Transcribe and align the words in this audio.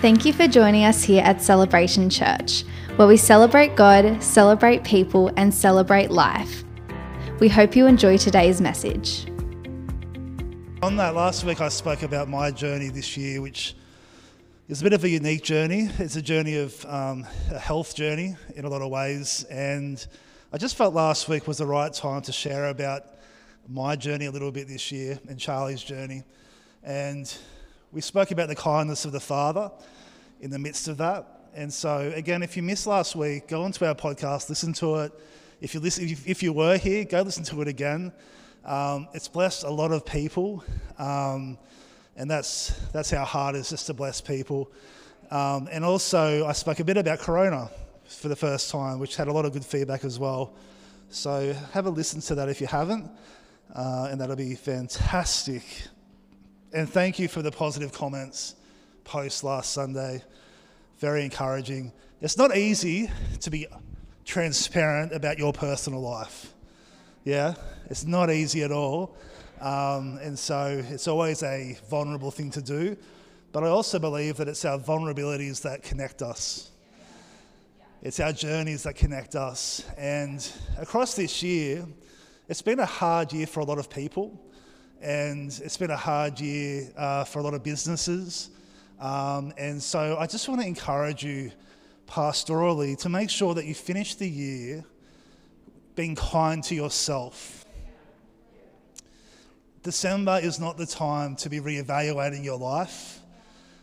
Thank 0.00 0.24
you 0.24 0.32
for 0.32 0.46
joining 0.46 0.84
us 0.84 1.02
here 1.02 1.24
at 1.24 1.42
Celebration 1.42 2.08
Church, 2.08 2.62
where 2.94 3.08
we 3.08 3.16
celebrate 3.16 3.74
God, 3.74 4.22
celebrate 4.22 4.84
people, 4.84 5.32
and 5.36 5.52
celebrate 5.52 6.12
life. 6.12 6.62
We 7.40 7.48
hope 7.48 7.74
you 7.74 7.88
enjoy 7.88 8.16
today's 8.16 8.60
message. 8.60 9.26
On 10.82 10.94
that 10.98 11.16
last 11.16 11.42
week, 11.42 11.60
I 11.60 11.68
spoke 11.68 12.04
about 12.04 12.28
my 12.28 12.52
journey 12.52 12.90
this 12.90 13.16
year, 13.16 13.40
which 13.40 13.74
is 14.68 14.82
a 14.82 14.84
bit 14.84 14.92
of 14.92 15.02
a 15.02 15.08
unique 15.08 15.42
journey. 15.42 15.90
It's 15.98 16.14
a 16.14 16.22
journey 16.22 16.58
of 16.58 16.86
um, 16.86 17.26
a 17.50 17.58
health 17.58 17.96
journey 17.96 18.36
in 18.54 18.64
a 18.64 18.68
lot 18.68 18.82
of 18.82 18.90
ways. 18.90 19.46
And 19.50 20.06
I 20.52 20.58
just 20.58 20.76
felt 20.76 20.94
last 20.94 21.28
week 21.28 21.48
was 21.48 21.58
the 21.58 21.66
right 21.66 21.92
time 21.92 22.22
to 22.22 22.30
share 22.30 22.68
about 22.68 23.02
my 23.68 23.96
journey 23.96 24.26
a 24.26 24.30
little 24.30 24.52
bit 24.52 24.68
this 24.68 24.92
year 24.92 25.18
and 25.28 25.40
Charlie's 25.40 25.82
journey. 25.82 26.22
And 26.84 27.36
we 27.90 28.02
spoke 28.02 28.30
about 28.30 28.48
the 28.48 28.54
kindness 28.54 29.04
of 29.04 29.12
the 29.12 29.20
Father 29.20 29.70
in 30.40 30.50
the 30.50 30.58
midst 30.58 30.88
of 30.88 30.98
that. 30.98 31.26
And 31.54 31.72
so, 31.72 32.12
again, 32.14 32.42
if 32.42 32.56
you 32.56 32.62
missed 32.62 32.86
last 32.86 33.16
week, 33.16 33.48
go 33.48 33.62
onto 33.62 33.84
our 33.84 33.94
podcast, 33.94 34.50
listen 34.50 34.74
to 34.74 34.96
it. 34.96 35.12
If 35.60 35.74
you, 35.74 35.80
listen, 35.80 36.06
if 36.26 36.42
you 36.42 36.52
were 36.52 36.76
here, 36.76 37.04
go 37.04 37.22
listen 37.22 37.44
to 37.44 37.62
it 37.62 37.68
again. 37.68 38.12
Um, 38.64 39.08
it's 39.14 39.26
blessed 39.26 39.64
a 39.64 39.70
lot 39.70 39.90
of 39.90 40.04
people, 40.04 40.62
um, 40.98 41.56
and 42.16 42.30
that's, 42.30 42.78
that's 42.92 43.12
our 43.14 43.24
heart 43.24 43.54
is 43.54 43.70
just 43.70 43.86
to 43.86 43.94
bless 43.94 44.20
people. 44.20 44.70
Um, 45.30 45.68
and 45.72 45.82
also, 45.84 46.46
I 46.46 46.52
spoke 46.52 46.80
a 46.80 46.84
bit 46.84 46.98
about 46.98 47.20
Corona 47.20 47.70
for 48.06 48.28
the 48.28 48.36
first 48.36 48.70
time, 48.70 48.98
which 48.98 49.16
had 49.16 49.28
a 49.28 49.32
lot 49.32 49.46
of 49.46 49.52
good 49.52 49.64
feedback 49.64 50.04
as 50.04 50.18
well. 50.18 50.54
So, 51.08 51.54
have 51.72 51.86
a 51.86 51.90
listen 51.90 52.20
to 52.22 52.34
that 52.34 52.50
if 52.50 52.60
you 52.60 52.66
haven't, 52.66 53.10
uh, 53.74 54.08
and 54.10 54.20
that'll 54.20 54.36
be 54.36 54.54
fantastic 54.54 55.64
and 56.72 56.88
thank 56.88 57.18
you 57.18 57.28
for 57.28 57.40
the 57.40 57.50
positive 57.50 57.92
comments 57.92 58.54
post 59.04 59.42
last 59.42 59.72
Sunday. 59.72 60.22
Very 60.98 61.24
encouraging. 61.24 61.92
It's 62.20 62.36
not 62.36 62.56
easy 62.56 63.10
to 63.40 63.50
be 63.50 63.66
transparent 64.24 65.12
about 65.12 65.38
your 65.38 65.52
personal 65.52 66.00
life. 66.00 66.52
Yeah, 67.24 67.54
it's 67.86 68.04
not 68.04 68.30
easy 68.30 68.62
at 68.64 68.72
all. 68.72 69.16
Um, 69.60 70.18
and 70.22 70.38
so 70.38 70.82
it's 70.88 71.08
always 71.08 71.42
a 71.42 71.78
vulnerable 71.88 72.30
thing 72.30 72.50
to 72.50 72.62
do. 72.62 72.96
But 73.52 73.64
I 73.64 73.68
also 73.68 73.98
believe 73.98 74.36
that 74.36 74.48
it's 74.48 74.64
our 74.64 74.78
vulnerabilities 74.78 75.62
that 75.62 75.82
connect 75.82 76.20
us. 76.20 76.70
It's 78.02 78.20
our 78.20 78.32
journeys 78.32 78.82
that 78.82 78.94
connect 78.94 79.36
us. 79.36 79.84
And 79.96 80.46
across 80.78 81.14
this 81.14 81.42
year, 81.42 81.86
it's 82.46 82.62
been 82.62 82.78
a 82.78 82.86
hard 82.86 83.32
year 83.32 83.46
for 83.46 83.60
a 83.60 83.64
lot 83.64 83.78
of 83.78 83.88
people 83.88 84.38
and 85.00 85.48
it's 85.64 85.76
been 85.76 85.90
a 85.90 85.96
hard 85.96 86.40
year 86.40 86.90
uh, 86.96 87.24
for 87.24 87.38
a 87.38 87.42
lot 87.42 87.54
of 87.54 87.62
businesses. 87.62 88.50
Um, 89.00 89.52
and 89.56 89.82
so 89.82 90.16
I 90.18 90.26
just 90.26 90.48
want 90.48 90.60
to 90.60 90.66
encourage 90.66 91.24
you 91.24 91.52
pastorally 92.08 92.98
to 92.98 93.08
make 93.08 93.30
sure 93.30 93.54
that 93.54 93.64
you 93.64 93.74
finish 93.74 94.14
the 94.14 94.28
year 94.28 94.84
being 95.94 96.16
kind 96.16 96.64
to 96.64 96.74
yourself. 96.74 97.64
December 99.82 100.40
is 100.42 100.58
not 100.58 100.76
the 100.76 100.86
time 100.86 101.36
to 101.36 101.48
be 101.48 101.60
re-evaluating 101.60 102.42
your 102.42 102.58
life 102.58 103.20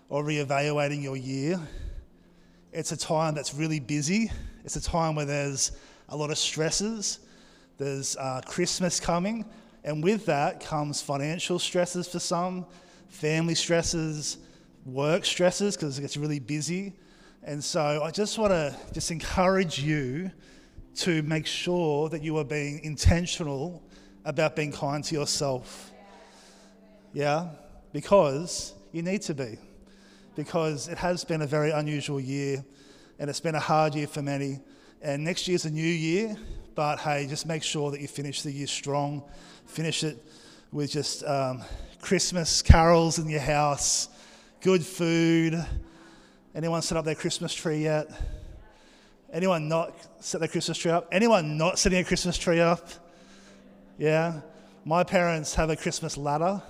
or 0.09 0.23
re-evaluating 0.23 1.01
your 1.01 1.15
year. 1.15 1.59
It's 2.73 2.91
a 2.91 2.97
time 2.97 3.35
that's 3.35 3.53
really 3.53 3.79
busy. 3.79 4.29
It's 4.65 4.75
a 4.75 4.81
time 4.81 5.15
where 5.15 5.25
there's 5.25 5.71
a 6.09 6.17
lot 6.17 6.29
of 6.29 6.37
stresses. 6.37 7.19
There's 7.77 8.17
uh, 8.17 8.41
Christmas 8.45 8.99
coming. 8.99 9.45
And 9.85 10.03
with 10.03 10.25
that 10.25 10.61
comes 10.61 10.99
financial 10.99 11.59
stresses 11.59 12.07
for 12.07 12.17
some, 12.17 12.65
family 13.07 13.53
stresses, 13.53 14.39
work 14.83 15.23
stresses 15.25 15.77
because 15.77 15.99
it 15.99 16.01
gets 16.01 16.17
really 16.17 16.39
busy. 16.39 16.93
And 17.43 17.63
so 17.63 18.01
I 18.03 18.09
just 18.09 18.39
want 18.39 18.51
to 18.51 18.75
just 18.93 19.11
encourage 19.11 19.79
you 19.79 20.31
to 20.95 21.21
make 21.21 21.45
sure 21.45 22.09
that 22.09 22.23
you 22.23 22.35
are 22.39 22.43
being 22.43 22.83
intentional 22.83 23.83
about 24.25 24.55
being 24.55 24.71
kind 24.71 25.03
to 25.03 25.13
yourself. 25.13 25.91
Yeah? 27.13 27.49
Because 27.93 28.73
you 28.91 29.03
need 29.03 29.21
to 29.21 29.35
be. 29.35 29.59
Because 30.35 30.87
it 30.87 30.97
has 30.97 31.23
been 31.23 31.43
a 31.43 31.47
very 31.47 31.69
unusual 31.69 32.19
year 32.19 32.65
and 33.19 33.29
it's 33.29 33.39
been 33.39 33.55
a 33.55 33.59
hard 33.59 33.93
year 33.93 34.07
for 34.07 34.23
many. 34.23 34.61
And 35.03 35.23
next 35.23 35.47
year's 35.47 35.65
a 35.65 35.69
new 35.69 35.83
year, 35.83 36.35
but 36.73 36.97
hey, 36.97 37.27
just 37.27 37.45
make 37.45 37.61
sure 37.61 37.91
that 37.91 38.01
you 38.01 38.07
finish 38.07 38.41
the 38.41 38.51
year 38.51 38.65
strong 38.65 39.21
finish 39.65 40.03
it 40.03 40.17
with 40.71 40.91
just 40.91 41.23
um, 41.23 41.63
Christmas 42.01 42.61
carols 42.61 43.17
in 43.17 43.29
your 43.29 43.39
house, 43.39 44.09
good 44.61 44.85
food. 44.85 45.63
Anyone 46.53 46.81
set 46.81 46.97
up 46.97 47.05
their 47.05 47.15
Christmas 47.15 47.53
tree 47.53 47.83
yet? 47.83 48.09
Anyone 49.33 49.67
not 49.67 49.93
set 50.19 50.39
their 50.39 50.47
Christmas 50.47 50.77
tree 50.77 50.91
up? 50.91 51.07
Anyone 51.11 51.57
not 51.57 51.79
setting 51.79 51.99
a 51.99 52.03
Christmas 52.03 52.37
tree 52.37 52.59
up? 52.59 52.89
Yeah? 53.97 54.41
My 54.85 55.03
parents 55.03 55.55
have 55.55 55.69
a 55.69 55.75
Christmas 55.75 56.15
ladder 56.15 56.61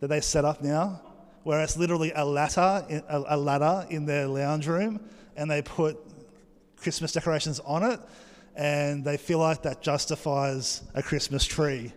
that 0.00 0.08
they 0.08 0.20
set 0.20 0.44
up 0.44 0.62
now, 0.62 1.00
where 1.42 1.62
it's 1.62 1.76
literally 1.76 2.12
a 2.14 2.24
ladder, 2.24 2.84
a 3.08 3.36
ladder 3.36 3.86
in 3.90 4.06
their 4.06 4.26
lounge 4.26 4.66
room, 4.66 5.00
and 5.36 5.50
they 5.50 5.62
put 5.62 5.98
Christmas 6.76 7.12
decorations 7.12 7.60
on 7.60 7.82
it, 7.82 8.00
and 8.56 9.04
they 9.04 9.16
feel 9.16 9.38
like 9.38 9.62
that 9.62 9.82
justifies 9.82 10.82
a 10.94 11.02
Christmas 11.02 11.44
tree 11.44 11.92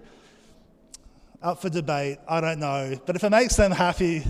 up 1.42 1.62
for 1.62 1.70
debate. 1.70 2.18
I 2.28 2.42
don't 2.42 2.60
know. 2.60 3.00
But 3.06 3.16
if 3.16 3.24
it 3.24 3.30
makes 3.30 3.56
them 3.56 3.72
happy, 3.72 4.24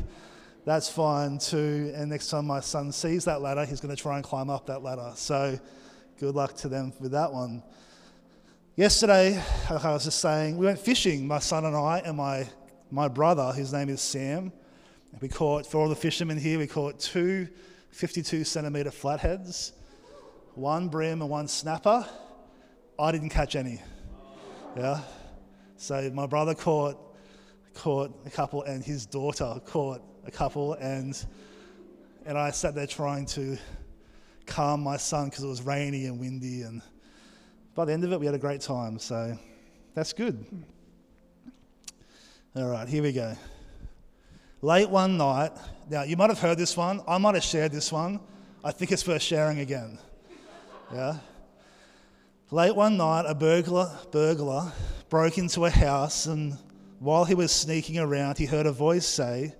that's 0.66 0.90
fine 0.90 1.40
too. 1.40 1.92
And 1.96 2.10
next 2.10 2.30
time 2.30 2.48
my 2.48 2.60
son 2.60 2.92
sees 2.92 3.26
that 3.26 3.42
ladder, 3.42 3.66
he's 3.66 3.80
going 3.80 3.96
to 3.96 4.02
try 4.02 4.16
and 4.16 4.24
climb 4.24 4.50
up 4.50 4.68
that 4.68 4.84
ladder. 4.84 5.12
So 5.16 5.60
good 6.20 6.36
luck 6.36 6.56
to 6.58 6.70
them 6.70 6.94
with 7.00 7.12
that 7.12 7.32
one. 7.32 7.64
Yesterday, 8.76 9.42
I 9.70 9.92
was 9.92 10.06
just 10.06 10.20
saying, 10.20 10.58
we 10.58 10.66
went 10.66 10.80
fishing, 10.80 11.28
my 11.28 11.40
son 11.40 11.66
and 11.66 11.76
I, 11.76 12.00
and 12.00 12.16
my, 12.16 12.48
my 12.92 13.08
brother, 13.08 13.52
his 13.52 13.74
name 13.74 13.90
is 13.90 14.02
Sam. 14.02 14.54
We 15.20 15.28
caught, 15.28 15.66
for 15.66 15.82
all 15.82 15.90
the 15.90 15.96
fishermen 15.96 16.38
here, 16.38 16.60
we 16.60 16.68
caught 16.68 17.00
two 17.00 17.50
52 17.92 18.44
centimetre 18.44 18.92
flatheads, 18.92 19.74
one 20.54 20.88
bream 20.88 21.22
and 21.22 21.30
one 21.30 21.48
snapper. 21.48 22.08
I 22.98 23.12
didn't 23.12 23.30
catch 23.30 23.56
any. 23.56 23.82
Yeah, 24.78 25.02
so 25.80 26.12
my 26.14 26.28
brother 26.28 26.54
caught 26.54 26.98
caught 27.74 28.12
a 28.26 28.30
couple, 28.30 28.64
and 28.64 28.84
his 28.84 29.06
daughter 29.06 29.62
caught 29.66 30.02
a 30.26 30.32
couple, 30.32 30.74
and 30.74 31.26
and 32.26 32.38
I 32.38 32.52
sat 32.52 32.76
there 32.76 32.86
trying 32.86 33.26
to 33.28 33.58
calm 34.46 34.84
my 34.84 34.98
son 34.98 35.30
because 35.30 35.46
it 35.46 35.48
was 35.48 35.62
rainy 35.62 36.06
and 36.06 36.20
windy, 36.20 36.64
and 36.64 36.82
by 37.76 37.86
the 37.86 37.94
end 37.94 38.04
of 38.04 38.12
it, 38.12 38.20
we 38.20 38.26
had 38.26 38.36
a 38.36 38.40
great 38.40 38.60
time. 38.60 39.00
So 39.00 39.40
that's 39.94 40.12
good. 40.12 40.46
All 42.58 42.68
right, 42.68 42.88
here 42.88 43.02
we 43.02 43.14
go. 43.14 43.38
Late 44.62 44.90
one 44.90 45.16
night. 45.16 45.52
Now 45.90 46.04
you 46.04 46.18
might 46.18 46.30
have 46.30 46.40
heard 46.40 46.58
this 46.58 46.76
one. 46.76 47.02
I 47.08 47.18
might 47.20 47.36
have 47.36 47.44
shared 47.44 47.72
this 47.72 47.90
one. 47.90 48.20
I 48.66 48.72
think 48.74 48.92
it's 48.92 49.08
worth 49.08 49.22
sharing 49.22 49.60
again. 49.60 49.98
Yeah. 50.94 51.20
Late 52.52 52.76
one 52.76 52.98
night, 52.98 53.24
a 53.28 53.34
burglar 53.34 53.98
burglar 54.12 54.74
broke 55.10 55.38
into 55.38 55.66
a 55.66 55.70
house, 55.70 56.28
and 56.28 56.58
while 57.00 57.26
he 57.26 57.36
was 57.36 57.52
sneaking 57.52 57.98
around, 57.98 58.38
he 58.38 58.46
heard 58.46 58.66
a 58.66 58.72
voice 58.72 59.06
say, 59.06 59.54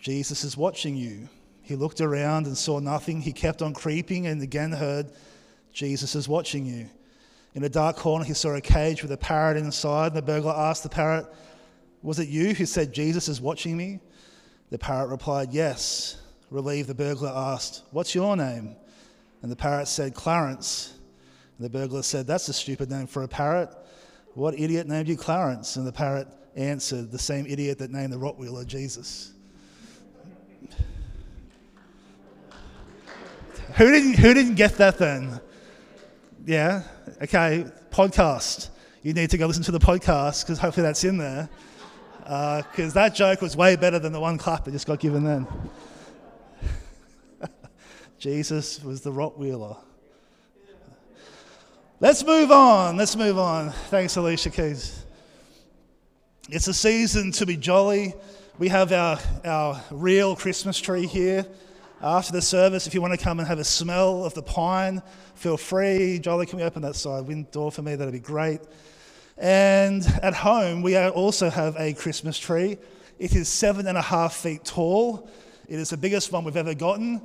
Jesus 0.00 0.44
is 0.44 0.56
watching 0.56 0.96
you. 0.96 1.28
He 1.62 1.76
looked 1.76 2.00
around 2.00 2.46
and 2.46 2.56
saw 2.56 2.80
nothing. 2.80 3.20
He 3.20 3.32
kept 3.32 3.62
on 3.62 3.72
creeping 3.72 4.26
and 4.26 4.42
again 4.42 4.72
heard, 4.72 5.10
Jesus 5.72 6.14
is 6.14 6.28
watching 6.28 6.66
you. 6.66 6.90
In 7.54 7.64
a 7.64 7.68
dark 7.68 7.96
corner, 7.96 8.24
he 8.24 8.34
saw 8.34 8.54
a 8.54 8.60
cage 8.60 9.02
with 9.02 9.12
a 9.12 9.16
parrot 9.16 9.56
inside. 9.56 10.14
The 10.14 10.22
burglar 10.22 10.52
asked 10.52 10.82
the 10.82 10.88
parrot, 10.88 11.26
Was 12.02 12.18
it 12.18 12.28
you 12.28 12.54
who 12.54 12.66
said, 12.66 12.92
Jesus 12.92 13.28
is 13.28 13.40
watching 13.40 13.76
me? 13.76 14.00
The 14.70 14.78
parrot 14.78 15.08
replied, 15.08 15.52
Yes. 15.52 16.18
Relieved, 16.50 16.88
the 16.88 16.94
burglar 16.94 17.30
asked, 17.34 17.82
What's 17.92 18.14
your 18.14 18.36
name? 18.36 18.74
And 19.42 19.50
the 19.50 19.56
parrot 19.56 19.88
said, 19.88 20.14
Clarence. 20.14 20.94
And 21.58 21.64
the 21.64 21.70
burglar 21.70 22.02
said, 22.02 22.26
That's 22.26 22.48
a 22.48 22.52
stupid 22.52 22.90
name 22.90 23.06
for 23.06 23.22
a 23.22 23.28
parrot. 23.28 23.70
What 24.34 24.58
idiot 24.58 24.86
named 24.86 25.08
you 25.08 25.16
Clarence? 25.16 25.76
And 25.76 25.86
the 25.86 25.92
parrot 25.92 26.26
answered, 26.56 27.10
The 27.10 27.18
same 27.18 27.46
idiot 27.46 27.78
that 27.78 27.90
named 27.90 28.12
the 28.12 28.16
Rottweiler 28.16 28.66
Jesus. 28.66 29.32
Who 33.76 33.90
didn't, 33.90 34.14
who 34.14 34.34
didn't 34.34 34.56
get 34.56 34.76
that 34.78 34.98
then? 34.98 35.40
Yeah? 36.44 36.82
Okay, 37.22 37.66
podcast. 37.90 38.68
You 39.02 39.14
need 39.14 39.30
to 39.30 39.38
go 39.38 39.46
listen 39.46 39.62
to 39.64 39.72
the 39.72 39.80
podcast 39.80 40.44
because 40.44 40.58
hopefully 40.58 40.82
that's 40.82 41.04
in 41.04 41.18
there. 41.18 41.48
Because 42.18 42.90
uh, 42.96 43.02
that 43.02 43.14
joke 43.14 43.40
was 43.40 43.56
way 43.56 43.76
better 43.76 43.98
than 43.98 44.12
the 44.12 44.20
one 44.20 44.38
clap 44.38 44.64
that 44.64 44.70
just 44.70 44.86
got 44.86 45.00
given 45.00 45.24
then. 45.24 45.46
Jesus 48.18 48.82
was 48.82 49.00
the 49.00 49.10
Rottweiler. 49.10 49.76
Let's 52.02 52.24
move 52.24 52.50
on. 52.50 52.96
Let's 52.96 53.14
move 53.14 53.38
on. 53.38 53.70
Thanks, 53.70 54.16
Alicia 54.16 54.50
Keys. 54.50 55.04
It's 56.48 56.66
a 56.66 56.74
season 56.74 57.30
to 57.30 57.46
be 57.46 57.56
jolly. 57.56 58.12
We 58.58 58.66
have 58.70 58.90
our, 58.90 59.20
our 59.44 59.80
real 59.92 60.34
Christmas 60.34 60.80
tree 60.80 61.06
here. 61.06 61.46
After 62.02 62.32
the 62.32 62.42
service, 62.42 62.88
if 62.88 62.94
you 62.94 63.00
want 63.00 63.16
to 63.16 63.24
come 63.24 63.38
and 63.38 63.46
have 63.46 63.60
a 63.60 63.64
smell 63.64 64.24
of 64.24 64.34
the 64.34 64.42
pine, 64.42 65.00
feel 65.36 65.56
free. 65.56 66.18
Jolly, 66.18 66.44
can 66.44 66.58
we 66.58 66.64
open 66.64 66.82
that 66.82 66.96
side 66.96 67.24
wind 67.24 67.52
door 67.52 67.70
for 67.70 67.82
me? 67.82 67.94
That'd 67.94 68.12
be 68.12 68.18
great. 68.18 68.58
And 69.38 70.04
at 70.24 70.34
home, 70.34 70.82
we 70.82 70.98
also 70.98 71.50
have 71.50 71.76
a 71.78 71.94
Christmas 71.94 72.36
tree. 72.36 72.78
It 73.20 73.36
is 73.36 73.48
seven 73.48 73.86
and 73.86 73.96
a 73.96 74.02
half 74.02 74.34
feet 74.34 74.64
tall. 74.64 75.30
It 75.68 75.78
is 75.78 75.90
the 75.90 75.96
biggest 75.96 76.32
one 76.32 76.42
we've 76.42 76.56
ever 76.56 76.74
gotten. 76.74 77.22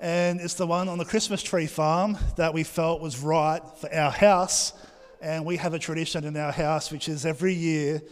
And 0.00 0.40
it's 0.40 0.54
the 0.54 0.66
one 0.66 0.88
on 0.88 0.98
the 0.98 1.04
Christmas 1.04 1.42
tree 1.42 1.66
farm 1.66 2.18
that 2.36 2.52
we 2.52 2.64
felt 2.64 3.00
was 3.00 3.18
right 3.18 3.60
for 3.80 3.92
our 3.94 4.10
house. 4.10 4.74
And 5.22 5.44
we 5.46 5.56
have 5.56 5.72
a 5.72 5.78
tradition 5.78 6.24
in 6.24 6.36
our 6.36 6.52
house, 6.52 6.92
which 6.92 7.08
is 7.08 7.24
every 7.24 7.54
year 7.54 8.02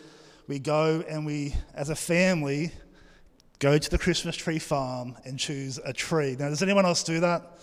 we 0.46 0.58
go 0.58 1.04
and 1.06 1.26
we, 1.26 1.54
as 1.74 1.90
a 1.90 1.94
family, 1.94 2.72
go 3.58 3.76
to 3.76 3.90
the 3.90 3.98
Christmas 3.98 4.34
tree 4.34 4.58
farm 4.58 5.16
and 5.24 5.38
choose 5.38 5.78
a 5.84 5.92
tree. 5.92 6.36
Now, 6.38 6.48
does 6.48 6.62
anyone 6.62 6.86
else 6.86 7.02
do 7.02 7.20
that? 7.20 7.58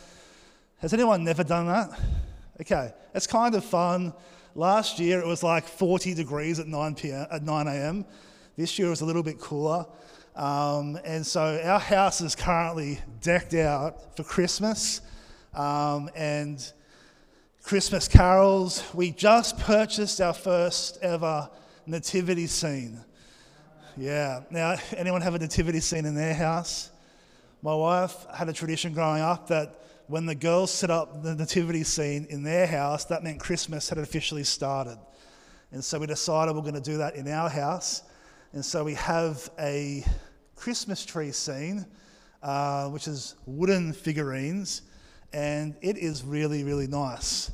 Has 0.78 0.94
anyone 0.94 1.24
never 1.24 1.44
done 1.44 1.68
that? 1.68 2.00
Okay, 2.62 2.94
it's 3.16 3.28
kind 3.28 3.56
of 3.56 3.66
fun. 3.66 4.14
Last 4.54 5.00
year 5.00 5.20
it 5.20 5.26
was 5.26 5.42
like 5.42 5.68
40 5.68 6.14
degrees 6.14 6.60
at 6.60 6.68
9 6.68 6.96
p.m. 6.96 7.26
at 7.32 7.44
9 7.44 7.68
a.m. 7.68 8.06
This 8.56 8.78
year 8.78 8.88
it 8.88 8.92
was 8.92 9.02
a 9.02 9.06
little 9.06 9.24
bit 9.24 9.40
cooler. 9.40 9.86
Um, 10.42 10.98
and 11.06 11.24
so 11.24 11.62
our 11.64 11.78
house 11.78 12.20
is 12.20 12.34
currently 12.34 13.00
decked 13.22 13.54
out 13.54 14.18
for 14.18 14.24
Christmas 14.24 15.02
um, 15.54 16.10
and 16.16 16.74
Christmas 17.62 18.08
carols. 18.08 18.84
We 18.96 19.12
just 19.12 19.60
purchased 19.60 20.20
our 20.20 20.34
first 20.34 20.98
ever 21.04 21.48
nativity 21.86 22.48
scene. 22.48 23.00
Yeah. 23.96 24.42
Now, 24.50 24.78
anyone 24.98 25.22
have 25.22 25.36
a 25.36 25.38
nativity 25.38 25.80
scene 25.80 26.08
in 26.08 26.16
their 26.16 26.34
house? 26.34 26.90
My 27.62 27.76
wife 27.76 28.26
had 28.34 28.50
a 28.50 28.54
tradition 28.54 28.94
growing 28.96 29.22
up 29.22 29.48
that 29.50 29.80
when 30.08 30.26
the 30.26 30.34
girls 30.34 30.72
set 30.72 30.90
up 30.90 31.22
the 31.22 31.36
nativity 31.36 31.84
scene 31.84 32.26
in 32.32 32.42
their 32.42 32.66
house, 32.66 33.06
that 33.06 33.24
meant 33.24 33.40
Christmas 33.40 33.90
had 33.90 34.00
officially 34.00 34.44
started. 34.44 34.98
And 35.72 35.84
so 35.84 36.00
we 36.00 36.08
decided 36.08 36.56
we're 36.56 36.62
going 36.62 36.74
to 36.74 36.82
do 36.82 36.98
that 36.98 37.16
in 37.16 37.28
our 37.28 37.48
house. 37.48 38.02
And 38.54 38.66
so 38.66 38.84
we 38.84 38.96
have 38.96 39.52
a 39.60 40.04
Christmas 40.62 41.04
tree 41.04 41.32
scene, 41.32 41.88
uh, 42.44 42.88
which 42.90 43.08
is 43.08 43.34
wooden 43.48 43.94
figurines, 43.94 44.84
and 45.34 45.74
it 45.82 45.98
is 45.98 46.24
really, 46.24 46.64
really 46.64 46.86
nice. 46.86 47.50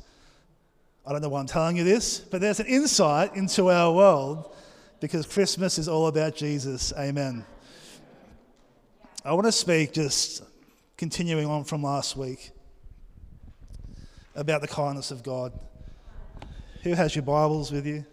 I 1.06 1.12
don't 1.12 1.22
know 1.22 1.30
why 1.30 1.40
I'm 1.40 1.46
telling 1.46 1.78
you 1.78 1.84
this, 1.84 2.18
but 2.18 2.42
there's 2.42 2.60
an 2.60 2.66
insight 2.66 3.34
into 3.34 3.70
our 3.70 3.94
world 3.94 4.54
because 5.00 5.24
Christmas 5.24 5.78
is 5.78 5.88
all 5.88 6.06
about 6.06 6.36
Jesus. 6.36 6.92
Amen. 6.98 7.46
I 9.24 9.32
want 9.32 9.46
to 9.46 9.52
speak 9.52 9.94
just 9.94 10.44
continuing 10.98 11.46
on 11.46 11.64
from 11.64 11.82
last 11.82 12.14
week 12.14 12.50
about 14.34 14.60
the 14.60 14.68
kindness 14.68 15.10
of 15.12 15.22
God. 15.22 15.58
Who 16.82 16.92
has 16.92 17.16
your 17.16 17.24
Bibles 17.24 17.72
with 17.72 17.86
you? 17.86 18.04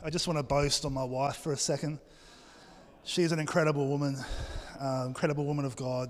I 0.00 0.10
just 0.10 0.28
want 0.28 0.38
to 0.38 0.44
boast 0.44 0.84
on 0.84 0.92
my 0.92 1.02
wife 1.02 1.38
for 1.38 1.52
a 1.52 1.56
second. 1.56 1.98
She's 3.02 3.32
an 3.32 3.40
incredible 3.40 3.88
woman, 3.88 4.16
uh, 4.80 5.02
incredible 5.08 5.44
woman 5.44 5.64
of 5.64 5.74
God. 5.74 6.08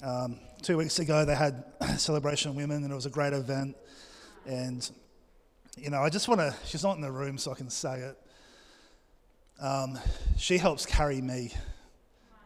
Um, 0.00 0.38
two 0.62 0.76
weeks 0.76 1.00
ago, 1.00 1.24
they 1.24 1.34
had 1.34 1.64
Celebration 1.98 2.50
of 2.50 2.56
Women, 2.56 2.84
and 2.84 2.92
it 2.92 2.94
was 2.94 3.06
a 3.06 3.10
great 3.10 3.32
event. 3.32 3.76
And, 4.46 4.88
you 5.76 5.90
know, 5.90 6.02
I 6.02 6.08
just 6.08 6.28
want 6.28 6.40
to, 6.40 6.54
she's 6.64 6.84
not 6.84 6.94
in 6.94 7.02
the 7.02 7.10
room, 7.10 7.36
so 7.36 7.50
I 7.50 7.56
can 7.56 7.68
say 7.68 7.98
it. 7.98 8.16
Um, 9.60 9.98
she 10.38 10.56
helps 10.56 10.86
carry 10.86 11.20
me. 11.20 11.52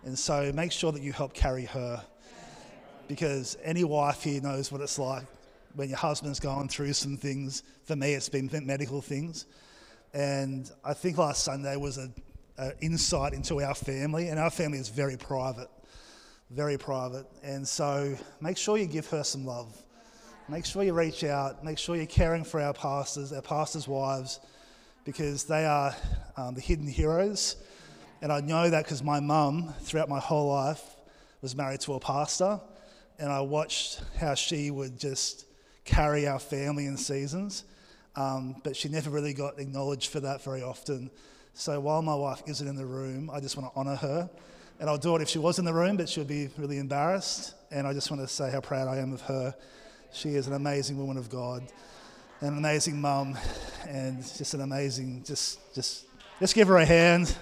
And 0.03 0.19
so 0.19 0.50
make 0.55 0.73
sure 0.73 0.93
that 0.93 1.03
you 1.03 1.12
help 1.12 1.35
carry 1.35 1.67
her. 1.67 2.03
Because 3.06 3.59
any 3.62 3.85
wife 3.85 4.23
here 4.23 4.41
knows 4.41 4.73
what 4.73 4.81
it's 4.81 4.99
like 4.99 5.27
when 5.75 5.91
your 5.91 5.99
husband's 5.99 6.41
going 6.41 6.69
through 6.69 6.95
some 6.95 7.19
things. 7.19 7.65
For 7.85 7.97
me, 7.97 8.15
it's 8.15 8.31
been 8.31 8.49
medical 8.65 9.03
things. 9.03 9.45
And 10.14 10.70
I 10.84 10.94
think 10.94 11.19
last 11.19 11.44
Sunday 11.44 11.76
was 11.76 11.99
an 11.99 12.14
insight 12.81 13.32
into 13.34 13.60
our 13.60 13.75
family, 13.75 14.28
and 14.28 14.38
our 14.38 14.50
family 14.50 14.78
is 14.78 14.88
very 14.88 15.16
private 15.16 15.70
very 16.50 16.78
private. 16.78 17.26
And 17.43 17.66
so 17.66 18.16
make 18.40 18.56
sure 18.56 18.78
you 18.78 18.87
give 18.87 19.06
her 19.08 19.22
some 19.22 19.44
love. 19.44 19.82
Make 20.49 20.64
sure 20.64 20.82
you 20.82 20.94
reach 20.94 21.25
out. 21.25 21.62
Make 21.62 21.78
sure 21.78 21.94
you're 21.96 22.06
caring 22.06 22.44
for 22.44 22.60
our 22.60 22.72
pastors, 22.72 23.32
our 23.32 23.43
pastors' 23.43 23.87
wives, 23.87 24.40
because 25.05 25.44
they 25.44 25.66
are 25.66 25.94
um, 26.37 26.54
the 26.54 26.61
hidden 26.61 26.87
heroes. 26.87 27.56
And 28.22 28.32
I 28.32 28.40
know 28.40 28.70
that 28.70 28.84
because 28.84 29.02
my 29.02 29.20
mum, 29.20 29.75
throughout 29.81 30.08
my 30.08 30.20
whole 30.20 30.49
life, 30.49 30.82
was 31.43 31.54
married 31.54 31.81
to 31.81 31.94
a 31.94 32.00
pastor. 32.00 32.61
And 33.19 33.31
I 33.31 33.40
watched 33.40 34.00
how 34.19 34.34
she 34.34 34.70
would 34.70 34.99
just 34.99 35.44
carry 35.84 36.26
our 36.26 36.38
family 36.38 36.87
in 36.87 36.96
seasons. 36.96 37.64
Um, 38.16 38.56
but 38.64 38.76
she 38.76 38.88
never 38.88 39.10
really 39.10 39.34
got 39.34 39.58
acknowledged 39.58 40.10
for 40.10 40.20
that 40.20 40.43
very 40.43 40.62
often. 40.62 41.10
So 41.55 41.78
while 41.81 42.02
my 42.02 42.14
wife 42.14 42.43
isn't 42.46 42.66
in 42.66 42.76
the 42.76 42.87
room, 42.87 43.31
I 43.32 43.40
just 43.40 43.56
want 43.56 43.72
to 43.72 43.78
honour 43.78 43.96
her 43.96 44.31
and 44.81 44.88
I'll 44.88 44.99
do 44.99 45.16
it 45.16 45.22
if 45.22 45.28
she 45.28 45.38
was 45.38 45.58
in 45.58 45.64
the 45.64 45.75
room, 45.75 45.96
but 45.96 46.08
she'll 46.08 46.25
be 46.25 46.49
really 46.56 46.78
embarrassed. 46.78 47.55
And 47.70 47.87
I 47.87 47.93
just 47.93 48.10
want 48.10 48.22
to 48.22 48.28
say 48.28 48.50
how 48.50 48.60
proud 48.60 48.87
I 48.87 48.99
am 48.99 49.12
of 49.12 49.20
her. 49.22 49.55
She 50.12 50.31
is 50.31 50.46
an 50.46 50.52
amazing 50.52 50.96
woman 50.96 51.16
of 51.16 51.28
God, 51.28 51.66
an 52.40 52.56
amazing 52.56 53.00
mum, 53.00 53.37
and 53.88 54.22
just 54.22 54.54
an 54.54 54.61
amazing, 54.61 55.25
just, 55.25 55.75
just, 55.75 56.06
just 56.38 56.54
give 56.54 56.69
her 56.69 56.76
a 56.76 56.84
hand. 56.84 57.37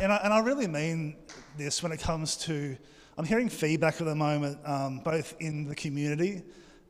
And 0.00 0.12
I, 0.12 0.16
and 0.24 0.32
I 0.32 0.40
really 0.40 0.66
mean 0.66 1.16
this 1.56 1.82
when 1.82 1.92
it 1.92 2.00
comes 2.00 2.36
to, 2.38 2.76
I'm 3.20 3.26
hearing 3.26 3.50
feedback 3.50 4.00
at 4.00 4.06
the 4.06 4.14
moment, 4.14 4.58
um, 4.64 5.00
both 5.00 5.34
in 5.40 5.68
the 5.68 5.74
community 5.74 6.40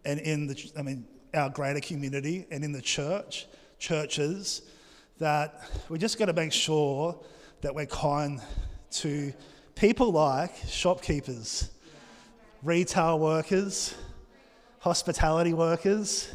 and 0.04 0.20
in 0.20 0.46
the, 0.46 0.72
I 0.78 0.82
mean, 0.82 1.04
our 1.34 1.50
greater 1.50 1.80
community 1.80 2.46
and 2.52 2.62
in 2.62 2.70
the 2.70 2.80
church, 2.80 3.48
churches, 3.80 4.62
that 5.18 5.68
we 5.88 5.98
just 5.98 6.20
got 6.20 6.26
to 6.26 6.32
make 6.32 6.52
sure 6.52 7.18
that 7.62 7.74
we're 7.74 7.86
kind 7.86 8.40
to 8.92 9.32
people 9.74 10.12
like 10.12 10.54
shopkeepers, 10.68 11.68
retail 12.62 13.18
workers, 13.18 13.96
hospitality 14.78 15.52
workers. 15.52 16.32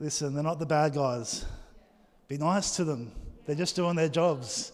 Listen, 0.00 0.34
they're 0.34 0.42
not 0.42 0.58
the 0.58 0.66
bad 0.66 0.94
guys. 0.94 1.44
Be 2.26 2.36
nice 2.36 2.74
to 2.74 2.82
them. 2.82 3.12
They're 3.46 3.54
just 3.54 3.76
doing 3.76 3.94
their 3.94 4.08
jobs. 4.08 4.72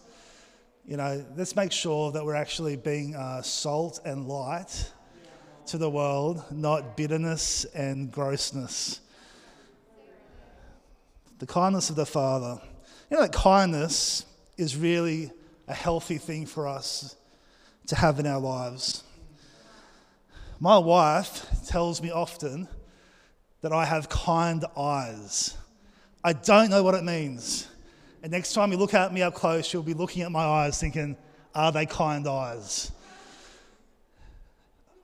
You 0.89 0.97
know, 0.97 1.23
let's 1.37 1.55
make 1.55 1.71
sure 1.71 2.11
that 2.13 2.25
we're 2.25 2.33
actually 2.33 2.75
being 2.75 3.15
uh, 3.15 3.43
salt 3.43 3.99
and 4.05 4.27
light 4.27 4.91
to 5.67 5.77
the 5.77 5.87
world, 5.87 6.43
not 6.49 6.97
bitterness 6.97 7.63
and 7.75 8.11
grossness. 8.11 8.99
The 11.37 11.45
kindness 11.45 11.91
of 11.91 11.95
the 11.95 12.07
Father. 12.07 12.59
You 13.11 13.17
know, 13.17 13.21
that 13.21 13.33
kindness 13.33 14.25
is 14.57 14.75
really 14.75 15.29
a 15.67 15.75
healthy 15.75 16.17
thing 16.17 16.47
for 16.47 16.67
us 16.67 17.15
to 17.85 17.95
have 17.95 18.19
in 18.19 18.25
our 18.25 18.39
lives. 18.39 19.03
My 20.59 20.79
wife 20.79 21.45
tells 21.67 22.01
me 22.01 22.09
often 22.09 22.67
that 23.61 23.71
I 23.71 23.85
have 23.85 24.09
kind 24.09 24.65
eyes. 24.75 25.55
I 26.23 26.33
don't 26.33 26.71
know 26.71 26.81
what 26.81 26.95
it 26.95 27.03
means. 27.03 27.68
And 28.21 28.31
next 28.31 28.53
time 28.53 28.71
you 28.71 28.77
look 28.77 28.93
at 28.93 29.13
me 29.13 29.21
up 29.21 29.33
close, 29.33 29.71
you'll 29.71 29.83
be 29.83 29.93
looking 29.93 30.23
at 30.23 30.31
my 30.31 30.43
eyes 30.43 30.79
thinking, 30.79 31.15
are 31.55 31.71
they 31.71 31.85
kind 31.85 32.27
eyes? 32.27 32.91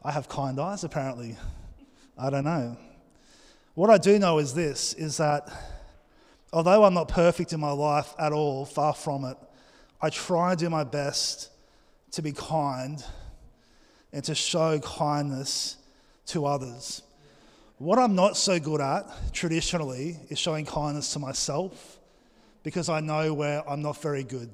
I 0.04 0.12
have 0.12 0.28
kind 0.28 0.60
eyes, 0.60 0.84
apparently. 0.84 1.38
I 2.18 2.30
don't 2.30 2.44
know. 2.44 2.78
What 3.74 3.90
I 3.90 3.98
do 3.98 4.20
know 4.20 4.40
is 4.40 4.54
this 4.54 4.94
is 4.94 5.18
that 5.18 5.50
although 6.52 6.84
I'm 6.84 6.94
not 6.94 7.08
perfect 7.08 7.54
in 7.54 7.60
my 7.60 7.72
life 7.72 8.14
at 8.20 8.34
all, 8.34 8.66
far 8.66 8.94
from 8.94 9.26
it, 9.26 9.38
I 10.02 10.10
try 10.10 10.52
and 10.52 10.60
do 10.60 10.70
my 10.70 10.84
best 10.84 11.50
to 12.12 12.22
be 12.22 12.34
kind 12.34 13.04
and 14.12 14.24
to 14.26 14.36
show 14.36 14.80
kindness 14.80 15.78
to 16.28 16.46
others. 16.46 17.02
What 17.78 17.98
I'm 17.98 18.16
not 18.16 18.38
so 18.38 18.60
good 18.60 18.80
at 18.80 19.06
traditionally 19.34 20.18
is 20.30 20.38
showing 20.38 20.66
kindness 20.66 21.14
to 21.14 21.20
myself 21.20 22.00
because 22.66 22.90
I 22.90 23.00
know 23.00 23.32
where 23.32 23.68
I'm 23.70 23.84
not 23.84 24.02
very 24.02 24.24
good. 24.24 24.50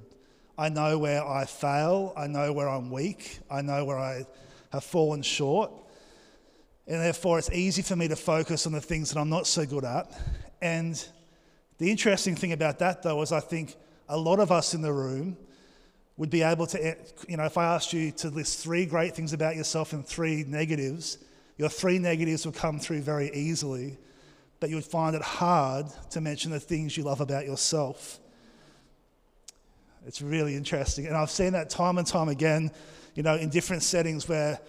I 0.57 0.67
know 0.67 0.99
where 0.99 1.25
I 1.25 1.45
fail. 1.45 2.13
I 2.17 2.27
know 2.27 2.51
where 2.51 2.67
I'm 2.67 2.91
weak. 2.91 3.39
I 3.49 3.61
know 3.61 3.85
where 3.85 3.97
I 3.97 4.25
have 4.73 4.83
fallen 4.83 5.21
short. 5.21 5.71
And 6.87 6.99
therefore, 6.99 7.39
it's 7.39 7.49
easy 7.51 7.81
for 7.81 7.95
me 7.95 8.09
to 8.09 8.17
focus 8.17 8.67
on 8.67 8.73
the 8.73 8.81
things 8.81 9.11
that 9.11 9.19
I'm 9.19 9.29
not 9.29 9.47
so 9.47 9.65
good 9.65 9.85
at. 9.85 10.11
And 10.61 11.03
the 11.77 11.89
interesting 11.89 12.35
thing 12.35 12.51
about 12.51 12.79
that, 12.79 13.01
though, 13.01 13.21
is 13.21 13.31
I 13.31 13.39
think 13.39 13.77
a 14.09 14.17
lot 14.17 14.41
of 14.41 14.51
us 14.51 14.73
in 14.73 14.81
the 14.81 14.91
room 14.91 15.37
would 16.17 16.29
be 16.29 16.41
able 16.41 16.67
to, 16.67 16.85
eh, 16.85 16.95
you 17.29 17.37
know, 17.37 17.45
if 17.45 17.57
I 17.57 17.63
asked 17.63 17.93
you 17.93 18.11
to 18.11 18.29
list 18.29 18.59
three 18.59 18.85
great 18.85 19.15
things 19.15 19.31
about 19.31 19.55
yourself 19.55 19.93
and 19.93 20.05
three 20.05 20.43
negatives, 20.45 21.17
your 21.57 21.69
three 21.69 21.97
negatives 21.97 22.45
would 22.45 22.55
come 22.55 22.77
through 22.77 23.03
very 23.03 23.31
easily, 23.33 23.97
but 24.61 24.69
you 24.69 24.75
would 24.75 24.85
find 24.85 25.15
it 25.15 25.23
hard 25.23 25.87
to 26.11 26.21
mention 26.21 26.51
the 26.51 26.59
things 26.59 26.95
you 26.95 27.03
love 27.03 27.19
about 27.19 27.45
yourself. 27.45 28.19
It's 30.05 30.21
really 30.21 30.55
interesting. 30.55 31.07
And 31.07 31.17
I've 31.17 31.31
seen 31.31 31.53
that 31.53 31.71
time 31.71 31.97
and 31.97 32.05
time 32.05 32.29
again, 32.29 32.71
you 33.15 33.23
know, 33.23 33.35
in 33.35 33.49
different 33.49 33.81
settings 33.81 34.29
where 34.29 34.59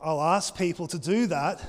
I'll 0.00 0.22
ask 0.22 0.56
people 0.56 0.86
to 0.86 0.98
do 1.00 1.26
that 1.26 1.60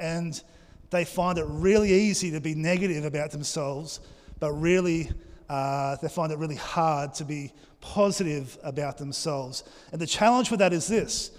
and 0.00 0.42
they 0.88 1.04
find 1.04 1.36
it 1.38 1.44
really 1.46 1.92
easy 1.92 2.30
to 2.30 2.40
be 2.40 2.54
negative 2.54 3.04
about 3.04 3.32
themselves, 3.32 4.00
but 4.40 4.52
really 4.52 5.10
uh, 5.50 5.96
they 5.96 6.08
find 6.08 6.32
it 6.32 6.38
really 6.38 6.56
hard 6.56 7.12
to 7.14 7.24
be 7.24 7.52
positive 7.82 8.56
about 8.62 8.96
themselves. 8.96 9.62
And 9.92 10.00
the 10.00 10.06
challenge 10.06 10.50
with 10.50 10.60
that 10.60 10.72
is 10.72 10.88
this 10.88 11.32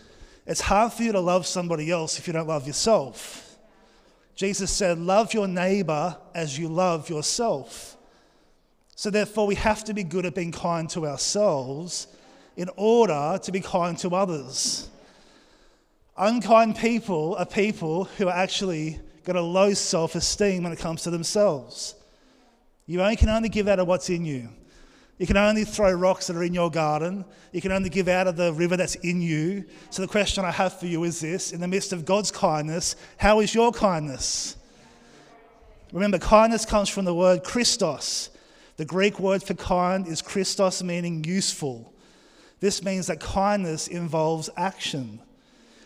it's 0.46 0.62
hard 0.62 0.94
for 0.94 1.02
you 1.02 1.12
to 1.12 1.20
love 1.20 1.48
somebody 1.48 1.90
else 1.90 2.20
if 2.20 2.28
you 2.28 2.34
don't 2.34 2.48
love 2.48 2.68
yourself. 2.68 3.47
Jesus 4.38 4.70
said, 4.72 5.00
Love 5.00 5.34
your 5.34 5.48
neighbor 5.48 6.16
as 6.36 6.58
you 6.58 6.70
love 6.70 7.10
yourself. 7.10 7.98
So, 8.96 9.10
therefore, 9.10 9.48
we 9.48 9.56
have 9.56 9.84
to 9.86 9.94
be 9.94 10.04
good 10.04 10.26
at 10.28 10.36
being 10.36 10.52
kind 10.52 10.88
to 10.92 11.08
ourselves 11.08 12.08
in 12.56 12.70
order 12.78 13.40
to 13.42 13.52
be 13.52 13.62
kind 13.62 13.98
to 13.98 14.16
others. 14.16 14.90
Unkind 16.16 16.78
people 16.78 17.36
are 17.36 17.46
people 17.48 18.06
who 18.06 18.28
are 18.28 18.36
actually 18.36 19.00
got 19.24 19.36
a 19.36 19.42
low 19.42 19.74
self 19.74 20.14
esteem 20.14 20.64
when 20.64 20.72
it 20.72 20.80
comes 20.80 21.02
to 21.04 21.10
themselves. 21.10 21.96
You 22.86 23.02
only 23.02 23.16
can 23.16 23.30
only 23.30 23.50
give 23.50 23.68
out 23.68 23.80
of 23.80 23.88
what's 23.88 24.10
in 24.10 24.24
you. 24.24 24.50
You 25.18 25.26
can 25.26 25.38
only 25.38 25.64
throw 25.64 25.92
rocks 25.92 26.28
that 26.28 26.36
are 26.36 26.44
in 26.44 26.54
your 26.54 26.70
garden. 26.70 27.26
You 27.52 27.60
can 27.60 27.72
only 27.72 27.90
give 27.90 28.08
out 28.08 28.28
of 28.28 28.36
the 28.36 28.54
river 28.54 28.78
that's 28.78 28.96
in 28.96 29.22
you. 29.22 29.66
So, 29.90 30.04
the 30.04 30.08
question 30.08 30.46
I 30.46 30.52
have 30.52 30.80
for 30.80 30.86
you 30.86 31.04
is 31.06 31.20
this 31.20 31.52
in 31.52 31.60
the 31.60 31.68
midst 31.68 31.92
of 31.92 32.06
God's 32.06 32.30
kindness, 32.30 32.96
how 33.18 33.40
is 33.40 33.56
your 33.56 33.72
kindness? 33.72 34.56
Remember, 35.92 36.20
kindness 36.20 36.66
comes 36.66 36.90
from 36.90 37.06
the 37.06 37.16
word 37.16 37.44
Christos, 37.44 38.30
the 38.76 38.86
Greek 38.86 39.20
word 39.20 39.42
for 39.42 39.56
kind 39.56 40.08
is 40.08 40.22
Christos, 40.22 40.84
meaning 40.84 41.24
useful. 41.24 41.92
This 42.60 42.84
means 42.84 43.08
that 43.08 43.20
kindness 43.20 43.88
involves 43.88 44.50
action. 44.56 45.20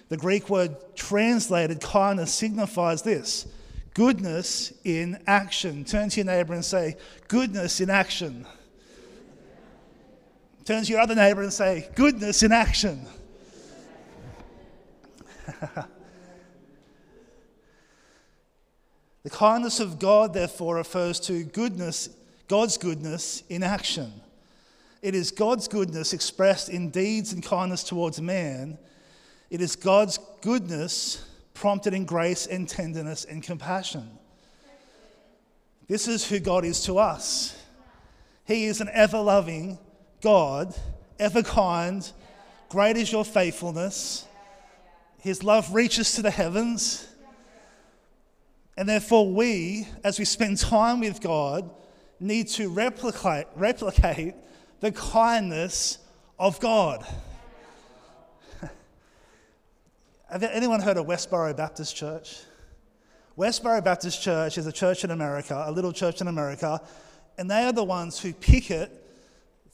The 0.09 0.17
Greek 0.17 0.49
word 0.49 0.75
translated 0.95 1.79
kindness 1.79 2.33
signifies 2.33 3.01
this 3.01 3.47
goodness 3.93 4.73
in 4.83 5.21
action. 5.27 5.83
Turn 5.83 6.09
to 6.09 6.17
your 6.17 6.25
neighbor 6.25 6.53
and 6.53 6.63
say, 6.63 6.95
goodness 7.27 7.81
in 7.81 7.89
action. 7.89 8.45
Turn 10.65 10.83
to 10.83 10.91
your 10.91 11.01
other 11.01 11.15
neighbor 11.15 11.41
and 11.41 11.51
say, 11.51 11.89
goodness 11.95 12.43
in 12.43 12.51
action. 12.51 13.05
the 19.23 19.29
kindness 19.29 19.79
of 19.79 19.97
God, 19.97 20.33
therefore, 20.33 20.75
refers 20.75 21.19
to 21.21 21.43
goodness 21.43 22.09
God's 22.47 22.77
goodness 22.77 23.43
in 23.49 23.63
action. 23.63 24.11
It 25.01 25.15
is 25.15 25.31
God's 25.31 25.67
goodness 25.67 26.13
expressed 26.13 26.69
in 26.69 26.91
deeds 26.91 27.33
and 27.33 27.41
kindness 27.41 27.83
towards 27.83 28.21
man. 28.21 28.77
It 29.49 29.61
is 29.61 29.75
God's 29.75 30.19
goodness 30.41 31.27
prompted 31.55 31.93
in 31.93 32.05
grace 32.05 32.45
and 32.45 32.69
tenderness 32.69 33.25
and 33.25 33.41
compassion. 33.41 34.09
This 35.87 36.07
is 36.07 36.27
who 36.27 36.39
God 36.39 36.65
is 36.65 36.83
to 36.85 36.99
us. 36.99 37.57
He 38.45 38.65
is 38.65 38.79
an 38.79 38.89
ever 38.93 39.19
loving 39.19 39.79
God, 40.21 40.73
ever 41.19 41.41
kind. 41.43 42.09
Great 42.69 42.95
is 42.95 43.11
your 43.11 43.25
faithfulness. 43.25 44.25
His 45.19 45.43
love 45.43 45.73
reaches 45.73 46.13
to 46.13 46.21
the 46.21 46.31
heavens. 46.31 47.07
And 48.77 48.87
therefore, 48.87 49.31
we, 49.31 49.87
as 50.03 50.17
we 50.17 50.25
spend 50.25 50.57
time 50.57 51.01
with 51.01 51.21
God, 51.21 51.69
need 52.19 52.47
to 52.49 52.69
replicate, 52.69 53.47
replicate 53.55 54.35
the 54.79 54.91
kindness 54.91 55.97
of 56.39 56.59
God. 56.59 57.05
Have 60.31 60.43
anyone 60.43 60.81
heard 60.81 60.97
of 60.97 61.07
Westboro 61.07 61.55
Baptist 61.55 61.95
Church? 61.95 62.39
Westboro 63.37 63.83
Baptist 63.83 64.21
Church 64.21 64.57
is 64.57 64.67
a 64.67 64.71
church 64.71 65.03
in 65.03 65.11
America, 65.11 65.63
a 65.67 65.71
little 65.71 65.91
church 65.91 66.21
in 66.21 66.27
America, 66.27 66.81
and 67.37 67.49
they 67.49 67.63
are 67.63 67.73
the 67.73 67.83
ones 67.83 68.19
who 68.19 68.33
picket 68.33 69.00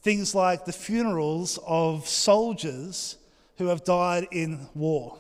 things 0.01 0.36
like 0.36 0.66
the 0.66 0.74
funerals 0.74 1.60
of 1.66 2.08
soldiers 2.08 3.18
who 3.58 3.68
have 3.68 3.84
died 3.84 4.27
in 4.32 4.68
war. 4.75 5.18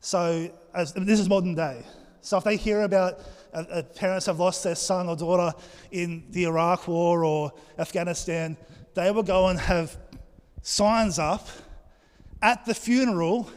So, 0.00 0.50
as, 0.74 0.92
this 0.92 1.20
is 1.20 1.28
modern 1.28 1.54
day. 1.54 1.84
So, 2.20 2.38
if 2.38 2.44
they 2.44 2.56
hear 2.56 2.82
about 2.82 3.20
uh, 3.52 3.64
uh, 3.70 3.82
parents 3.82 4.26
have 4.26 4.38
lost 4.38 4.64
their 4.64 4.74
son 4.74 5.08
or 5.08 5.16
daughter 5.16 5.56
in 5.90 6.24
the 6.30 6.44
Iraq 6.44 6.88
War 6.88 7.24
or 7.24 7.52
Afghanistan, 7.78 8.56
they 8.94 9.10
will 9.10 9.22
go 9.22 9.48
and 9.48 9.58
have 9.58 9.96
signs 10.62 11.18
up 11.18 11.48
at 12.42 12.64
the 12.66 12.74
funeral 12.74 13.50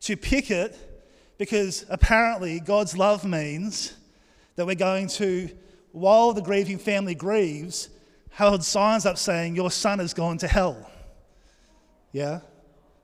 to 0.00 0.16
picket 0.16 0.76
because 1.38 1.84
apparently 1.88 2.60
God's 2.60 2.96
love 2.96 3.24
means 3.24 3.94
that 4.56 4.66
we're 4.66 4.74
going 4.74 5.08
to, 5.08 5.48
while 5.92 6.32
the 6.32 6.42
grieving 6.42 6.78
family 6.78 7.14
grieves, 7.14 7.88
hold 8.32 8.64
signs 8.64 9.06
up 9.06 9.18
saying, 9.18 9.56
Your 9.56 9.70
son 9.70 9.98
has 9.98 10.14
gone 10.14 10.38
to 10.38 10.48
hell. 10.48 10.90
Yeah? 12.12 12.40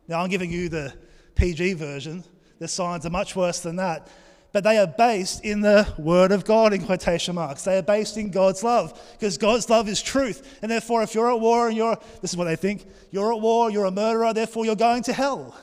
Now 0.09 0.23
I'm 0.23 0.31
giving 0.31 0.51
you 0.51 0.69
the 0.69 0.95
PG 1.35 1.75
version. 1.75 2.25
The 2.59 2.69
signs 2.69 3.05
are 3.05 3.11
much 3.11 3.37
worse 3.37 3.61
than 3.61 3.77
that 3.77 4.09
but 4.57 4.65
they 4.65 4.79
are 4.79 4.87
based 4.87 5.45
in 5.45 5.61
the 5.61 5.87
Word 5.99 6.33
of 6.33 6.47
God, 6.47 6.73
in 6.73 6.83
quotation 6.83 7.35
marks. 7.35 7.65
They 7.65 7.77
are 7.77 7.83
based 7.83 8.17
in 8.17 8.31
God's 8.31 8.65
love, 8.65 8.99
because 9.13 9.37
God's 9.37 9.69
love 9.69 9.87
is 9.87 10.01
truth. 10.01 10.59
And 10.63 10.71
therefore, 10.71 11.03
if 11.03 11.15
you're 11.15 11.31
at 11.31 11.41
war 11.41 11.69
and 11.69 11.77
you're, 11.77 11.95
this 12.23 12.31
is 12.31 12.39
what 12.39 12.45
they 12.45 12.57
think, 12.57 12.87
you're 13.11 13.35
at 13.35 13.41
war, 13.43 13.71
you're 13.71 13.85
a 13.85 13.91
murderer, 13.91 14.33
therefore 14.33 14.65
you're 14.65 14.75
going 14.75 15.03
to 15.03 15.13
hell. 15.13 15.55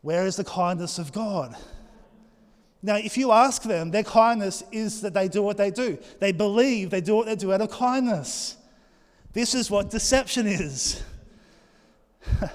Where 0.00 0.24
is 0.24 0.36
the 0.36 0.44
kindness 0.44 0.98
of 0.98 1.12
God? 1.12 1.54
Now, 2.82 2.96
if 2.96 3.16
you 3.18 3.32
ask 3.32 3.62
them, 3.62 3.90
their 3.90 4.04
kindness 4.04 4.62
is 4.70 5.00
that 5.00 5.12
they 5.12 5.28
do 5.28 5.42
what 5.42 5.56
they 5.56 5.70
do. 5.70 5.98
They 6.20 6.32
believe 6.32 6.90
they 6.90 7.00
do 7.00 7.16
what 7.16 7.26
they 7.26 7.36
do 7.36 7.52
out 7.52 7.60
of 7.60 7.70
kindness. 7.70 8.56
This 9.32 9.54
is 9.54 9.70
what 9.70 9.90
deception 9.90 10.46
is. 10.46 11.02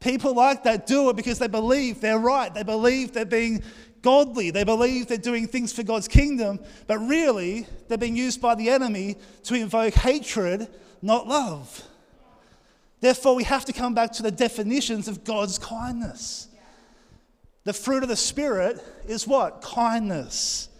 People 0.00 0.34
like 0.34 0.62
that 0.64 0.86
do 0.86 1.10
it 1.10 1.16
because 1.16 1.38
they 1.38 1.48
believe 1.48 2.00
they're 2.00 2.18
right. 2.18 2.52
They 2.54 2.62
believe 2.62 3.12
they're 3.12 3.24
being 3.26 3.62
godly. 4.00 4.50
They 4.50 4.64
believe 4.64 5.08
they're 5.08 5.18
doing 5.18 5.46
things 5.46 5.72
for 5.72 5.82
God's 5.82 6.08
kingdom, 6.08 6.60
but 6.86 6.98
really 6.98 7.66
they're 7.88 7.98
being 7.98 8.16
used 8.16 8.40
by 8.40 8.54
the 8.54 8.70
enemy 8.70 9.16
to 9.44 9.54
invoke 9.54 9.94
hatred, 9.94 10.68
not 11.02 11.26
love. 11.26 11.82
Therefore, 13.00 13.34
we 13.34 13.44
have 13.44 13.64
to 13.66 13.72
come 13.72 13.94
back 13.94 14.12
to 14.12 14.22
the 14.22 14.30
definitions 14.30 15.08
of 15.08 15.24
God's 15.24 15.58
kindness. 15.58 16.48
The 17.68 17.74
fruit 17.74 18.02
of 18.02 18.08
the 18.08 18.16
Spirit 18.16 18.82
is 19.06 19.26
what? 19.26 19.60
Kindness. 19.60 20.70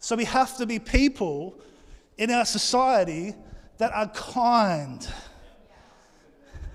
So 0.00 0.16
we 0.16 0.24
have 0.24 0.56
to 0.56 0.66
be 0.66 0.80
people 0.80 1.60
in 2.18 2.28
our 2.32 2.44
society 2.44 3.36
that 3.78 3.92
are 3.92 4.08
kind. 4.08 5.08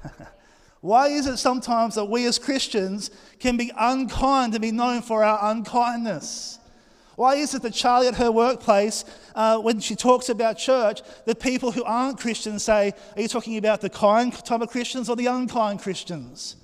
Why 0.80 1.10
is 1.10 1.28
it 1.28 1.36
sometimes 1.36 1.96
that 1.96 2.06
we 2.06 2.26
as 2.26 2.40
Christians 2.40 3.12
can 3.38 3.58
be 3.58 3.70
unkind 3.78 4.54
and 4.54 4.62
be 4.62 4.72
known 4.72 5.02
for 5.02 5.26
our 5.26 5.52
unkindness? 5.52 6.58
Why 7.18 7.36
is 7.36 7.54
it 7.54 7.64
that 7.64 7.74
Charlie 7.74 8.08
at 8.08 8.16
her 8.16 8.32
workplace, 8.32 9.04
uh, 9.36 9.58
when 9.58 9.82
she 9.82 9.98
talks 9.98 10.30
about 10.30 10.58
church, 10.58 11.02
the 11.26 11.36
people 11.36 11.74
who 11.74 11.84
aren't 11.84 12.18
Christians 12.18 12.64
say, 12.64 12.94
Are 13.18 13.22
you 13.22 13.28
talking 13.28 13.58
about 13.58 13.82
the 13.82 13.90
kind 13.90 14.32
type 14.32 14.62
of 14.62 14.70
Christians 14.70 15.10
or 15.10 15.18
the 15.18 15.26
unkind 15.26 15.82
Christians? 15.82 16.56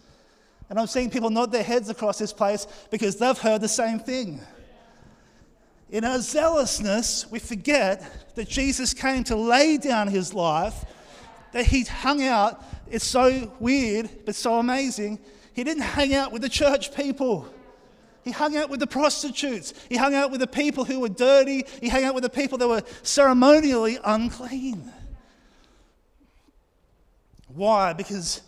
And 0.70 0.80
I'm 0.80 0.88
seeing 0.88 1.10
people 1.10 1.30
nod 1.30 1.52
their 1.52 1.64
heads 1.64 1.90
across 1.90 2.18
this 2.18 2.34
place 2.34 2.68
because 2.92 3.16
they've 3.18 3.38
heard 3.38 3.62
the 3.62 3.70
same 3.70 4.00
thing. 4.00 4.42
In 5.90 6.04
our 6.04 6.20
zealousness, 6.20 7.30
we 7.32 7.40
forget 7.40 8.36
that 8.36 8.50
Jesus 8.50 8.94
came 8.94 9.24
to 9.26 9.36
lay 9.36 9.78
down 9.78 10.10
his 10.10 10.34
life, 10.34 10.84
that 11.54 11.66
he 11.66 11.84
hung 11.84 12.22
out 12.22 12.62
it's 12.90 13.06
so 13.06 13.52
weird, 13.60 14.10
but 14.26 14.36
so 14.36 14.60
amazing. 14.60 15.20
He 15.54 15.64
didn't 15.64 15.84
hang 15.84 16.14
out 16.14 16.32
with 16.32 16.42
the 16.42 16.50
church 16.50 16.96
people. 16.96 17.48
He 18.24 18.32
hung 18.32 18.58
out 18.58 18.70
with 18.70 18.80
the 18.80 18.88
prostitutes. 18.88 19.74
He 19.90 19.96
hung 19.96 20.14
out 20.14 20.32
with 20.32 20.40
the 20.40 20.48
people 20.48 20.86
who 20.86 21.00
were 21.00 21.10
dirty. 21.10 21.66
He 21.82 21.90
hung 21.90 22.04
out 22.04 22.14
with 22.14 22.24
the 22.24 22.30
people 22.30 22.58
that 22.58 22.68
were 22.68 22.84
ceremonially 23.04 24.00
unclean. 24.04 24.92
Why? 27.48 27.94
Because 27.94 28.42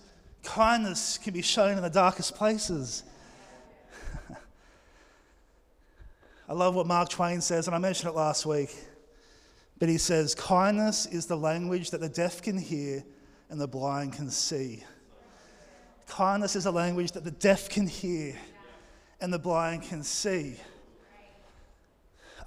kindness 0.50 1.20
can 1.20 1.34
be 1.34 1.44
shown 1.44 1.77
in 1.77 1.84
the 1.84 1.89
darkest 1.89 2.36
places. 2.36 3.03
I 6.50 6.53
love 6.53 6.74
what 6.74 6.88
Mark 6.88 7.10
Twain 7.10 7.39
says, 7.39 7.68
and 7.68 7.75
I 7.75 7.79
mentioned 7.79 8.10
it 8.10 8.15
last 8.15 8.48
week. 8.48 8.75
But 9.77 9.89
he 9.89 10.00
says, 10.00 10.34
Kindness 10.34 11.06
is 11.06 11.27
the 11.27 11.38
language 11.38 11.91
that 11.91 12.01
the 12.01 12.10
deaf 12.10 12.41
can 12.41 12.58
hear 12.58 13.03
and 13.50 13.62
the 13.62 13.68
blind 13.68 14.13
can 14.13 14.32
see. 14.32 14.84
Kindness 16.08 16.56
is 16.56 16.65
a 16.65 16.72
language 16.72 17.12
that 17.12 17.24
the 17.24 17.32
deaf 17.32 17.70
can 17.70 17.86
hear 17.86 18.36
and 19.22 19.32
the 19.32 19.39
blind 19.39 19.84
can 19.84 20.01
see. 20.03 20.56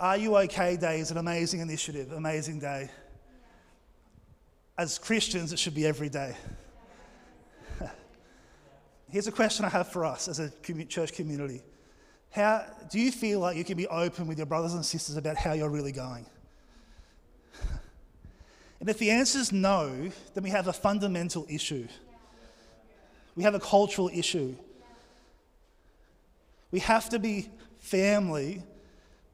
Are 0.00 0.16
You 0.16 0.36
OK 0.38 0.76
Day 0.76 0.98
is 0.98 1.12
an 1.12 1.18
amazing 1.18 1.60
initiative, 1.60 2.10
amazing 2.10 2.58
day. 2.58 2.90
As 4.76 4.98
Christians, 4.98 5.52
it 5.52 5.60
should 5.60 5.76
be 5.76 5.86
every 5.86 6.08
day. 6.08 6.34
Here's 9.12 9.26
a 9.26 9.32
question 9.32 9.66
I 9.66 9.68
have 9.68 9.92
for 9.92 10.06
us 10.06 10.26
as 10.26 10.38
a 10.38 10.50
church 10.88 11.12
community. 11.12 11.60
How, 12.30 12.64
do 12.90 12.98
you 12.98 13.12
feel 13.12 13.40
like 13.40 13.58
you 13.58 13.62
can 13.62 13.76
be 13.76 13.86
open 13.86 14.26
with 14.26 14.38
your 14.38 14.46
brothers 14.46 14.72
and 14.72 14.82
sisters 14.82 15.18
about 15.18 15.36
how 15.36 15.52
you're 15.52 15.68
really 15.68 15.92
going? 15.92 16.24
And 18.80 18.88
if 18.88 18.96
the 18.96 19.10
answer 19.10 19.38
is 19.38 19.52
no, 19.52 20.10
then 20.32 20.42
we 20.42 20.48
have 20.48 20.66
a 20.66 20.72
fundamental 20.72 21.44
issue. 21.50 21.86
We 23.36 23.42
have 23.42 23.54
a 23.54 23.60
cultural 23.60 24.10
issue. 24.12 24.56
We 26.70 26.80
have 26.80 27.10
to 27.10 27.18
be 27.18 27.50
family 27.80 28.62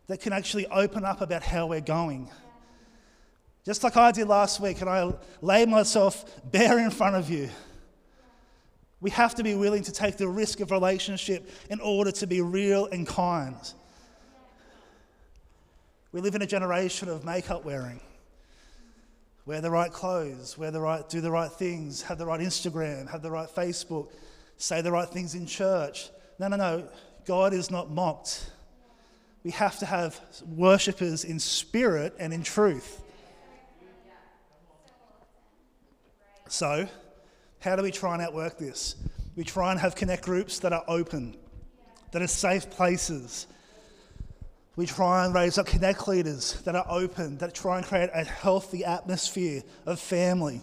that 0.08 0.20
can 0.20 0.32
actually 0.32 0.66
open 0.66 1.04
up 1.04 1.20
about 1.20 1.44
how 1.44 1.68
we're 1.68 1.80
going. 1.80 2.28
Just 3.64 3.85
like 3.85 3.97
I 3.97 4.11
did 4.11 4.26
last 4.26 4.58
week, 4.58 4.80
and 4.80 4.90
I 4.90 5.14
laid 5.40 5.68
myself 5.68 6.42
bare 6.50 6.80
in 6.80 6.90
front 6.90 7.14
of 7.14 7.30
you. 7.30 7.49
We 9.00 9.11
have 9.11 9.35
to 9.37 9.45
be 9.45 9.55
willing 9.55 9.85
to 9.85 9.93
take 9.93 10.17
the 10.17 10.28
risk 10.28 10.61
of 10.61 10.71
relationship 10.71 11.49
in 11.71 11.81
order 11.81 12.11
to 12.12 12.26
be 12.26 12.40
real 12.40 12.87
and 12.87 13.07
kind. 13.07 13.57
We 16.11 16.21
live 16.21 16.35
in 16.35 16.43
a 16.43 16.47
generation 16.47 17.09
of 17.09 17.25
makeup 17.25 17.64
wearing. 17.64 18.00
Wear 19.47 19.61
the 19.61 19.71
right 19.71 19.93
clothes, 19.93 20.59
wear 20.59 20.71
the 20.71 20.81
right, 20.81 21.09
do 21.09 21.21
the 21.21 21.31
right 21.31 21.50
things, 21.50 22.02
have 22.02 22.19
the 22.19 22.26
right 22.26 22.40
Instagram, 22.40 23.09
have 23.11 23.23
the 23.23 23.31
right 23.31 23.49
Facebook, 23.49 24.11
say 24.57 24.83
the 24.83 24.93
right 24.93 25.09
things 25.09 25.35
in 25.35 25.47
church. 25.47 26.11
No, 26.38 26.49
no, 26.49 26.57
no. 26.57 26.88
God 27.25 27.52
is 27.52 27.71
not 27.71 27.90
mocked. 27.90 28.50
We 29.45 29.50
have 29.52 29.78
to 29.78 29.87
have 29.87 30.21
worshippers 30.47 31.25
in 31.25 31.38
spirit 31.38 32.14
and 32.19 32.33
in 32.35 32.43
truth. 32.43 33.00
So, 36.49 36.88
how 37.60 37.76
do 37.76 37.82
we 37.82 37.90
try 37.90 38.14
and 38.14 38.22
outwork 38.22 38.58
this? 38.58 38.96
We 39.36 39.44
try 39.44 39.70
and 39.70 39.80
have 39.80 39.94
connect 39.94 40.24
groups 40.24 40.58
that 40.60 40.72
are 40.72 40.84
open, 40.88 41.36
that 42.12 42.22
are 42.22 42.26
safe 42.26 42.70
places. 42.70 43.46
We 44.76 44.86
try 44.86 45.24
and 45.24 45.34
raise 45.34 45.58
up 45.58 45.66
connect 45.66 46.06
leaders 46.06 46.60
that 46.62 46.76
are 46.76 46.86
open, 46.88 47.38
that 47.38 47.54
try 47.54 47.78
and 47.78 47.86
create 47.86 48.10
a 48.14 48.24
healthy 48.24 48.84
atmosphere 48.84 49.62
of 49.86 49.98
family. 49.98 50.60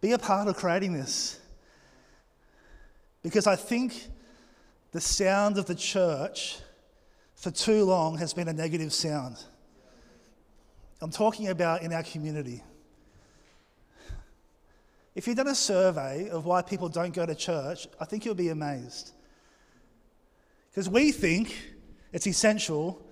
Be 0.00 0.12
a 0.12 0.18
part 0.18 0.48
of 0.48 0.56
creating 0.56 0.92
this. 0.92 1.38
Because 3.22 3.46
I 3.46 3.56
think 3.56 4.08
the 4.92 5.00
sound 5.00 5.58
of 5.58 5.66
the 5.66 5.74
church 5.74 6.58
for 7.34 7.50
too 7.50 7.84
long 7.84 8.16
has 8.18 8.32
been 8.32 8.48
a 8.48 8.52
negative 8.52 8.92
sound. 8.92 9.36
I'm 11.00 11.10
talking 11.10 11.48
about 11.48 11.82
in 11.82 11.92
our 11.92 12.02
community. 12.02 12.62
If 15.18 15.26
you've 15.26 15.36
done 15.36 15.48
a 15.48 15.54
survey 15.56 16.28
of 16.28 16.44
why 16.44 16.62
people 16.62 16.88
don't 16.88 17.12
go 17.12 17.26
to 17.26 17.34
church, 17.34 17.88
I 18.00 18.04
think 18.04 18.24
you'll 18.24 18.36
be 18.36 18.50
amazed. 18.50 19.10
Because 20.70 20.88
we 20.88 21.10
think 21.10 21.72
it's 22.12 22.28
essential, 22.28 23.04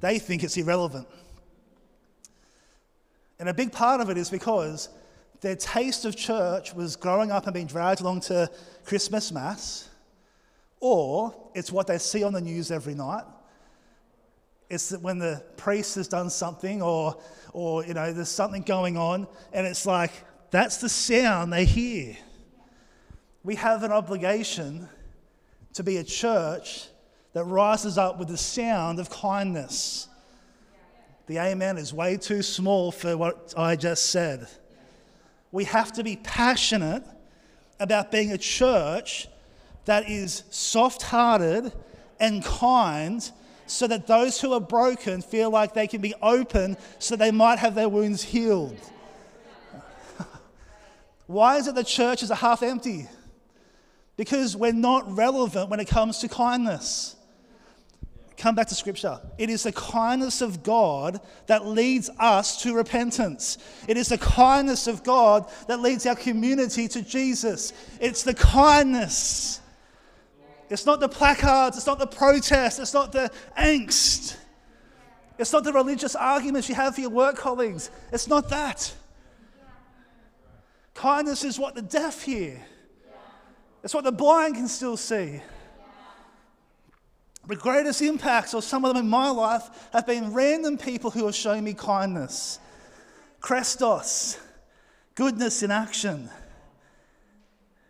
they 0.00 0.18
think 0.18 0.42
it's 0.42 0.56
irrelevant. 0.56 1.06
And 3.38 3.48
a 3.48 3.54
big 3.54 3.70
part 3.70 4.00
of 4.00 4.10
it 4.10 4.18
is 4.18 4.28
because 4.28 4.88
their 5.40 5.54
taste 5.54 6.04
of 6.04 6.16
church 6.16 6.74
was 6.74 6.96
growing 6.96 7.30
up 7.30 7.46
and 7.46 7.54
being 7.54 7.68
dragged 7.68 8.00
along 8.00 8.22
to 8.22 8.50
Christmas 8.84 9.30
Mass, 9.30 9.88
or 10.80 11.32
it's 11.54 11.70
what 11.70 11.86
they 11.86 11.98
see 11.98 12.24
on 12.24 12.32
the 12.32 12.40
news 12.40 12.72
every 12.72 12.96
night. 12.96 13.22
It's 14.68 14.88
that 14.88 15.00
when 15.00 15.20
the 15.20 15.44
priest 15.56 15.94
has 15.94 16.08
done 16.08 16.28
something, 16.28 16.82
or, 16.82 17.16
or 17.52 17.86
you 17.86 17.94
know, 17.94 18.12
there's 18.12 18.30
something 18.30 18.62
going 18.62 18.96
on, 18.96 19.28
and 19.52 19.64
it's 19.64 19.86
like 19.86 20.10
that's 20.52 20.76
the 20.76 20.88
sound 20.88 21.52
they 21.52 21.64
hear. 21.64 22.16
We 23.42 23.56
have 23.56 23.82
an 23.82 23.90
obligation 23.90 24.88
to 25.72 25.82
be 25.82 25.96
a 25.96 26.04
church 26.04 26.86
that 27.32 27.44
rises 27.44 27.96
up 27.96 28.18
with 28.18 28.28
the 28.28 28.36
sound 28.36 29.00
of 29.00 29.08
kindness. 29.08 30.08
The 31.26 31.38
amen 31.38 31.78
is 31.78 31.94
way 31.94 32.18
too 32.18 32.42
small 32.42 32.92
for 32.92 33.16
what 33.16 33.54
I 33.56 33.76
just 33.76 34.10
said. 34.10 34.46
We 35.50 35.64
have 35.64 35.90
to 35.94 36.04
be 36.04 36.16
passionate 36.16 37.04
about 37.80 38.12
being 38.12 38.32
a 38.32 38.38
church 38.38 39.28
that 39.86 40.08
is 40.08 40.44
soft 40.50 41.00
hearted 41.00 41.72
and 42.20 42.44
kind 42.44 43.28
so 43.66 43.86
that 43.86 44.06
those 44.06 44.38
who 44.38 44.52
are 44.52 44.60
broken 44.60 45.22
feel 45.22 45.50
like 45.50 45.72
they 45.72 45.86
can 45.86 46.02
be 46.02 46.14
open 46.20 46.76
so 46.98 47.16
they 47.16 47.30
might 47.30 47.58
have 47.58 47.74
their 47.74 47.88
wounds 47.88 48.22
healed. 48.22 48.78
Why 51.32 51.56
is 51.56 51.66
it 51.66 51.74
the 51.74 51.82
churches 51.82 52.30
are 52.30 52.36
half 52.36 52.62
empty? 52.62 53.08
Because 54.18 54.54
we're 54.54 54.74
not 54.74 55.16
relevant 55.16 55.70
when 55.70 55.80
it 55.80 55.88
comes 55.88 56.18
to 56.18 56.28
kindness. 56.28 57.16
Come 58.36 58.54
back 58.54 58.66
to 58.66 58.74
scripture. 58.74 59.18
It 59.38 59.48
is 59.48 59.62
the 59.62 59.72
kindness 59.72 60.42
of 60.42 60.62
God 60.62 61.20
that 61.46 61.64
leads 61.66 62.10
us 62.18 62.60
to 62.62 62.74
repentance. 62.74 63.56
It 63.88 63.96
is 63.96 64.08
the 64.08 64.18
kindness 64.18 64.86
of 64.86 65.04
God 65.04 65.50
that 65.68 65.80
leads 65.80 66.04
our 66.04 66.16
community 66.16 66.86
to 66.88 67.00
Jesus. 67.00 67.72
It's 67.98 68.24
the 68.24 68.34
kindness. 68.34 69.60
It's 70.68 70.84
not 70.84 71.00
the 71.00 71.08
placards, 71.08 71.78
it's 71.78 71.86
not 71.86 71.98
the 71.98 72.06
protests, 72.06 72.78
it's 72.78 72.94
not 72.94 73.12
the 73.12 73.30
angst. 73.58 74.36
It's 75.38 75.52
not 75.52 75.64
the 75.64 75.72
religious 75.72 76.14
arguments 76.14 76.68
you 76.68 76.74
have 76.74 76.94
for 76.94 77.00
your 77.00 77.10
work 77.10 77.36
colleagues. 77.36 77.90
It's 78.12 78.28
not 78.28 78.50
that. 78.50 78.92
Kindness 80.94 81.44
is 81.44 81.58
what 81.58 81.74
the 81.74 81.82
deaf 81.82 82.22
hear, 82.22 82.60
it's 83.82 83.94
what 83.94 84.04
the 84.04 84.12
blind 84.12 84.54
can 84.56 84.68
still 84.68 84.96
see. 84.96 85.40
The 87.48 87.56
greatest 87.56 88.00
impacts, 88.02 88.54
or 88.54 88.62
some 88.62 88.84
of 88.84 88.94
them 88.94 89.04
in 89.04 89.10
my 89.10 89.28
life, 89.28 89.88
have 89.92 90.06
been 90.06 90.32
random 90.32 90.78
people 90.78 91.10
who 91.10 91.26
have 91.26 91.34
shown 91.34 91.64
me 91.64 91.74
kindness. 91.74 92.60
Christos, 93.40 94.38
goodness 95.16 95.64
in 95.64 95.72
action. 95.72 96.30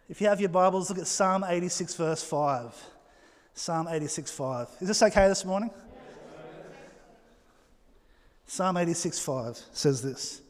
If 0.08 0.20
you 0.20 0.28
have 0.28 0.40
your 0.40 0.48
Bibles, 0.48 0.88
look 0.88 0.98
at 0.98 1.06
Psalm 1.06 1.44
86, 1.46 1.94
verse 1.94 2.22
5. 2.22 2.74
Psalm 3.54 3.88
86, 3.88 4.30
5. 4.30 4.68
Is 4.80 4.88
this 4.88 5.02
okay 5.02 5.28
this 5.28 5.44
morning? 5.44 5.70
Psalm 8.46 8.76
86, 8.76 9.18
5 9.18 9.62
says 9.72 10.02
this. 10.02 10.41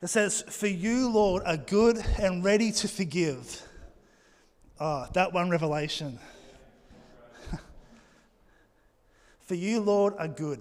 It 0.00 0.06
says, 0.08 0.42
For 0.42 0.68
you, 0.68 1.08
Lord, 1.08 1.42
are 1.44 1.56
good 1.56 1.98
and 2.20 2.44
ready 2.44 2.70
to 2.72 2.88
forgive. 2.88 3.62
Ah, 4.78 5.06
oh, 5.06 5.10
that 5.14 5.32
one 5.32 5.50
revelation. 5.50 6.20
For 9.40 9.56
you, 9.56 9.80
Lord, 9.80 10.14
are 10.18 10.28
good. 10.28 10.60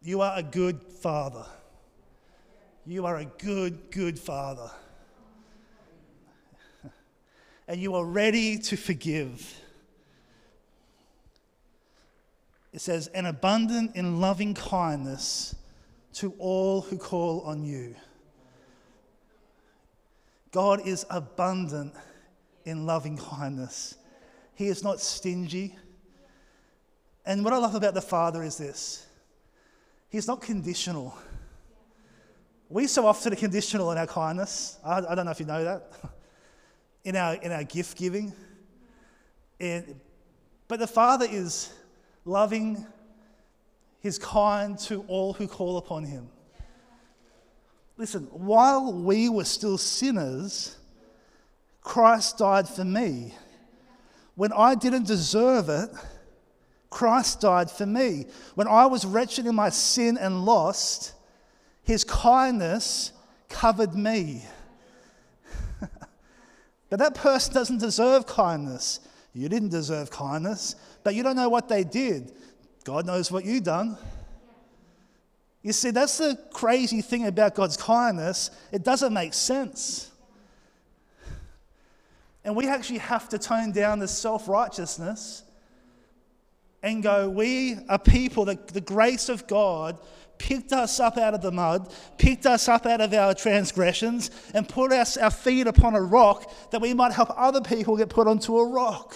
You 0.00 0.20
are 0.20 0.38
a 0.38 0.44
good 0.44 0.80
father. 0.80 1.44
You 2.86 3.06
are 3.06 3.16
a 3.16 3.24
good, 3.24 3.90
good 3.90 4.18
father. 4.18 4.70
And 7.68 7.80
you 7.80 7.94
are 7.94 8.04
ready 8.04 8.58
to 8.58 8.76
forgive. 8.76 9.60
It 12.72 12.80
says, 12.80 13.06
and 13.08 13.26
abundant 13.26 13.94
in 13.94 14.20
loving 14.20 14.54
kindness 14.54 15.54
to 16.14 16.34
all 16.38 16.82
who 16.82 16.98
call 16.98 17.40
on 17.42 17.64
you. 17.64 17.94
God 20.50 20.86
is 20.86 21.06
abundant 21.08 21.94
in 22.64 22.86
loving 22.86 23.16
kindness. 23.16 23.96
He 24.54 24.68
is 24.68 24.84
not 24.84 25.00
stingy. 25.00 25.76
And 27.24 27.44
what 27.44 27.54
I 27.54 27.58
love 27.58 27.74
about 27.74 27.94
the 27.94 28.02
Father 28.02 28.42
is 28.42 28.58
this 28.58 29.06
He's 30.08 30.26
not 30.26 30.42
conditional. 30.42 31.16
We 32.68 32.86
so 32.86 33.06
often 33.06 33.32
are 33.32 33.36
conditional 33.36 33.92
in 33.92 33.98
our 33.98 34.06
kindness. 34.06 34.78
I, 34.84 34.98
I 34.98 35.14
don't 35.14 35.26
know 35.26 35.30
if 35.30 35.40
you 35.40 35.46
know 35.46 35.64
that. 35.64 35.92
In 37.04 37.16
our, 37.16 37.34
in 37.34 37.50
our 37.50 37.64
gift 37.64 37.98
giving. 37.98 38.32
But 39.58 40.78
the 40.78 40.86
Father 40.86 41.26
is 41.28 41.72
loving, 42.24 42.86
He's 44.02 44.18
kind 44.18 44.78
to 44.80 45.04
all 45.06 45.32
who 45.32 45.46
call 45.46 45.76
upon 45.78 46.04
Him. 46.04 46.28
Listen, 47.96 48.24
while 48.32 48.92
we 48.92 49.28
were 49.28 49.44
still 49.44 49.78
sinners, 49.78 50.76
Christ 51.82 52.38
died 52.38 52.68
for 52.68 52.84
me. 52.84 53.34
When 54.34 54.52
I 54.52 54.74
didn't 54.74 55.06
deserve 55.06 55.68
it, 55.68 55.90
Christ 56.90 57.40
died 57.40 57.70
for 57.70 57.86
me. 57.86 58.26
When 58.54 58.66
I 58.66 58.86
was 58.86 59.04
wretched 59.04 59.46
in 59.46 59.54
my 59.54 59.68
sin 59.68 60.18
and 60.18 60.44
lost, 60.44 61.14
his 61.82 62.04
kindness 62.04 63.12
covered 63.48 63.94
me. 63.94 64.42
But 66.90 66.98
that 66.98 67.14
person 67.14 67.54
doesn't 67.54 67.78
deserve 67.78 68.26
kindness. 68.26 69.00
You 69.32 69.48
didn't 69.48 69.70
deserve 69.70 70.10
kindness, 70.10 70.76
but 71.02 71.14
you 71.14 71.22
don't 71.22 71.36
know 71.36 71.48
what 71.48 71.66
they 71.66 71.84
did. 71.84 72.34
God 72.84 73.06
knows 73.06 73.30
what 73.30 73.44
you've 73.44 73.64
done. 73.64 73.96
You 75.62 75.72
see, 75.72 75.90
that's 75.90 76.18
the 76.18 76.38
crazy 76.52 77.02
thing 77.02 77.26
about 77.26 77.54
God's 77.54 77.76
kindness. 77.76 78.50
It 78.72 78.82
doesn't 78.82 79.12
make 79.12 79.32
sense. 79.32 80.10
And 82.44 82.56
we 82.56 82.66
actually 82.68 82.98
have 82.98 83.28
to 83.28 83.38
tone 83.38 83.70
down 83.70 84.00
the 84.00 84.08
self 84.08 84.48
righteousness 84.48 85.44
and 86.82 87.00
go, 87.02 87.28
we 87.28 87.76
are 87.88 87.98
people 87.98 88.46
that 88.46 88.68
the 88.68 88.80
grace 88.80 89.28
of 89.28 89.46
God 89.46 89.98
picked 90.38 90.72
us 90.72 90.98
up 90.98 91.16
out 91.16 91.34
of 91.34 91.40
the 91.40 91.52
mud, 91.52 91.92
picked 92.18 92.46
us 92.46 92.66
up 92.68 92.84
out 92.84 93.00
of 93.00 93.14
our 93.14 93.32
transgressions, 93.32 94.32
and 94.54 94.68
put 94.68 94.90
us, 94.90 95.16
our 95.16 95.30
feet 95.30 95.68
upon 95.68 95.94
a 95.94 96.02
rock 96.02 96.52
that 96.72 96.80
we 96.80 96.92
might 96.92 97.12
help 97.12 97.28
other 97.36 97.60
people 97.60 97.96
get 97.96 98.08
put 98.08 98.26
onto 98.26 98.58
a 98.58 98.68
rock. 98.68 99.14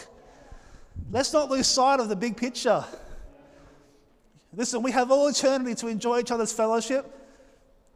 Let's 1.11 1.33
not 1.33 1.50
lose 1.50 1.66
sight 1.66 1.98
of 1.98 2.09
the 2.09 2.14
big 2.14 2.37
picture. 2.37 2.85
Listen, 4.57 4.83
we 4.83 4.90
have 4.90 5.11
all 5.11 5.29
eternity 5.29 5.75
to 5.75 5.87
enjoy 5.87 6.21
each 6.21 6.31
other's 6.31 6.53
fellowship, 6.53 7.07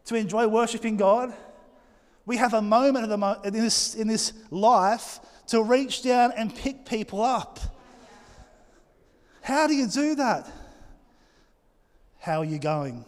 to 0.05 0.15
enjoy 0.15 0.47
worshiping 0.47 0.99
God. 0.99 1.33
We 2.27 2.37
have 2.37 2.53
a 2.53 2.61
moment 2.61 3.11
in, 3.45 3.53
this, 3.55 3.95
in 3.95 4.07
this 4.07 4.35
life 4.51 5.21
to 5.49 5.63
reach 5.63 6.03
down 6.03 6.33
and 6.37 6.55
pick 6.55 6.85
people 6.85 7.23
up. 7.23 7.59
How 9.41 9.67
do 9.67 9.75
you 9.75 9.89
do 9.89 10.15
that? 10.17 10.49
How 12.19 12.41
are 12.41 12.45
you 12.45 12.59
going? 12.59 13.07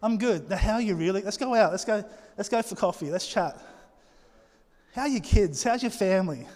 I'm 0.00 0.16
good. 0.16 0.48
Now, 0.48 0.56
how 0.56 0.74
are 0.74 0.80
you 0.80 0.94
really? 0.94 1.22
Let's 1.22 1.36
go 1.36 1.54
out. 1.54 1.72
Let's 1.72 1.84
go, 1.84 2.04
let's 2.36 2.48
go 2.48 2.62
for 2.62 2.76
coffee. 2.76 3.10
Let's 3.10 3.26
chat. 3.26 3.58
How 4.94 5.02
are 5.02 5.08
your 5.08 5.20
kids? 5.20 5.64
How's 5.64 5.82
your 5.82 5.90
family? 5.90 6.46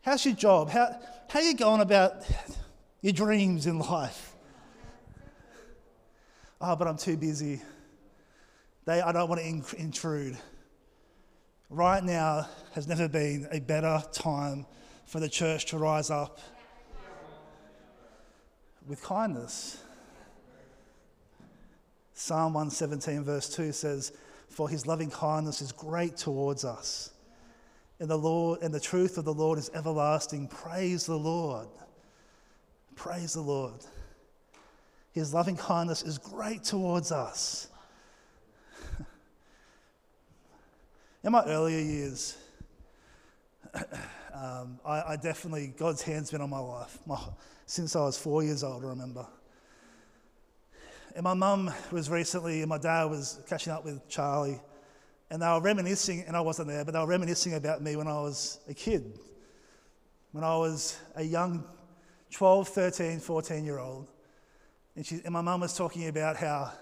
How's 0.00 0.24
your 0.24 0.34
job? 0.34 0.70
How, 0.70 0.98
how 1.28 1.40
are 1.40 1.42
you 1.42 1.54
going 1.54 1.82
about 1.82 2.22
your 3.02 3.12
dreams 3.12 3.66
in 3.66 3.78
life? 3.78 4.33
Oh, 6.66 6.74
but 6.74 6.88
I'm 6.88 6.96
too 6.96 7.18
busy. 7.18 7.60
They, 8.86 9.02
I 9.02 9.12
don't 9.12 9.28
want 9.28 9.38
to 9.38 9.76
intrude. 9.76 10.38
Right 11.68 12.02
now 12.02 12.48
has 12.72 12.88
never 12.88 13.06
been 13.06 13.46
a 13.52 13.60
better 13.60 14.02
time 14.12 14.64
for 15.04 15.20
the 15.20 15.28
church 15.28 15.66
to 15.66 15.78
rise 15.78 16.08
up 16.08 16.38
with 18.88 19.02
kindness. 19.02 19.76
Psalm 22.14 22.54
117, 22.54 23.24
verse 23.24 23.54
2 23.54 23.70
says, 23.70 24.12
For 24.48 24.66
his 24.66 24.86
loving 24.86 25.10
kindness 25.10 25.60
is 25.60 25.70
great 25.70 26.16
towards 26.16 26.64
us. 26.64 27.10
And 28.00 28.08
the 28.08 28.16
Lord 28.16 28.62
and 28.62 28.72
the 28.72 28.80
truth 28.80 29.18
of 29.18 29.26
the 29.26 29.34
Lord 29.34 29.58
is 29.58 29.70
everlasting. 29.74 30.48
Praise 30.48 31.04
the 31.04 31.18
Lord. 31.18 31.68
Praise 32.96 33.34
the 33.34 33.42
Lord. 33.42 33.84
His 35.14 35.32
loving 35.32 35.56
kindness 35.56 36.02
is 36.02 36.18
great 36.18 36.64
towards 36.64 37.12
us. 37.12 37.68
In 41.22 41.30
my 41.30 41.44
earlier 41.44 41.78
years, 41.78 42.36
um, 44.34 44.80
I, 44.84 45.02
I, 45.12 45.16
definitely, 45.16 45.72
God's 45.78 46.02
hand's 46.02 46.32
been 46.32 46.40
on 46.40 46.50
my 46.50 46.58
life 46.58 46.98
my, 47.06 47.16
since 47.64 47.94
I 47.94 48.00
was 48.00 48.18
four 48.18 48.42
years 48.42 48.64
old, 48.64 48.84
I 48.84 48.88
remember. 48.88 49.24
And 51.14 51.22
my 51.22 51.34
mum 51.34 51.72
was 51.92 52.10
recently, 52.10 52.62
and 52.62 52.68
my 52.68 52.78
dad 52.78 53.04
was 53.04 53.38
catching 53.48 53.72
up 53.72 53.84
with 53.84 54.08
Charlie, 54.08 54.60
and 55.30 55.40
they 55.40 55.46
were 55.46 55.60
reminiscing, 55.60 56.24
and 56.26 56.36
I 56.36 56.40
wasn't 56.40 56.66
there, 56.66 56.84
but 56.84 56.92
they 56.92 56.98
were 56.98 57.06
reminiscing 57.06 57.54
about 57.54 57.82
me 57.82 57.94
when 57.94 58.08
I 58.08 58.20
was 58.20 58.58
a 58.68 58.74
kid, 58.74 59.16
when 60.32 60.42
I 60.42 60.56
was 60.56 60.98
a 61.14 61.22
young 61.22 61.62
12, 62.32 62.66
13, 62.66 63.20
14 63.20 63.64
year 63.64 63.78
old. 63.78 64.08
And, 64.96 65.04
she, 65.04 65.20
and 65.24 65.32
my 65.32 65.40
mum 65.40 65.60
was 65.60 65.76
talking 65.76 66.08
about 66.08 66.36
how 66.36 66.72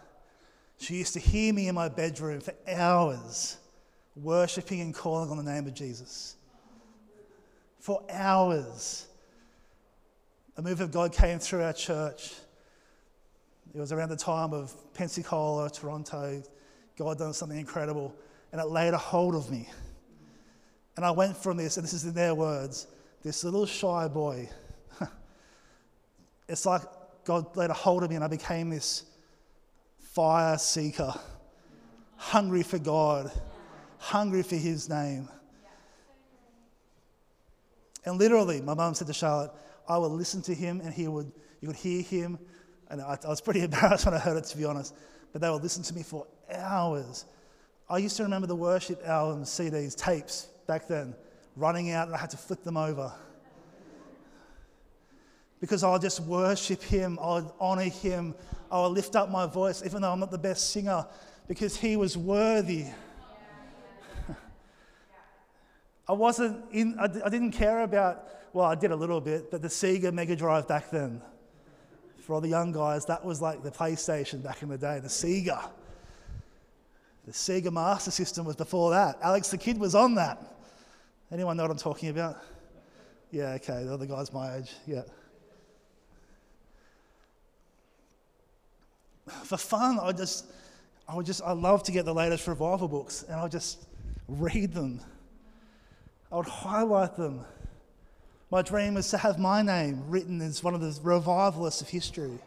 she 0.78 0.96
used 0.96 1.14
to 1.14 1.20
hear 1.20 1.52
me 1.52 1.68
in 1.68 1.74
my 1.74 1.88
bedroom 1.88 2.40
for 2.40 2.54
hours, 2.68 3.56
worshipping 4.16 4.80
and 4.80 4.94
calling 4.94 5.30
on 5.30 5.36
the 5.36 5.50
name 5.50 5.66
of 5.66 5.74
Jesus. 5.74 6.36
For 7.78 8.02
hours. 8.10 9.06
A 10.56 10.62
move 10.62 10.80
of 10.80 10.90
God 10.92 11.12
came 11.12 11.38
through 11.38 11.62
our 11.62 11.72
church 11.72 12.32
it 13.74 13.80
was 13.80 13.92
around 13.92 14.10
the 14.10 14.16
time 14.16 14.52
of 14.52 14.74
Pensacola, 14.92 15.70
Toronto. 15.70 16.42
God 16.98 17.18
done 17.18 17.32
something 17.32 17.58
incredible, 17.58 18.14
and 18.52 18.60
it 18.60 18.66
laid 18.66 18.92
a 18.92 18.98
hold 18.98 19.34
of 19.34 19.50
me. 19.50 19.68
And 20.96 21.06
I 21.06 21.10
went 21.10 21.36
from 21.36 21.56
this, 21.56 21.78
and 21.78 21.84
this 21.84 21.94
is 21.94 22.04
in 22.04 22.12
their 22.12 22.34
words, 22.34 22.86
this 23.22 23.44
little 23.44 23.64
shy 23.64 24.08
boy. 24.08 24.50
it's 26.48 26.66
like 26.66 26.82
God 27.24 27.56
laid 27.56 27.70
a 27.70 27.74
hold 27.74 28.02
of 28.02 28.10
me, 28.10 28.16
and 28.16 28.24
I 28.24 28.28
became 28.28 28.70
this 28.70 29.04
fire 29.98 30.58
seeker, 30.58 31.14
hungry 32.16 32.62
for 32.62 32.78
God, 32.78 33.30
hungry 33.98 34.42
for 34.42 34.56
His 34.56 34.88
name. 34.88 35.28
And 38.04 38.18
literally, 38.18 38.60
my 38.60 38.74
mum 38.74 38.94
said 38.94 39.06
to 39.06 39.12
Charlotte, 39.12 39.52
I 39.88 39.96
would 39.98 40.10
listen 40.10 40.42
to 40.42 40.54
him, 40.54 40.80
and 40.80 40.92
he 40.92 41.06
would, 41.06 41.30
you 41.60 41.68
would 41.68 41.76
hear 41.76 42.02
him 42.02 42.38
and 42.92 43.00
I, 43.00 43.18
I 43.24 43.28
was 43.28 43.40
pretty 43.40 43.60
embarrassed 43.64 44.04
when 44.04 44.14
I 44.14 44.18
heard 44.18 44.36
it, 44.36 44.44
to 44.44 44.56
be 44.56 44.64
honest. 44.64 44.94
But 45.32 45.40
they 45.40 45.50
would 45.50 45.62
listen 45.62 45.82
to 45.84 45.94
me 45.94 46.04
for 46.04 46.26
hours. 46.52 47.24
I 47.88 47.98
used 47.98 48.16
to 48.18 48.22
remember 48.22 48.46
the 48.46 48.54
worship 48.54 49.02
albums, 49.04 49.48
CDs, 49.48 49.96
tapes 49.96 50.48
back 50.68 50.86
then, 50.86 51.14
running 51.56 51.90
out, 51.90 52.06
and 52.06 52.14
I 52.14 52.18
had 52.18 52.30
to 52.30 52.36
flip 52.36 52.62
them 52.62 52.76
over. 52.76 53.12
Because 55.62 55.84
I'll 55.84 56.00
just 56.00 56.18
worship 56.18 56.82
Him, 56.82 57.20
I'll 57.22 57.54
honor 57.60 57.82
Him, 57.82 58.34
I'll 58.68 58.90
lift 58.90 59.14
up 59.14 59.30
my 59.30 59.46
voice, 59.46 59.84
even 59.86 60.02
though 60.02 60.10
I'm 60.10 60.18
not 60.18 60.32
the 60.32 60.38
best 60.38 60.70
singer, 60.72 61.06
because 61.46 61.76
He 61.76 61.94
was 61.96 62.18
worthy. 62.18 62.86
I 66.08 66.12
wasn't 66.14 66.64
in, 66.72 66.98
I, 66.98 67.04
I 67.04 67.28
didn't 67.28 67.52
care 67.52 67.82
about, 67.82 68.26
well, 68.52 68.66
I 68.66 68.74
did 68.74 68.90
a 68.90 68.96
little 68.96 69.20
bit, 69.20 69.52
but 69.52 69.62
the 69.62 69.68
Sega 69.68 70.12
Mega 70.12 70.34
Drive 70.34 70.66
back 70.66 70.90
then 70.90 71.22
for 72.22 72.34
all 72.34 72.40
the 72.40 72.48
young 72.48 72.72
guys, 72.72 73.06
that 73.06 73.24
was 73.24 73.40
like 73.40 73.62
the 73.62 73.70
PlayStation 73.70 74.42
back 74.42 74.62
in 74.62 74.68
the 74.68 74.78
day, 74.78 74.98
the 74.98 75.08
Sega. 75.08 75.70
The 77.24 77.32
Sega 77.32 77.72
Master 77.72 78.10
System 78.10 78.44
was 78.46 78.56
before 78.56 78.90
that. 78.90 79.16
Alex 79.22 79.48
the 79.48 79.58
Kidd 79.58 79.78
was 79.78 79.94
on 79.94 80.16
that. 80.16 80.42
Anyone 81.30 81.56
know 81.56 81.62
what 81.62 81.70
I'm 81.70 81.76
talking 81.76 82.08
about? 82.08 82.42
Yeah, 83.30 83.52
okay, 83.52 83.84
the 83.84 83.94
other 83.94 84.06
guys 84.06 84.32
my 84.32 84.56
age, 84.56 84.72
yeah. 84.88 85.02
For 89.26 89.56
fun, 89.56 89.98
I 90.00 90.12
just, 90.12 90.46
I 91.08 91.14
would 91.14 91.26
just, 91.26 91.42
I 91.42 91.52
love 91.52 91.82
to 91.84 91.92
get 91.92 92.04
the 92.04 92.14
latest 92.14 92.46
revival 92.46 92.88
books 92.88 93.24
and 93.28 93.38
I 93.38 93.48
just 93.48 93.86
read 94.28 94.72
them. 94.72 95.00
I 96.30 96.36
would 96.36 96.46
highlight 96.46 97.16
them. 97.16 97.44
My 98.50 98.62
dream 98.62 98.96
is 98.96 99.08
to 99.10 99.18
have 99.18 99.38
my 99.38 99.62
name 99.62 100.04
written 100.08 100.40
as 100.40 100.62
one 100.62 100.74
of 100.74 100.80
the 100.80 100.98
revivalists 101.02 101.80
of 101.80 101.88
history. 101.88 102.38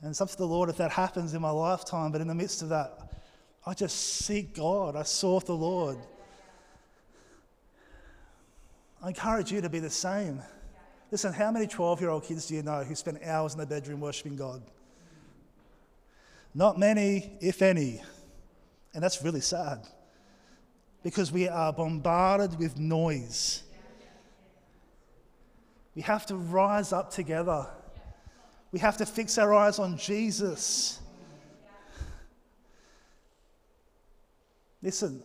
And 0.00 0.10
it's 0.10 0.20
up 0.20 0.30
to 0.30 0.36
the 0.36 0.46
Lord 0.46 0.68
if 0.68 0.76
that 0.78 0.90
happens 0.90 1.32
in 1.34 1.40
my 1.40 1.50
lifetime, 1.50 2.10
but 2.10 2.20
in 2.20 2.26
the 2.26 2.34
midst 2.34 2.62
of 2.62 2.70
that, 2.70 3.12
I 3.64 3.74
just 3.74 3.96
seek 3.96 4.56
God. 4.56 4.96
I 4.96 5.04
sought 5.04 5.46
the 5.46 5.54
Lord. 5.54 5.98
I 9.00 9.08
encourage 9.08 9.52
you 9.52 9.60
to 9.60 9.68
be 9.68 9.78
the 9.78 9.90
same. 9.90 10.42
Listen, 11.12 11.34
how 11.34 11.50
many 11.50 11.66
12 11.66 12.00
year 12.00 12.08
old 12.08 12.24
kids 12.24 12.46
do 12.46 12.54
you 12.54 12.62
know 12.62 12.82
who 12.82 12.94
spend 12.94 13.20
hours 13.22 13.52
in 13.52 13.60
the 13.60 13.66
bedroom 13.66 14.00
worshiping 14.00 14.34
God? 14.34 14.62
Not 16.54 16.78
many, 16.78 17.34
if 17.38 17.60
any. 17.60 18.02
And 18.94 19.04
that's 19.04 19.22
really 19.22 19.42
sad 19.42 19.86
because 21.02 21.30
we 21.30 21.48
are 21.48 21.70
bombarded 21.70 22.58
with 22.58 22.78
noise. 22.78 23.62
We 25.94 26.00
have 26.00 26.24
to 26.26 26.36
rise 26.36 26.94
up 26.94 27.10
together. 27.10 27.66
We 28.70 28.78
have 28.78 28.96
to 28.96 29.04
fix 29.04 29.36
our 29.36 29.52
eyes 29.52 29.78
on 29.78 29.98
Jesus. 29.98 30.98
Listen, 34.80 35.22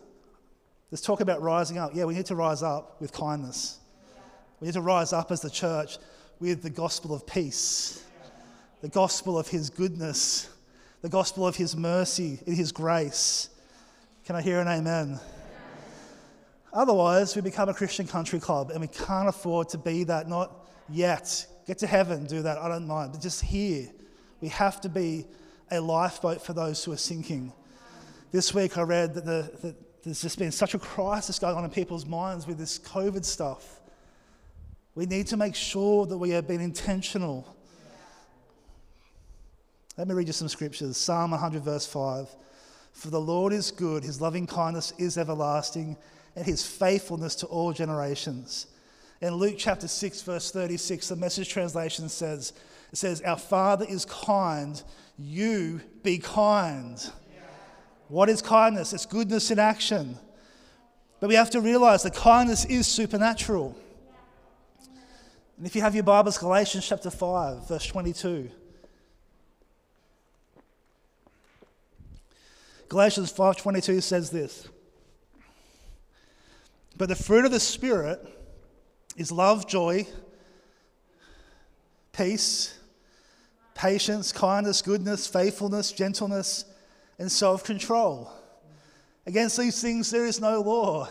let's 0.90 1.00
talk 1.00 1.22
about 1.22 1.40
rising 1.40 1.78
up. 1.78 1.92
Yeah, 1.94 2.04
we 2.04 2.12
need 2.12 2.26
to 2.26 2.36
rise 2.36 2.62
up 2.62 3.00
with 3.00 3.10
kindness. 3.10 3.78
We 4.60 4.66
need 4.66 4.74
to 4.74 4.80
rise 4.80 5.12
up 5.12 5.30
as 5.30 5.40
the 5.40 5.50
church 5.50 5.98
with 6.40 6.62
the 6.62 6.70
gospel 6.70 7.14
of 7.14 7.26
peace, 7.26 8.02
the 8.80 8.88
gospel 8.88 9.38
of 9.38 9.48
his 9.48 9.70
goodness, 9.70 10.50
the 11.02 11.08
gospel 11.08 11.46
of 11.46 11.56
his 11.56 11.76
mercy 11.76 12.40
his 12.46 12.72
grace. 12.72 13.50
Can 14.24 14.36
I 14.36 14.42
hear 14.42 14.60
an 14.60 14.68
amen? 14.68 15.20
Otherwise, 16.72 17.34
we 17.34 17.42
become 17.42 17.68
a 17.68 17.74
Christian 17.74 18.06
country 18.06 18.40
club 18.40 18.70
and 18.70 18.80
we 18.80 18.88
can't 18.88 19.28
afford 19.28 19.68
to 19.70 19.78
be 19.78 20.04
that, 20.04 20.28
not 20.28 20.68
yet. 20.90 21.46
Get 21.66 21.78
to 21.78 21.86
heaven, 21.86 22.26
do 22.26 22.42
that, 22.42 22.58
I 22.58 22.68
don't 22.68 22.86
mind. 22.86 23.12
But 23.12 23.20
just 23.20 23.42
here, 23.42 23.88
we 24.40 24.48
have 24.48 24.80
to 24.82 24.88
be 24.88 25.26
a 25.70 25.80
lifeboat 25.80 26.42
for 26.42 26.52
those 26.52 26.84
who 26.84 26.92
are 26.92 26.98
sinking. 26.98 27.52
This 28.32 28.52
week 28.52 28.76
I 28.76 28.82
read 28.82 29.14
that, 29.14 29.24
the, 29.24 29.50
that 29.62 30.02
there's 30.02 30.20
just 30.20 30.38
been 30.38 30.52
such 30.52 30.74
a 30.74 30.78
crisis 30.78 31.38
going 31.38 31.56
on 31.56 31.64
in 31.64 31.70
people's 31.70 32.06
minds 32.06 32.46
with 32.46 32.58
this 32.58 32.78
COVID 32.78 33.24
stuff. 33.24 33.77
We 34.98 35.06
need 35.06 35.28
to 35.28 35.36
make 35.36 35.54
sure 35.54 36.06
that 36.06 36.18
we 36.18 36.30
have 36.30 36.48
been 36.48 36.60
intentional. 36.60 37.46
Let 39.96 40.08
me 40.08 40.14
read 40.14 40.26
you 40.26 40.32
some 40.32 40.48
scriptures. 40.48 40.96
Psalm 40.96 41.30
100, 41.30 41.62
verse 41.62 41.86
5. 41.86 42.28
For 42.94 43.08
the 43.08 43.20
Lord 43.20 43.52
is 43.52 43.70
good, 43.70 44.02
his 44.02 44.20
loving 44.20 44.44
kindness 44.44 44.92
is 44.98 45.16
everlasting, 45.16 45.96
and 46.34 46.44
his 46.44 46.66
faithfulness 46.66 47.36
to 47.36 47.46
all 47.46 47.72
generations. 47.72 48.66
In 49.20 49.34
Luke 49.34 49.54
chapter 49.56 49.86
6, 49.86 50.22
verse 50.22 50.50
36, 50.50 51.10
the 51.10 51.14
message 51.14 51.48
translation 51.48 52.08
says, 52.08 52.52
It 52.90 52.98
says, 52.98 53.20
Our 53.20 53.38
Father 53.38 53.86
is 53.88 54.04
kind, 54.04 54.82
you 55.16 55.80
be 56.02 56.18
kind. 56.18 56.98
What 58.08 58.28
is 58.28 58.42
kindness? 58.42 58.92
It's 58.92 59.06
goodness 59.06 59.52
in 59.52 59.60
action. 59.60 60.18
But 61.20 61.28
we 61.28 61.36
have 61.36 61.50
to 61.50 61.60
realize 61.60 62.02
that 62.02 62.16
kindness 62.16 62.64
is 62.64 62.88
supernatural. 62.88 63.76
And 65.58 65.66
if 65.66 65.74
you 65.74 65.82
have 65.82 65.92
your 65.96 66.04
Bibles, 66.04 66.38
Galatians 66.38 66.86
chapter 66.86 67.10
5, 67.10 67.66
verse 67.66 67.84
22. 67.84 68.48
Galatians 72.88 73.32
5:22 73.32 74.00
says 74.00 74.30
this. 74.30 74.68
But 76.96 77.08
the 77.08 77.16
fruit 77.16 77.44
of 77.44 77.50
the 77.50 77.58
spirit 77.58 78.24
is 79.16 79.32
love, 79.32 79.66
joy, 79.66 80.06
peace, 82.12 82.78
patience, 83.74 84.30
kindness, 84.30 84.80
goodness, 84.80 85.26
faithfulness, 85.26 85.90
gentleness, 85.90 86.66
and 87.18 87.30
self-control. 87.30 88.32
Against 89.26 89.58
these 89.58 89.82
things 89.82 90.08
there 90.12 90.24
is 90.24 90.40
no 90.40 90.60
law. 90.60 91.08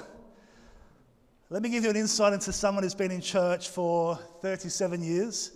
Let 1.49 1.63
me 1.63 1.69
give 1.69 1.85
you 1.85 1.89
an 1.89 1.95
insight 1.95 2.33
into 2.33 2.51
someone 2.51 2.83
who's 2.83 2.93
been 2.93 3.09
in 3.09 3.21
church 3.21 3.69
for 3.69 4.19
37 4.41 5.01
years 5.01 5.51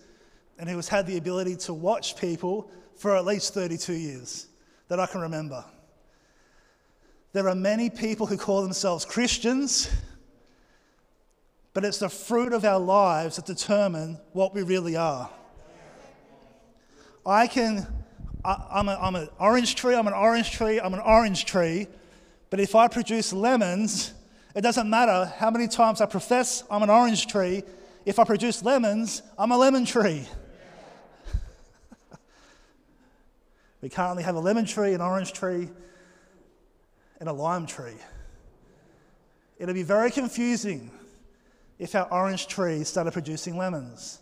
and 0.57 0.69
who 0.69 0.77
has 0.77 0.87
had 0.87 1.05
the 1.05 1.17
ability 1.17 1.57
to 1.57 1.73
watch 1.73 2.15
people 2.15 2.71
for 2.95 3.13
at 3.17 3.25
least 3.25 3.53
32 3.53 3.91
years 3.91 4.47
that 4.87 5.01
I 5.01 5.05
can 5.05 5.19
remember. 5.19 5.65
There 7.33 7.49
are 7.49 7.55
many 7.55 7.89
people 7.89 8.25
who 8.25 8.37
call 8.37 8.61
themselves 8.61 9.03
Christians, 9.03 9.91
but 11.73 11.83
it's 11.83 11.99
the 11.99 12.07
fruit 12.07 12.53
of 12.53 12.63
our 12.63 12.79
lives 12.79 13.35
that 13.35 13.45
determine 13.45 14.17
what 14.31 14.55
we 14.55 14.63
really 14.63 14.95
are. 14.95 15.29
I 17.25 17.47
can, 17.47 17.85
I, 18.45 18.65
I'm, 18.71 18.87
a, 18.87 18.95
I'm 18.95 19.15
an 19.15 19.27
orange 19.39 19.75
tree, 19.75 19.95
I'm 19.95 20.07
an 20.07 20.13
orange 20.13 20.51
tree, 20.51 20.79
I'm 20.79 20.93
an 20.93 21.01
orange 21.01 21.43
tree, 21.43 21.87
but 22.49 22.61
if 22.61 22.75
I 22.75 22.87
produce 22.87 23.33
lemons, 23.33 24.13
it 24.55 24.61
doesn't 24.61 24.89
matter 24.89 25.31
how 25.37 25.49
many 25.49 25.67
times 25.67 26.01
I 26.01 26.05
profess 26.05 26.63
I'm 26.69 26.83
an 26.83 26.89
orange 26.89 27.27
tree, 27.27 27.63
if 28.05 28.19
I 28.19 28.23
produce 28.23 28.63
lemons, 28.63 29.21
I'm 29.37 29.51
a 29.51 29.57
lemon 29.57 29.85
tree. 29.85 30.27
we 33.81 33.89
currently 33.89 34.23
have 34.23 34.35
a 34.35 34.39
lemon 34.39 34.65
tree, 34.65 34.93
an 34.93 35.01
orange 35.01 35.33
tree, 35.33 35.69
and 37.19 37.29
a 37.29 37.33
lime 37.33 37.65
tree. 37.67 37.97
It'll 39.59 39.75
be 39.75 39.83
very 39.83 40.09
confusing 40.09 40.89
if 41.77 41.93
our 41.95 42.11
orange 42.11 42.47
tree 42.47 42.83
started 42.83 43.11
producing 43.11 43.57
lemons. 43.57 44.19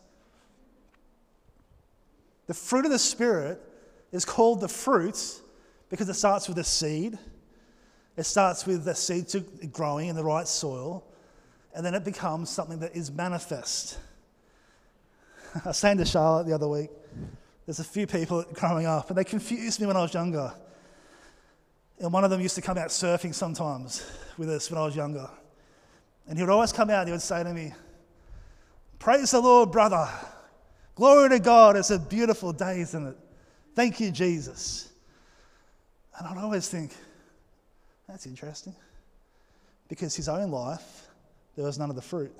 The 2.48 2.54
fruit 2.54 2.86
of 2.86 2.92
the 2.92 3.00
Spirit 3.00 3.62
is 4.12 4.26
called 4.26 4.60
the 4.60 4.68
fruit 4.68 5.39
because 5.89 6.10
it 6.10 6.15
starts 6.15 6.48
with 6.50 6.58
a 6.58 6.63
seed. 6.63 7.18
It 8.19 8.25
starts 8.25 8.65
with 8.65 8.84
the 8.84 8.95
seed 8.95 9.27
growing 9.71 10.10
in 10.10 10.15
the 10.17 10.25
right 10.25 10.45
soil, 10.45 11.05
and 11.73 11.86
then 11.86 11.93
it 11.93 12.03
becomes 12.03 12.49
something 12.49 12.79
that 12.79 12.93
is 12.93 13.10
manifest. 13.10 13.97
I 15.63 15.69
was 15.69 15.77
saying 15.77 15.99
to 15.99 16.05
Charlotte 16.05 16.45
the 16.45 16.53
other 16.53 16.67
week, 16.67 16.89
there's 17.65 17.79
a 17.79 17.84
few 17.86 18.05
people 18.05 18.43
growing 18.51 18.86
up, 18.86 19.08
and 19.08 19.17
they 19.17 19.23
confused 19.23 19.79
me 19.79 19.88
when 19.88 19.95
I 19.95 20.01
was 20.01 20.13
younger. 20.13 20.53
And 21.99 22.12
one 22.12 22.25
of 22.25 22.29
them 22.29 22.41
used 22.41 22.55
to 22.55 22.62
come 22.62 22.77
out 22.77 22.89
surfing 22.89 23.34
sometimes 23.34 24.05
with 24.38 24.49
us 24.49 24.69
when 24.69 24.77
I 24.77 24.84
was 24.84 24.97
younger. 24.97 25.29
And 26.27 26.38
he 26.38 26.43
would 26.43 26.51
always 26.51 26.73
come 26.73 26.89
out 26.89 26.99
and 26.99 27.08
he 27.08 27.13
would 27.13 27.21
say 27.21 27.41
to 27.41 27.53
me, 27.53 27.71
Praise 28.99 29.32
the 29.32 29.39
Lord, 29.39 29.71
brother. 29.71 30.10
Glory 30.95 31.29
to 31.29 31.39
God. 31.39 31.77
It's 31.77 31.89
a 31.89 31.97
beautiful 31.97 32.51
day, 32.51 32.82
isn't 32.82 33.08
it? 33.08 33.17
Thank 33.75 34.01
you, 34.01 34.12
Jesus. 34.12 34.91
And 36.17 36.27
I'd 36.27 36.38
always 36.38 36.67
think, 36.67 36.91
that's 38.10 38.26
interesting. 38.26 38.76
Because 39.88 40.15
his 40.15 40.28
own 40.28 40.52
life, 40.52 41.08
there 41.56 41.65
was 41.65 41.78
none 41.80 41.89
of 41.89 41.95
the 41.95 42.02
fruit. 42.02 42.36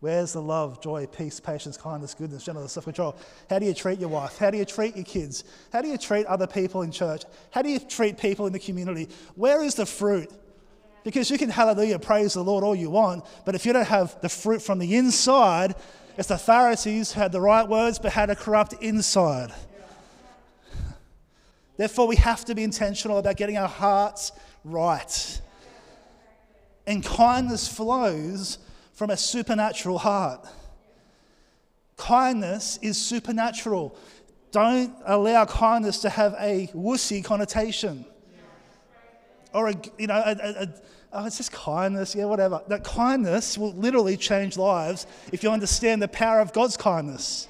Where's 0.00 0.34
the 0.34 0.42
love, 0.42 0.82
joy, 0.82 1.06
peace, 1.06 1.40
patience, 1.40 1.76
kindness, 1.76 2.14
goodness, 2.14 2.44
gentleness, 2.44 2.72
self 2.72 2.84
control? 2.84 3.16
How 3.48 3.58
do 3.58 3.66
you 3.66 3.74
treat 3.74 3.98
your 3.98 4.10
wife? 4.10 4.36
How 4.38 4.50
do 4.50 4.58
you 4.58 4.64
treat 4.64 4.94
your 4.94 5.04
kids? 5.04 5.44
How 5.72 5.80
do 5.80 5.88
you 5.88 5.96
treat 5.96 6.26
other 6.26 6.46
people 6.46 6.82
in 6.82 6.90
church? 6.90 7.22
How 7.50 7.62
do 7.62 7.70
you 7.70 7.78
treat 7.78 8.18
people 8.18 8.46
in 8.46 8.52
the 8.52 8.58
community? 8.58 9.08
Where 9.34 9.62
is 9.62 9.74
the 9.74 9.86
fruit? 9.86 10.30
Because 11.02 11.30
you 11.30 11.38
can 11.38 11.48
hallelujah, 11.48 11.98
praise 11.98 12.34
the 12.34 12.44
Lord 12.44 12.64
all 12.64 12.74
you 12.74 12.90
want, 12.90 13.24
but 13.44 13.54
if 13.54 13.64
you 13.64 13.72
don't 13.72 13.86
have 13.86 14.20
the 14.20 14.28
fruit 14.28 14.60
from 14.60 14.78
the 14.78 14.96
inside, 14.96 15.74
it's 16.18 16.28
the 16.28 16.38
Pharisees 16.38 17.12
who 17.12 17.20
had 17.20 17.32
the 17.32 17.40
right 17.40 17.66
words 17.66 17.98
but 17.98 18.12
had 18.12 18.28
a 18.28 18.36
corrupt 18.36 18.74
inside. 18.82 19.52
Therefore, 21.76 22.06
we 22.06 22.16
have 22.16 22.44
to 22.46 22.54
be 22.54 22.62
intentional 22.62 23.18
about 23.18 23.36
getting 23.36 23.58
our 23.58 23.68
hearts 23.68 24.32
right. 24.64 25.40
And 26.86 27.04
kindness 27.04 27.68
flows 27.68 28.58
from 28.94 29.10
a 29.10 29.16
supernatural 29.16 29.98
heart. 29.98 30.46
Kindness 31.96 32.78
is 32.82 32.96
supernatural. 32.96 33.96
Don't 34.52 34.94
allow 35.04 35.44
kindness 35.44 35.98
to 35.98 36.08
have 36.08 36.34
a 36.38 36.68
wussy 36.68 37.22
connotation. 37.22 38.04
Or, 39.52 39.68
a, 39.68 39.74
you 39.98 40.06
know, 40.06 40.22
a, 40.24 40.30
a, 40.30 40.62
a, 40.62 40.68
oh, 41.12 41.26
it's 41.26 41.38
just 41.38 41.52
kindness, 41.52 42.14
yeah, 42.14 42.26
whatever. 42.26 42.62
That 42.68 42.84
kindness 42.84 43.58
will 43.58 43.72
literally 43.72 44.16
change 44.16 44.56
lives 44.56 45.06
if 45.32 45.42
you 45.42 45.50
understand 45.50 46.00
the 46.00 46.08
power 46.08 46.40
of 46.40 46.52
God's 46.52 46.76
kindness. 46.76 47.48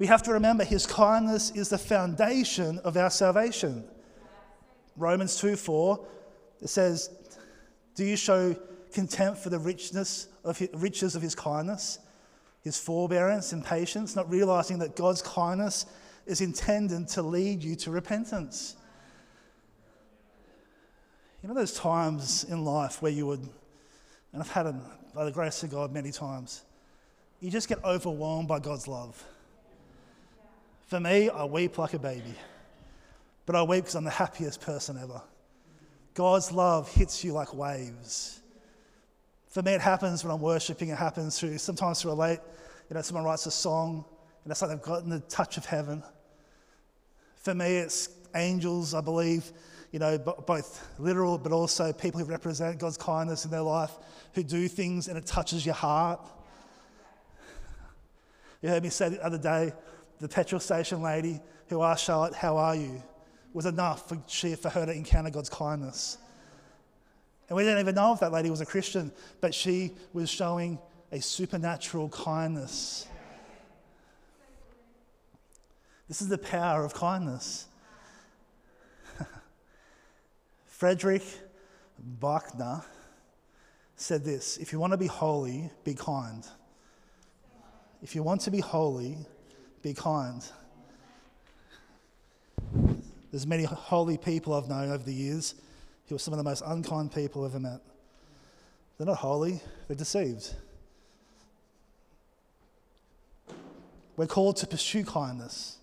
We 0.00 0.06
have 0.06 0.22
to 0.22 0.32
remember 0.32 0.64
his 0.64 0.86
kindness 0.86 1.50
is 1.50 1.68
the 1.68 1.76
foundation 1.76 2.78
of 2.78 2.96
our 2.96 3.10
salvation. 3.10 3.84
Romans 4.96 5.38
2 5.38 5.56
4, 5.56 6.06
it 6.62 6.68
says, 6.68 7.10
do 7.94 8.06
you 8.06 8.16
show 8.16 8.56
contempt 8.94 9.40
for 9.40 9.50
the 9.50 9.58
richness 9.58 10.28
of 10.42 10.56
his, 10.56 10.70
riches 10.72 11.16
of 11.16 11.20
his 11.20 11.34
kindness, 11.34 11.98
his 12.62 12.78
forbearance 12.78 13.52
and 13.52 13.62
patience, 13.62 14.16
not 14.16 14.30
realizing 14.30 14.78
that 14.78 14.96
God's 14.96 15.20
kindness 15.20 15.84
is 16.24 16.40
intended 16.40 17.06
to 17.08 17.20
lead 17.20 17.62
you 17.62 17.76
to 17.76 17.90
repentance? 17.90 18.76
You 21.42 21.50
know 21.50 21.54
those 21.54 21.74
times 21.74 22.44
in 22.44 22.64
life 22.64 23.02
where 23.02 23.12
you 23.12 23.26
would, 23.26 23.46
and 24.32 24.42
I've 24.42 24.50
had 24.50 24.62
them 24.62 24.80
by 25.14 25.26
the 25.26 25.30
grace 25.30 25.62
of 25.62 25.70
God 25.70 25.92
many 25.92 26.10
times, 26.10 26.62
you 27.40 27.50
just 27.50 27.68
get 27.68 27.84
overwhelmed 27.84 28.48
by 28.48 28.60
God's 28.60 28.88
love. 28.88 29.22
For 30.90 30.98
me, 30.98 31.30
I 31.30 31.44
weep 31.44 31.78
like 31.78 31.94
a 31.94 32.00
baby, 32.00 32.34
but 33.46 33.54
I 33.54 33.62
weep 33.62 33.84
because 33.84 33.94
I'm 33.94 34.02
the 34.02 34.10
happiest 34.10 34.60
person 34.60 34.98
ever. 35.00 35.22
God's 36.14 36.50
love 36.50 36.92
hits 36.92 37.22
you 37.22 37.32
like 37.32 37.54
waves. 37.54 38.40
For 39.46 39.62
me, 39.62 39.74
it 39.74 39.80
happens 39.80 40.24
when 40.24 40.32
I'm 40.32 40.40
worshiping. 40.40 40.88
It 40.88 40.98
happens 40.98 41.38
through 41.38 41.58
sometimes 41.58 42.02
through 42.02 42.10
a 42.10 42.14
late, 42.14 42.40
you 42.88 42.94
know, 42.94 43.02
someone 43.02 43.24
writes 43.24 43.46
a 43.46 43.52
song, 43.52 44.04
and 44.42 44.50
it's 44.50 44.60
like 44.62 44.72
they've 44.72 44.82
gotten 44.82 45.10
the 45.10 45.20
touch 45.20 45.58
of 45.58 45.64
heaven. 45.64 46.02
For 47.36 47.54
me, 47.54 47.76
it's 47.76 48.08
angels, 48.34 48.92
I 48.92 49.00
believe, 49.00 49.52
you 49.92 50.00
know, 50.00 50.18
both 50.18 50.88
literal, 50.98 51.38
but 51.38 51.52
also 51.52 51.92
people 51.92 52.18
who 52.18 52.26
represent 52.26 52.80
God's 52.80 52.96
kindness 52.96 53.44
in 53.44 53.52
their 53.52 53.62
life, 53.62 53.92
who 54.34 54.42
do 54.42 54.66
things 54.66 55.06
and 55.06 55.16
it 55.16 55.24
touches 55.24 55.64
your 55.64 55.76
heart. 55.76 56.20
You 58.60 58.70
heard 58.70 58.82
me 58.82 58.90
say 58.90 59.10
the 59.10 59.24
other 59.24 59.38
day, 59.38 59.72
the 60.20 60.28
petrol 60.28 60.60
station 60.60 61.02
lady 61.02 61.40
who 61.68 61.82
asked 61.82 62.04
Charlotte, 62.04 62.34
How 62.34 62.56
are 62.56 62.76
you? 62.76 63.02
was 63.52 63.66
enough 63.66 64.08
for, 64.08 64.18
she, 64.26 64.54
for 64.54 64.68
her 64.68 64.86
to 64.86 64.92
encounter 64.92 65.30
God's 65.30 65.48
kindness. 65.48 66.18
And 67.48 67.56
we 67.56 67.64
didn't 67.64 67.80
even 67.80 67.96
know 67.96 68.12
if 68.12 68.20
that 68.20 68.32
lady 68.32 68.48
was 68.48 68.60
a 68.60 68.66
Christian, 68.66 69.10
but 69.40 69.54
she 69.54 69.92
was 70.12 70.30
showing 70.30 70.78
a 71.10 71.20
supernatural 71.20 72.08
kindness. 72.10 73.08
This 76.06 76.22
is 76.22 76.28
the 76.28 76.38
power 76.38 76.84
of 76.84 76.94
kindness. 76.94 77.66
Frederick 80.66 81.24
Buechner 82.20 82.82
said 83.96 84.24
this 84.24 84.56
If 84.58 84.72
you 84.72 84.78
want 84.78 84.92
to 84.92 84.96
be 84.96 85.06
holy, 85.06 85.70
be 85.84 85.94
kind. 85.94 86.46
If 88.02 88.14
you 88.14 88.22
want 88.22 88.42
to 88.42 88.50
be 88.50 88.60
holy, 88.60 89.18
be 89.82 89.94
kind. 89.94 90.42
There's 93.30 93.46
many 93.46 93.64
holy 93.64 94.18
people 94.18 94.54
I've 94.54 94.68
known 94.68 94.90
over 94.90 95.02
the 95.02 95.14
years 95.14 95.54
who 96.08 96.16
are 96.16 96.18
some 96.18 96.34
of 96.34 96.38
the 96.38 96.44
most 96.44 96.62
unkind 96.66 97.12
people 97.12 97.44
I've 97.44 97.52
ever 97.52 97.60
met. 97.60 97.80
They're 98.98 99.06
not 99.06 99.18
holy, 99.18 99.60
they're 99.86 99.96
deceived. 99.96 100.52
We're 104.16 104.26
called 104.26 104.56
to 104.56 104.66
pursue 104.66 105.04
kindness. 105.04 105.78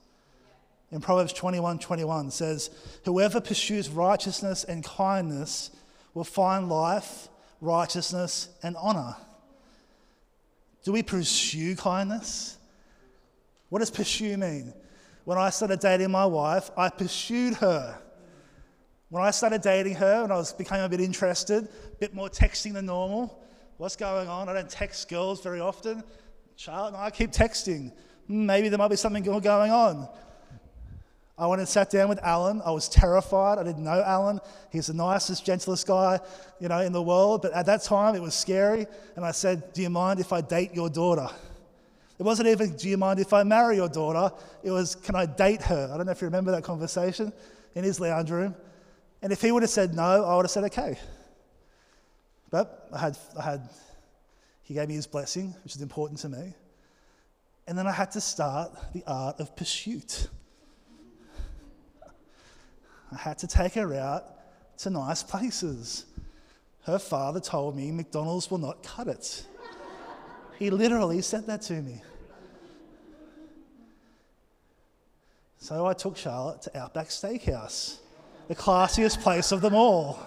In 0.91 1.01
Proverbs 1.01 1.33
21 1.33 1.79
21 1.79 2.31
says, 2.31 2.69
Whoever 3.05 3.41
pursues 3.41 3.89
righteousness 3.89 4.63
and 4.63 4.83
kindness 4.83 5.71
will 6.13 6.23
find 6.23 6.69
life, 6.69 7.29
righteousness, 7.61 8.49
and 8.61 8.75
honor. 8.77 9.15
Do 10.83 10.91
we 10.91 11.03
pursue 11.03 11.75
kindness? 11.75 12.57
What 13.69 13.79
does 13.79 13.91
pursue 13.91 14.37
mean? 14.37 14.73
When 15.25 15.37
I 15.37 15.49
started 15.49 15.79
dating 15.79 16.11
my 16.11 16.25
wife, 16.25 16.71
I 16.77 16.89
pursued 16.89 17.55
her. 17.55 17.99
When 19.09 19.23
I 19.23 19.31
started 19.31 19.61
dating 19.61 19.95
her 19.95 20.23
and 20.23 20.31
I 20.31 20.37
was 20.37 20.53
became 20.53 20.81
a 20.81 20.89
bit 20.89 21.01
interested, 21.01 21.65
a 21.65 21.95
bit 21.99 22.13
more 22.13 22.29
texting 22.29 22.73
than 22.73 22.85
normal. 22.85 23.43
What's 23.77 23.95
going 23.95 24.27
on? 24.27 24.49
I 24.49 24.53
don't 24.53 24.69
text 24.69 25.07
girls 25.09 25.41
very 25.41 25.59
often. 25.59 26.03
Charlotte 26.55 26.89
and 26.89 26.97
I 26.97 27.09
keep 27.09 27.31
texting. 27.31 27.91
Hmm, 28.27 28.45
maybe 28.45 28.69
there 28.69 28.77
might 28.77 28.89
be 28.89 28.95
something 28.95 29.23
going 29.23 29.71
on. 29.71 30.09
I 31.37 31.45
went 31.45 31.59
and 31.59 31.69
sat 31.69 31.91
down 31.91 32.09
with 32.09 32.19
Alan. 32.23 32.61
I 32.65 32.71
was 32.71 32.89
terrified. 32.89 33.59
I 33.59 33.63
didn't 33.63 33.83
know 33.83 34.01
Alan. 34.03 34.39
He's 34.71 34.87
the 34.87 34.93
nicest, 34.93 35.45
gentlest 35.45 35.85
guy, 35.85 36.19
you 36.59 36.67
know, 36.67 36.79
in 36.79 36.91
the 36.91 37.01
world. 37.01 37.43
But 37.43 37.53
at 37.53 37.67
that 37.67 37.83
time, 37.83 38.15
it 38.15 38.21
was 38.21 38.33
scary. 38.33 38.87
And 39.15 39.23
I 39.23 39.31
said, 39.31 39.71
"Do 39.73 39.83
you 39.83 39.89
mind 39.91 40.19
if 40.19 40.33
I 40.33 40.41
date 40.41 40.73
your 40.73 40.89
daughter?" 40.89 41.29
It 42.19 42.23
wasn't 42.23 42.47
even, 42.49 42.75
"Do 42.75 42.89
you 42.89 42.97
mind 42.97 43.19
if 43.19 43.31
I 43.31 43.43
marry 43.43 43.75
your 43.75 43.89
daughter?" 43.89 44.35
It 44.63 44.71
was, 44.71 44.95
"Can 44.95 45.15
I 45.15 45.25
date 45.25 45.61
her?" 45.63 45.89
I 45.93 45.97
don't 45.97 46.05
know 46.05 46.11
if 46.11 46.21
you 46.21 46.27
remember 46.27 46.51
that 46.51 46.63
conversation 46.63 47.31
in 47.75 47.83
his 47.83 47.99
lounge 47.99 48.31
room. 48.31 48.55
And 49.21 49.31
if 49.31 49.41
he 49.41 49.51
would 49.51 49.63
have 49.63 49.69
said 49.69 49.95
no, 49.95 50.25
I 50.25 50.35
would 50.35 50.45
have 50.45 50.51
said 50.51 50.63
okay. 50.65 50.97
But 52.49 52.87
I 52.93 52.99
had, 52.99 53.17
I 53.37 53.41
had, 53.41 53.69
he 54.63 54.73
gave 54.73 54.87
me 54.87 54.95
his 54.95 55.07
blessing, 55.07 55.53
which 55.63 55.75
is 55.75 55.81
important 55.81 56.19
to 56.21 56.29
me. 56.29 56.53
And 57.67 57.77
then 57.77 57.85
I 57.85 57.91
had 57.91 58.11
to 58.11 58.21
start 58.21 58.71
the 58.93 59.03
art 59.05 59.39
of 59.39 59.55
pursuit. 59.55 60.27
I 63.11 63.17
had 63.17 63.37
to 63.39 63.47
take 63.47 63.73
her 63.73 63.93
out 63.93 64.23
to 64.79 64.89
nice 64.89 65.23
places. 65.23 66.05
Her 66.83 66.99
father 66.99 67.39
told 67.39 67.75
me 67.75 67.91
McDonald's 67.91 68.49
will 68.49 68.57
not 68.57 68.83
cut 68.83 69.07
it. 69.07 69.45
he 70.57 70.69
literally 70.69 71.21
said 71.21 71.47
that 71.47 71.61
to 71.63 71.81
me. 71.81 72.01
So 75.59 75.85
I 75.85 75.93
took 75.93 76.15
Charlotte 76.17 76.61
to 76.63 76.77
Outback 76.77 77.07
Steakhouse, 77.07 77.97
the 78.47 78.55
classiest 78.55 79.21
place 79.21 79.51
of 79.51 79.61
them 79.61 79.73
all. 79.73 80.19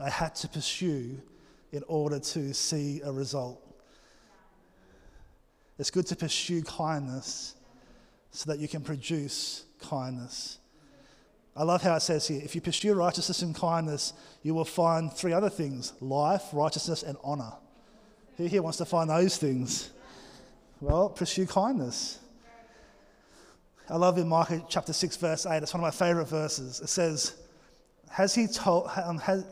I 0.00 0.10
had 0.10 0.34
to 0.36 0.48
pursue 0.48 1.20
in 1.72 1.82
order 1.88 2.18
to 2.18 2.52
see 2.52 3.00
a 3.02 3.10
result. 3.12 3.60
It's 5.78 5.90
good 5.90 6.06
to 6.08 6.16
pursue 6.16 6.62
kindness 6.62 7.54
so 8.30 8.50
that 8.50 8.58
you 8.58 8.68
can 8.68 8.82
produce 8.82 9.64
kindness. 9.80 10.58
I 11.56 11.62
love 11.62 11.82
how 11.82 11.94
it 11.94 12.00
says 12.00 12.26
here 12.26 12.40
if 12.42 12.54
you 12.54 12.60
pursue 12.60 12.94
righteousness 12.94 13.42
and 13.42 13.54
kindness, 13.54 14.12
you 14.42 14.54
will 14.54 14.64
find 14.64 15.12
three 15.12 15.32
other 15.32 15.50
things 15.50 15.92
life, 16.00 16.42
righteousness, 16.52 17.02
and 17.02 17.16
honor. 17.22 17.52
Who 18.36 18.46
here 18.46 18.62
wants 18.62 18.78
to 18.78 18.84
find 18.84 19.08
those 19.08 19.36
things? 19.36 19.90
Well, 20.80 21.08
pursue 21.08 21.46
kindness. 21.46 22.18
I 23.88 23.96
love 23.96 24.18
in 24.18 24.28
Micah 24.28 24.64
chapter 24.68 24.92
6, 24.92 25.16
verse 25.18 25.46
8, 25.46 25.62
it's 25.62 25.74
one 25.74 25.84
of 25.84 25.86
my 25.86 25.90
favorite 25.90 26.26
verses. 26.26 26.80
It 26.80 26.88
says, 26.88 27.34
Has 28.10 28.34
he 28.34 28.46
told, 28.46 28.90
um, 29.04 29.18
has, 29.18 29.44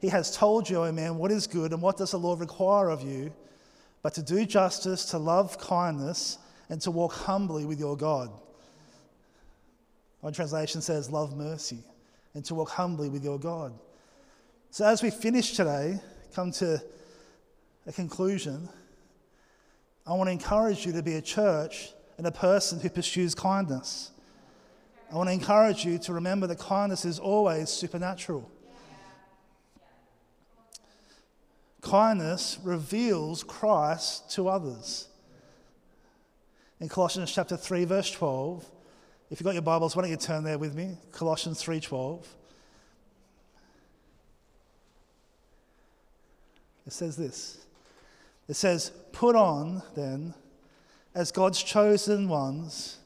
he 0.00 0.08
has 0.08 0.34
told 0.36 0.70
you, 0.70 0.84
O 0.84 0.92
man, 0.92 1.18
what 1.18 1.32
is 1.32 1.46
good 1.46 1.72
and 1.72 1.82
what 1.82 1.96
does 1.96 2.12
the 2.12 2.18
Lord 2.18 2.38
require 2.40 2.88
of 2.88 3.02
you, 3.02 3.32
but 4.02 4.14
to 4.14 4.22
do 4.22 4.46
justice, 4.46 5.04
to 5.06 5.18
love 5.18 5.58
kindness, 5.58 6.38
and 6.68 6.80
to 6.82 6.90
walk 6.90 7.12
humbly 7.12 7.66
with 7.66 7.80
your 7.80 7.96
God. 7.96 8.30
One 10.20 10.32
translation 10.32 10.82
says, 10.82 11.10
love 11.10 11.36
mercy, 11.36 11.78
and 12.34 12.44
to 12.44 12.54
walk 12.54 12.70
humbly 12.70 13.08
with 13.08 13.24
your 13.24 13.38
God. 13.38 13.72
So 14.70 14.84
as 14.84 15.02
we 15.02 15.10
finish 15.10 15.52
today, 15.52 16.00
come 16.34 16.52
to 16.52 16.82
a 17.86 17.92
conclusion, 17.92 18.68
I 20.06 20.12
want 20.14 20.28
to 20.28 20.32
encourage 20.32 20.86
you 20.86 20.92
to 20.92 21.02
be 21.02 21.14
a 21.14 21.22
church 21.22 21.90
and 22.18 22.26
a 22.26 22.32
person 22.32 22.78
who 22.80 22.90
pursues 22.90 23.34
kindness. 23.34 24.10
I 25.10 25.16
want 25.16 25.28
to 25.28 25.32
encourage 25.32 25.84
you 25.84 25.98
to 25.98 26.12
remember 26.12 26.46
that 26.46 26.58
kindness 26.58 27.04
is 27.04 27.18
always 27.18 27.68
supernatural. 27.70 28.48
Kindness 31.80 32.58
reveals 32.62 33.42
Christ 33.42 34.30
to 34.32 34.48
others. 34.48 35.08
In 36.78 36.88
Colossians 36.88 37.32
chapter 37.32 37.56
3 37.56 37.84
verse 37.86 38.10
12, 38.10 38.64
if 39.30 39.38
you've 39.38 39.44
got 39.44 39.54
your 39.54 39.62
Bibles, 39.62 39.94
why 39.94 40.02
don't 40.02 40.10
you 40.10 40.16
turn 40.16 40.42
there 40.42 40.58
with 40.58 40.74
me? 40.74 40.98
Colossians 41.12 41.62
3:12. 41.62 42.26
It 46.84 46.92
says 46.92 47.16
this. 47.16 47.58
It 48.48 48.54
says, 48.54 48.90
"Put 49.12 49.36
on 49.36 49.82
then 49.94 50.34
as 51.14 51.30
God's 51.30 51.62
chosen 51.62 52.28
ones, 52.28 52.98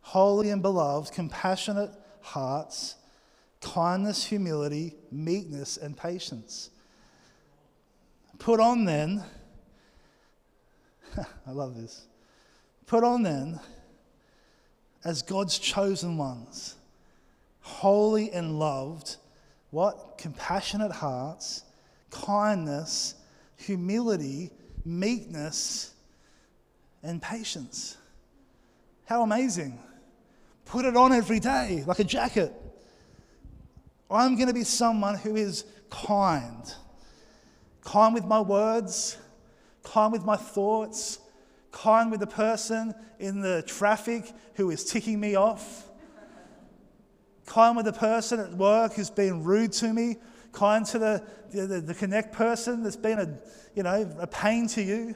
holy 0.00 0.50
and 0.50 0.60
beloved, 0.60 1.12
compassionate 1.12 1.92
hearts, 2.22 2.96
kindness, 3.60 4.24
humility, 4.24 4.96
meekness, 5.12 5.76
and 5.76 5.96
patience." 5.96 6.70
Put 8.40 8.58
on 8.58 8.84
then, 8.84 9.24
I 11.46 11.50
love 11.52 11.76
this. 11.76 12.06
Put 12.86 13.04
on 13.04 13.22
then, 13.22 13.60
as 15.04 15.22
God's 15.22 15.58
chosen 15.58 16.16
ones, 16.16 16.76
holy 17.60 18.30
and 18.30 18.58
loved, 18.58 19.16
what? 19.70 20.18
Compassionate 20.18 20.92
hearts, 20.92 21.64
kindness, 22.10 23.14
humility, 23.56 24.50
meekness, 24.84 25.94
and 27.02 27.20
patience. 27.20 27.96
How 29.04 29.22
amazing. 29.22 29.78
Put 30.64 30.84
it 30.84 30.96
on 30.96 31.12
every 31.12 31.40
day 31.40 31.84
like 31.86 31.98
a 31.98 32.04
jacket. 32.04 32.52
I'm 34.10 34.36
going 34.36 34.48
to 34.48 34.54
be 34.54 34.64
someone 34.64 35.16
who 35.16 35.36
is 35.36 35.64
kind 35.90 36.74
kind 37.88 38.12
with 38.12 38.26
my 38.26 38.40
words, 38.40 39.16
kind 39.82 40.12
with 40.12 40.24
my 40.24 40.36
thoughts, 40.36 41.18
kind 41.72 42.10
with 42.10 42.20
the 42.20 42.26
person 42.26 42.94
in 43.18 43.40
the 43.40 43.62
traffic 43.66 44.32
who 44.54 44.70
is 44.70 44.84
ticking 44.84 45.20
me 45.20 45.34
off, 45.34 45.88
kind 47.46 47.76
with 47.76 47.86
the 47.86 47.92
person 47.92 48.40
at 48.40 48.52
work 48.52 48.94
who's 48.94 49.10
been 49.10 49.42
rude 49.42 49.72
to 49.72 49.92
me, 49.92 50.16
kind 50.52 50.84
to 50.86 50.98
the, 50.98 51.22
the, 51.50 51.80
the 51.80 51.94
connect 51.94 52.32
person 52.32 52.82
that's 52.82 52.96
been 52.96 53.18
a, 53.18 53.38
you 53.74 53.82
know, 53.82 54.10
a 54.18 54.26
pain 54.26 54.66
to 54.68 54.82
you, 54.82 55.14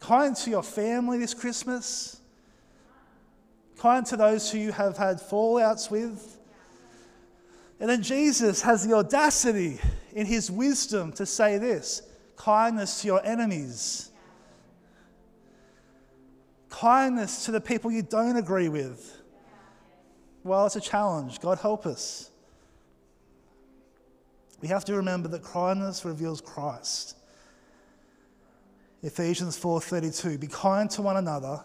kind 0.00 0.36
to 0.36 0.50
your 0.50 0.62
family 0.62 1.18
this 1.18 1.34
Christmas, 1.34 2.20
kind 3.78 4.04
to 4.06 4.16
those 4.16 4.50
who 4.50 4.58
you 4.58 4.72
have 4.72 4.96
had 4.96 5.18
fallouts 5.18 5.90
with. 5.90 6.38
And 7.80 7.88
then 7.88 8.02
Jesus 8.02 8.62
has 8.62 8.86
the 8.86 8.94
audacity 8.94 9.78
in 10.12 10.26
his 10.26 10.50
wisdom 10.50 11.12
to 11.12 11.24
say 11.26 11.58
this 11.58 12.02
kindness 12.36 13.02
to 13.02 13.08
your 13.08 13.24
enemies, 13.24 14.07
kindness 16.70 17.44
to 17.46 17.52
the 17.52 17.60
people 17.60 17.90
you 17.90 18.02
don't 18.02 18.36
agree 18.36 18.68
with. 18.68 19.20
Well, 20.44 20.66
it's 20.66 20.76
a 20.76 20.80
challenge. 20.80 21.40
God 21.40 21.58
help 21.58 21.86
us. 21.86 22.30
We 24.60 24.68
have 24.68 24.84
to 24.86 24.94
remember 24.94 25.28
that 25.28 25.44
kindness 25.44 26.04
reveals 26.04 26.40
Christ. 26.40 27.16
Ephesians 29.02 29.56
4:32 29.56 30.38
Be 30.38 30.46
kind 30.48 30.90
to 30.90 31.02
one 31.02 31.16
another, 31.16 31.62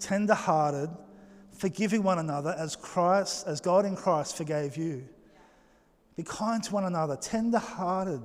tender-hearted, 0.00 0.90
forgiving 1.52 2.02
one 2.02 2.18
another 2.18 2.54
as 2.58 2.76
Christ 2.76 3.46
as 3.46 3.60
God 3.60 3.84
in 3.84 3.96
Christ 3.96 4.36
forgave 4.36 4.76
you. 4.76 5.08
Be 6.16 6.22
kind 6.22 6.62
to 6.64 6.72
one 6.72 6.84
another, 6.84 7.16
tender 7.16 7.58
hearted, 7.58 8.22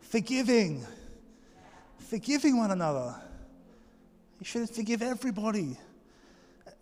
forgiving, 0.00 0.86
forgiving 1.98 2.56
one 2.56 2.70
another. 2.70 3.14
You 4.44 4.48
should 4.48 4.68
forgive 4.68 5.00
everybody 5.00 5.78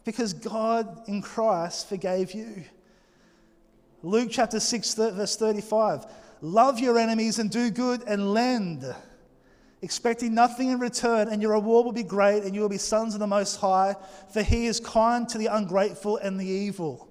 because 0.04 0.32
God 0.32 1.04
in 1.06 1.22
Christ 1.22 1.88
forgave 1.88 2.32
you. 2.32 2.64
Luke 4.02 4.30
chapter 4.32 4.58
6, 4.58 4.94
verse 4.94 5.36
35 5.36 6.06
Love 6.40 6.80
your 6.80 6.98
enemies 6.98 7.38
and 7.38 7.52
do 7.52 7.70
good 7.70 8.02
and 8.08 8.34
lend, 8.34 8.84
expecting 9.80 10.34
nothing 10.34 10.70
in 10.70 10.80
return, 10.80 11.28
and 11.28 11.40
your 11.40 11.52
reward 11.52 11.84
will 11.84 11.92
be 11.92 12.02
great, 12.02 12.42
and 12.42 12.52
you 12.52 12.62
will 12.62 12.68
be 12.68 12.78
sons 12.78 13.14
of 13.14 13.20
the 13.20 13.28
Most 13.28 13.54
High, 13.60 13.94
for 14.32 14.42
he 14.42 14.66
is 14.66 14.80
kind 14.80 15.28
to 15.28 15.38
the 15.38 15.46
ungrateful 15.46 16.16
and 16.16 16.40
the 16.40 16.44
evil. 16.44 17.08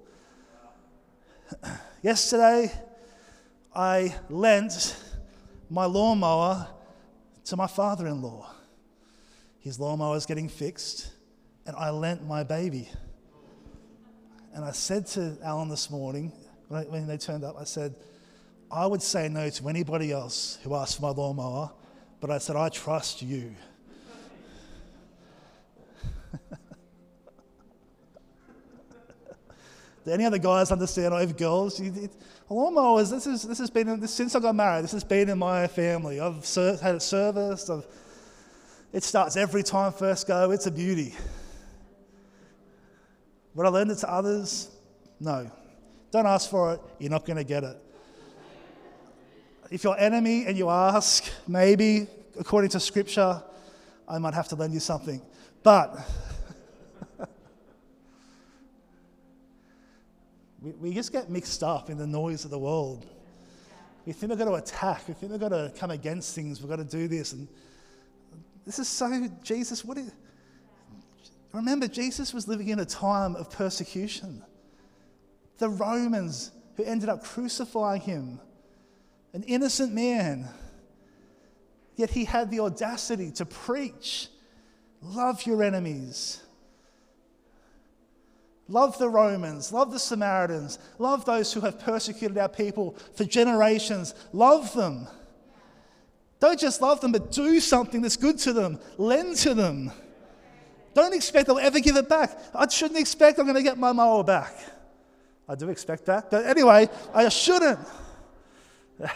Yesterday, 2.02 2.70
I 3.74 4.14
lent 4.28 5.02
my 5.70 5.86
lawnmower 5.86 6.68
to 7.46 7.56
my 7.56 7.66
father 7.66 8.06
in 8.06 8.20
law. 8.20 8.50
His 9.62 9.78
lawnmower 9.78 10.16
is 10.16 10.26
getting 10.26 10.48
fixed, 10.48 11.12
and 11.66 11.76
I 11.76 11.90
lent 11.90 12.26
my 12.26 12.42
baby. 12.42 12.90
And 14.52 14.64
I 14.64 14.72
said 14.72 15.06
to 15.08 15.38
Alan 15.42 15.68
this 15.68 15.88
morning, 15.88 16.32
when 16.66 17.06
they 17.06 17.16
turned 17.16 17.44
up, 17.44 17.54
I 17.56 17.62
said, 17.62 17.94
I 18.72 18.86
would 18.86 19.02
say 19.02 19.28
no 19.28 19.48
to 19.48 19.68
anybody 19.68 20.10
else 20.10 20.58
who 20.64 20.74
asked 20.74 20.96
for 20.96 21.02
my 21.02 21.10
lawnmower, 21.10 21.70
but 22.20 22.28
I 22.32 22.38
said, 22.38 22.56
I 22.56 22.70
trust 22.70 23.22
you. 23.22 23.54
Do 30.04 30.10
any 30.10 30.24
other 30.24 30.38
guys 30.38 30.72
understand 30.72 31.14
over 31.14 31.32
girls? 31.32 31.78
Lawnmowers, 32.50 33.10
this, 33.10 33.28
is, 33.28 33.42
this 33.44 33.58
has 33.58 33.70
been, 33.70 34.00
this, 34.00 34.12
since 34.12 34.34
I 34.34 34.40
got 34.40 34.56
married, 34.56 34.82
this 34.82 34.92
has 34.92 35.04
been 35.04 35.28
in 35.28 35.38
my 35.38 35.68
family. 35.68 36.18
I've 36.18 36.44
ser- 36.44 36.78
had 36.82 36.96
it 36.96 37.02
serviced. 37.02 37.70
I've, 37.70 37.86
it 38.92 39.02
starts 39.02 39.36
every 39.36 39.62
time 39.62 39.92
first 39.92 40.26
go. 40.26 40.50
It's 40.50 40.66
a 40.66 40.70
beauty. 40.70 41.14
Would 43.54 43.66
I 43.66 43.70
lend 43.70 43.90
it 43.90 43.96
to 43.96 44.10
others? 44.10 44.70
No. 45.18 45.50
Don't 46.10 46.26
ask 46.26 46.50
for 46.50 46.74
it. 46.74 46.80
You're 46.98 47.10
not 47.10 47.24
going 47.24 47.38
to 47.38 47.44
get 47.44 47.64
it. 47.64 47.76
If 49.70 49.84
you're 49.84 49.98
enemy 49.98 50.44
and 50.46 50.58
you 50.58 50.68
ask, 50.68 51.24
maybe, 51.48 52.06
according 52.38 52.68
to 52.70 52.80
scripture, 52.80 53.42
I 54.06 54.18
might 54.18 54.34
have 54.34 54.48
to 54.48 54.56
lend 54.56 54.74
you 54.74 54.80
something. 54.80 55.22
But 55.62 55.98
we, 60.60 60.72
we 60.72 60.92
just 60.92 61.12
get 61.12 61.30
mixed 61.30 61.62
up 61.62 61.88
in 61.88 61.96
the 61.96 62.06
noise 62.06 62.44
of 62.44 62.50
the 62.50 62.58
world. 62.58 63.06
We 64.04 64.12
think 64.12 64.30
we've 64.30 64.38
got 64.38 64.46
to 64.46 64.54
attack. 64.54 65.08
We 65.08 65.14
think 65.14 65.32
we've 65.32 65.40
got 65.40 65.50
to 65.50 65.72
come 65.78 65.90
against 65.90 66.34
things. 66.34 66.60
We've 66.60 66.68
got 66.68 66.76
to 66.76 66.84
do 66.84 67.08
this. 67.08 67.32
And 67.32 67.48
this 68.64 68.78
is 68.78 68.88
so, 68.88 69.28
Jesus, 69.42 69.84
what 69.84 69.98
is. 69.98 70.12
Remember, 71.52 71.86
Jesus 71.86 72.32
was 72.32 72.48
living 72.48 72.68
in 72.68 72.78
a 72.78 72.84
time 72.84 73.36
of 73.36 73.50
persecution. 73.50 74.42
The 75.58 75.68
Romans 75.68 76.50
who 76.76 76.84
ended 76.84 77.08
up 77.08 77.22
crucifying 77.22 78.00
him 78.00 78.40
an 79.34 79.42
innocent 79.44 79.92
man. 79.92 80.48
Yet 81.96 82.10
he 82.10 82.24
had 82.24 82.50
the 82.50 82.60
audacity 82.60 83.30
to 83.32 83.44
preach 83.44 84.28
love 85.00 85.46
your 85.46 85.62
enemies. 85.62 86.42
Love 88.68 88.96
the 88.96 89.08
Romans, 89.08 89.72
love 89.72 89.90
the 89.90 89.98
Samaritans, 89.98 90.78
love 90.98 91.24
those 91.24 91.52
who 91.52 91.60
have 91.60 91.78
persecuted 91.80 92.38
our 92.38 92.48
people 92.48 92.96
for 93.14 93.24
generations. 93.24 94.14
Love 94.32 94.72
them. 94.72 95.06
Don't 96.42 96.58
just 96.58 96.82
love 96.82 97.00
them, 97.00 97.12
but 97.12 97.30
do 97.30 97.60
something 97.60 98.02
that's 98.02 98.16
good 98.16 98.36
to 98.38 98.52
them. 98.52 98.80
Lend 98.98 99.36
to 99.36 99.54
them. 99.54 99.92
Don't 100.92 101.14
expect 101.14 101.46
they'll 101.46 101.60
ever 101.60 101.78
give 101.78 101.94
it 101.94 102.08
back. 102.08 102.36
I 102.52 102.66
shouldn't 102.66 102.98
expect 102.98 103.38
I'm 103.38 103.44
going 103.44 103.54
to 103.54 103.62
get 103.62 103.78
my 103.78 103.92
mower 103.92 104.24
back. 104.24 104.52
I 105.48 105.54
do 105.54 105.68
expect 105.68 106.04
that, 106.06 106.32
but 106.32 106.44
anyway, 106.44 106.88
I 107.14 107.28
shouldn't. 107.28 107.78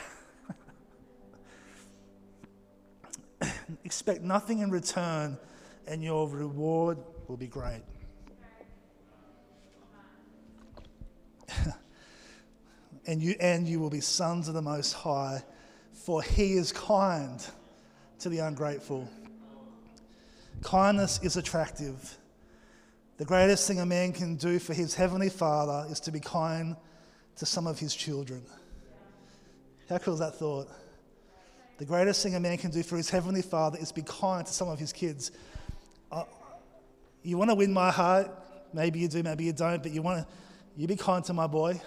Expect 3.85 4.23
nothing 4.23 4.61
in 4.61 4.71
return, 4.71 5.37
and 5.89 6.05
your 6.05 6.29
reward 6.29 6.99
will 7.27 7.37
be 7.37 7.49
great. 7.49 7.83
and, 13.07 13.21
you, 13.21 13.35
and 13.41 13.67
you 13.67 13.81
will 13.81 13.91
be 13.91 14.01
sons 14.01 14.47
of 14.47 14.55
the 14.55 14.63
Most 14.63 14.93
High, 14.93 15.43
for 16.07 16.23
He 16.23 16.53
is 16.53 16.71
kind 16.71 17.45
to 18.21 18.29
the 18.29 18.39
ungrateful. 18.39 19.11
Kindness 20.63 21.19
is 21.25 21.37
attractive. 21.37 22.17
The 23.17 23.25
greatest 23.25 23.67
thing 23.67 23.81
a 23.81 23.87
man 23.87 24.13
can 24.13 24.37
do 24.37 24.61
for 24.61 24.73
his 24.73 24.95
heavenly 24.95 25.31
Father 25.31 25.85
is 25.91 25.99
to 26.01 26.13
be 26.13 26.21
kind 26.21 26.77
to 27.39 27.45
some 27.45 27.67
of 27.67 27.81
his 27.81 27.93
children. 27.93 28.41
How 29.89 29.99
cool 29.99 30.15
is 30.15 30.21
that 30.21 30.37
thought? 30.37 30.69
The 31.79 31.85
greatest 31.85 32.23
thing 32.23 32.37
a 32.37 32.41
man 32.41 32.57
can 32.59 32.71
do 32.71 32.85
for 32.85 32.97
his 32.97 33.11
heavenly 33.11 33.43
Father 33.43 33.77
is 33.77 33.91
be 33.91 34.03
kind 34.03 34.47
to 34.47 34.53
some 34.53 34.69
of 34.69 34.79
his 34.79 34.93
kids. 34.93 35.33
Uh, 36.13 36.23
you 37.25 37.37
want 37.37 37.51
to 37.51 37.57
win 37.57 37.73
my 37.73 37.91
heart? 37.91 38.31
Maybe 38.73 39.01
you 39.01 39.09
do, 39.09 39.25
maybe 39.25 39.43
you 39.43 39.53
don't, 39.53 39.83
but 39.83 39.91
you 39.91 40.03
want 40.03 40.25
to, 40.25 40.33
you 40.77 40.87
be 40.87 40.95
kind 40.95 41.25
to 41.25 41.33
my 41.33 41.49
boy. 41.49 41.81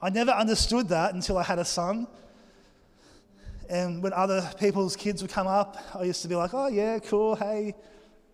I 0.00 0.08
never 0.08 0.30
understood 0.30 0.88
that 0.88 1.12
until 1.12 1.36
I 1.36 1.42
had 1.42 1.58
a 1.58 1.64
son. 1.66 2.06
And 3.68 4.02
when 4.02 4.12
other 4.12 4.50
people's 4.58 4.96
kids 4.96 5.20
would 5.20 5.30
come 5.30 5.46
up, 5.46 5.76
I 5.94 6.04
used 6.04 6.22
to 6.22 6.28
be 6.28 6.34
like, 6.34 6.54
oh, 6.54 6.68
yeah, 6.68 6.98
cool, 7.00 7.36
hey. 7.36 7.74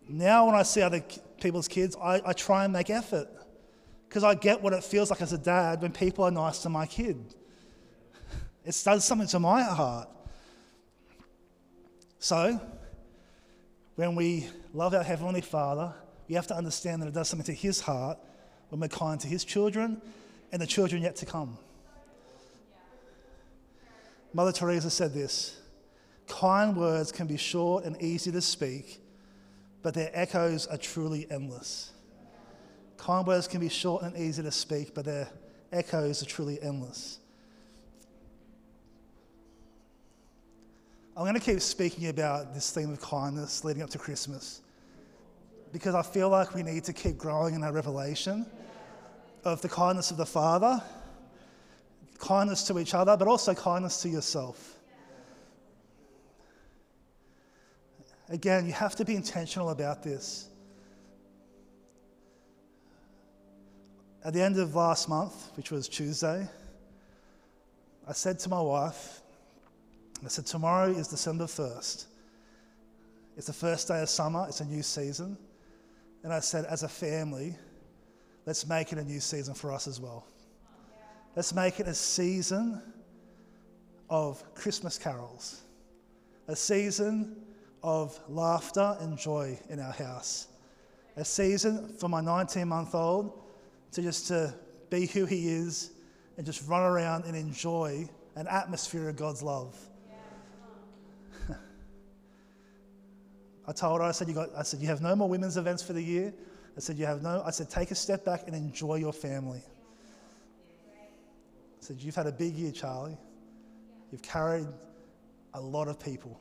Now, 0.07 0.45
when 0.45 0.55
I 0.55 0.63
see 0.63 0.81
other 0.81 1.03
people's 1.41 1.67
kids, 1.67 1.95
I, 2.01 2.21
I 2.25 2.33
try 2.33 2.63
and 2.63 2.71
make 2.71 2.89
effort 2.89 3.27
because 4.07 4.23
I 4.23 4.33
get 4.35 4.61
what 4.61 4.71
it 4.71 4.83
feels 4.83 5.09
like 5.09 5.21
as 5.21 5.33
a 5.33 5.37
dad 5.37 5.81
when 5.81 5.91
people 5.91 6.23
are 6.23 6.31
nice 6.31 6.59
to 6.59 6.69
my 6.69 6.85
kid. 6.85 7.17
It 8.63 8.81
does 8.83 9.03
something 9.03 9.27
to 9.27 9.39
my 9.39 9.61
heart. 9.61 10.09
So, 12.19 12.59
when 13.95 14.15
we 14.15 14.47
love 14.73 14.93
our 14.93 15.03
Heavenly 15.03 15.41
Father, 15.41 15.93
we 16.27 16.35
have 16.35 16.47
to 16.47 16.55
understand 16.55 17.01
that 17.01 17.07
it 17.07 17.13
does 17.13 17.29
something 17.29 17.45
to 17.45 17.53
His 17.53 17.81
heart 17.81 18.17
when 18.69 18.79
we're 18.79 18.87
kind 18.87 19.19
to 19.19 19.27
His 19.27 19.43
children 19.43 20.01
and 20.51 20.61
the 20.61 20.67
children 20.67 21.01
yet 21.01 21.17
to 21.17 21.25
come. 21.25 21.57
Mother 24.35 24.51
Teresa 24.51 24.89
said 24.89 25.13
this 25.13 25.55
kind 26.27 26.75
words 26.75 27.09
can 27.09 27.25
be 27.25 27.37
short 27.37 27.85
and 27.85 27.95
easy 28.01 28.33
to 28.33 28.41
speak, 28.41 28.99
but 29.81 29.93
their 29.93 30.11
echoes 30.13 30.67
are 30.67 30.75
truly 30.77 31.25
endless. 31.31 31.93
Kind 32.97 33.25
words 33.25 33.47
can 33.47 33.61
be 33.61 33.69
short 33.69 34.03
and 34.03 34.17
easy 34.17 34.43
to 34.43 34.51
speak, 34.51 34.93
but 34.93 35.05
their 35.05 35.29
echoes 35.71 36.21
are 36.21 36.25
truly 36.25 36.61
endless. 36.61 37.19
I'm 41.15 41.23
going 41.23 41.35
to 41.35 41.39
keep 41.39 41.61
speaking 41.61 42.09
about 42.09 42.53
this 42.53 42.71
theme 42.71 42.91
of 42.91 42.99
kindness 42.99 43.63
leading 43.63 43.83
up 43.83 43.89
to 43.91 43.97
Christmas 43.97 44.59
because 45.71 45.95
I 45.95 46.01
feel 46.01 46.27
like 46.27 46.53
we 46.53 46.61
need 46.61 46.83
to 46.83 46.93
keep 46.93 47.17
growing 47.17 47.55
in 47.55 47.63
our 47.63 47.71
revelation 47.71 48.45
of 49.45 49.61
the 49.61 49.69
kindness 49.69 50.11
of 50.11 50.17
the 50.17 50.25
Father 50.25 50.83
kindness 52.17 52.63
to 52.63 52.79
each 52.79 52.93
other, 52.93 53.15
but 53.17 53.27
also 53.27 53.53
kindness 53.53 54.01
to 54.01 54.09
yourself. 54.09 54.75
Again, 58.29 58.65
you 58.65 58.73
have 58.73 58.95
to 58.95 59.05
be 59.05 59.15
intentional 59.15 59.69
about 59.69 60.03
this. 60.03 60.49
At 64.23 64.33
the 64.33 64.41
end 64.41 64.57
of 64.57 64.73
last 64.73 65.07
month, 65.07 65.51
which 65.55 65.69
was 65.69 65.87
Tuesday, 65.87 66.47
I 68.07 68.13
said 68.13 68.39
to 68.39 68.49
my 68.49 68.61
wife, 68.61 69.21
I 70.23 70.27
said, 70.27 70.47
Tomorrow 70.47 70.89
is 70.91 71.07
December 71.07 71.45
1st. 71.45 72.05
It's 73.37 73.47
the 73.47 73.53
first 73.53 73.87
day 73.87 74.01
of 74.01 74.09
summer, 74.09 74.45
it's 74.47 74.61
a 74.61 74.65
new 74.65 74.81
season. 74.81 75.37
And 76.23 76.33
I 76.33 76.39
said, 76.39 76.65
As 76.65 76.81
a 76.81 76.87
family, 76.87 77.55
let's 78.47 78.65
make 78.67 78.91
it 78.91 78.97
a 78.97 79.03
new 79.03 79.19
season 79.19 79.53
for 79.53 79.71
us 79.71 79.87
as 79.87 79.99
well. 79.99 80.25
Let's 81.35 81.53
make 81.53 81.81
it 81.81 81.87
a 81.87 81.93
season 81.93 82.81
of 84.09 84.41
Christmas 84.55 84.97
carols, 84.97 85.63
a 86.47 86.55
season 86.55 87.35
of 87.83 88.17
laughter 88.29 88.95
and 89.01 89.17
joy 89.17 89.59
in 89.69 89.81
our 89.81 89.91
house, 89.91 90.47
a 91.17 91.25
season 91.25 91.89
for 91.89 92.07
my 92.07 92.21
19 92.21 92.65
month 92.69 92.95
old 92.95 93.37
to 93.91 94.01
just 94.01 94.29
to 94.29 94.53
be 94.89 95.07
who 95.07 95.25
he 95.25 95.49
is 95.49 95.91
and 96.37 96.45
just 96.45 96.65
run 96.69 96.83
around 96.83 97.25
and 97.25 97.35
enjoy 97.35 98.07
an 98.37 98.47
atmosphere 98.47 99.09
of 99.09 99.17
God's 99.17 99.43
love. 99.43 99.77
I 103.67 103.73
told 103.73 103.99
her, 103.99 104.07
I 104.07 104.11
said, 104.11 104.29
you 104.29 104.35
got, 104.35 104.51
I 104.55 104.63
said, 104.63 104.79
you 104.79 104.87
have 104.87 105.01
no 105.01 105.17
more 105.17 105.27
women's 105.27 105.57
events 105.57 105.83
for 105.83 105.91
the 105.91 106.01
year. 106.01 106.33
I 106.77 106.79
said, 106.79 106.97
you 106.97 107.05
have 107.05 107.21
no, 107.21 107.43
I 107.45 107.51
said, 107.51 107.69
take 107.69 107.91
a 107.91 107.95
step 107.95 108.23
back 108.23 108.43
and 108.47 108.55
enjoy 108.55 108.95
your 108.95 109.11
family 109.11 109.63
said, 111.85 111.97
You've 111.99 112.15
had 112.15 112.27
a 112.27 112.31
big 112.31 112.53
year, 112.55 112.71
Charlie. 112.71 113.17
You've 114.11 114.21
carried 114.21 114.67
a 115.53 115.61
lot 115.61 115.87
of 115.87 115.99
people, 115.99 116.39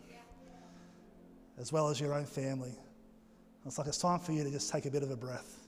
as 1.59 1.73
well 1.73 1.89
as 1.89 2.01
your 2.01 2.15
own 2.15 2.27
family. 2.27 2.75
It's 3.67 3.79
like 3.79 3.87
it's 3.87 3.99
time 3.99 4.19
for 4.19 4.33
you 4.33 4.45
to 4.45 4.51
just 4.51 4.71
take 4.71 4.87
a 4.87 4.91
bit 4.91 5.03
of 5.03 5.11
a 5.11 5.17
breath. 5.17 5.59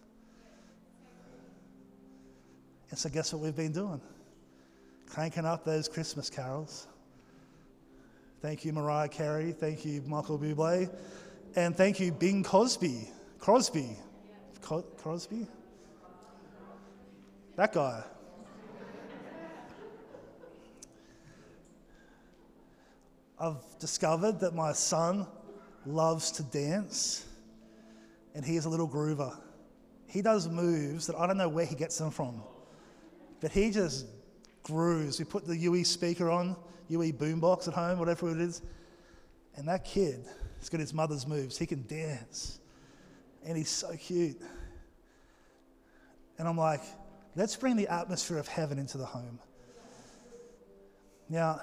And 2.90 2.98
so, 2.98 3.08
guess 3.08 3.32
what 3.32 3.42
we've 3.42 3.56
been 3.56 3.72
doing? 3.72 4.00
Cranking 5.06 5.46
up 5.46 5.64
those 5.64 5.88
Christmas 5.88 6.28
carols, 6.28 6.86
Thank 8.42 8.64
you, 8.64 8.72
Mariah 8.72 9.08
Carey. 9.08 9.52
Thank 9.52 9.84
you, 9.84 10.02
Michael 10.06 10.38
Bublé. 10.38 10.94
And 11.56 11.74
thank 11.74 11.98
you, 11.98 12.12
Bing 12.12 12.44
Cosby. 12.44 13.08
Crosby. 13.40 13.96
Co- 14.60 14.82
Crosby? 14.82 15.46
That 17.56 17.72
guy. 17.72 18.04
I've 23.38 23.78
discovered 23.78 24.40
that 24.40 24.54
my 24.54 24.72
son 24.72 25.26
loves 25.84 26.30
to 26.32 26.42
dance 26.42 27.26
and 28.34 28.44
he 28.44 28.56
is 28.56 28.64
a 28.64 28.68
little 28.68 28.88
groover. 28.88 29.36
He 30.06 30.22
does 30.22 30.48
moves 30.48 31.06
that 31.06 31.16
I 31.16 31.26
don't 31.26 31.36
know 31.36 31.48
where 31.48 31.66
he 31.66 31.74
gets 31.74 31.98
them 31.98 32.10
from, 32.10 32.42
but 33.40 33.50
he 33.50 33.70
just 33.70 34.06
grooves. 34.62 35.18
We 35.18 35.24
put 35.24 35.46
the 35.46 35.56
UE 35.56 35.84
speaker 35.84 36.30
on, 36.30 36.56
UE 36.88 37.12
boombox 37.12 37.68
at 37.68 37.74
home, 37.74 37.98
whatever 37.98 38.30
it 38.30 38.40
is, 38.40 38.62
and 39.56 39.68
that 39.68 39.84
kid 39.84 40.24
has 40.58 40.68
got 40.68 40.80
his 40.80 40.94
mother's 40.94 41.26
moves. 41.26 41.58
He 41.58 41.66
can 41.66 41.86
dance 41.86 42.58
and 43.44 43.56
he's 43.56 43.70
so 43.70 43.94
cute. 43.96 44.40
And 46.38 46.48
I'm 46.48 46.58
like, 46.58 46.82
let's 47.34 47.56
bring 47.56 47.76
the 47.76 47.88
atmosphere 47.88 48.38
of 48.38 48.48
heaven 48.48 48.78
into 48.78 48.98
the 48.98 49.06
home. 49.06 49.38
Now, 51.28 51.60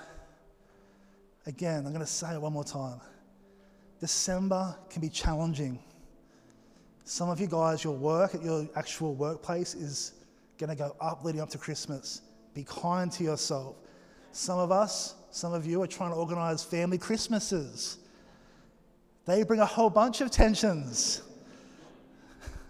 again, 1.45 1.85
I'm 1.85 1.93
going 1.93 1.99
to 1.99 2.05
say 2.05 2.33
it 2.33 2.41
one 2.41 2.53
more 2.53 2.63
time. 2.63 2.99
December 3.99 4.75
can 4.89 5.01
be 5.01 5.09
challenging. 5.09 5.79
Some 7.05 7.29
of 7.29 7.39
you 7.39 7.47
guys, 7.47 7.83
your 7.83 7.95
work 7.95 8.35
at 8.35 8.43
your 8.43 8.67
actual 8.75 9.13
workplace 9.15 9.75
is 9.75 10.13
going 10.57 10.69
to 10.69 10.75
go 10.75 10.95
up 11.01 11.23
leading 11.23 11.41
up 11.41 11.49
to 11.49 11.57
Christmas. 11.57 12.21
Be 12.53 12.63
kind 12.63 13.11
to 13.13 13.23
yourself. 13.23 13.75
Some 14.31 14.59
of 14.59 14.71
us, 14.71 15.15
some 15.31 15.53
of 15.53 15.65
you 15.65 15.81
are 15.81 15.87
trying 15.87 16.11
to 16.11 16.15
organize 16.15 16.63
family 16.63 16.97
Christmases. 16.97 17.97
They 19.25 19.43
bring 19.43 19.59
a 19.59 19.65
whole 19.65 19.89
bunch 19.89 20.21
of 20.21 20.31
tensions 20.31 21.21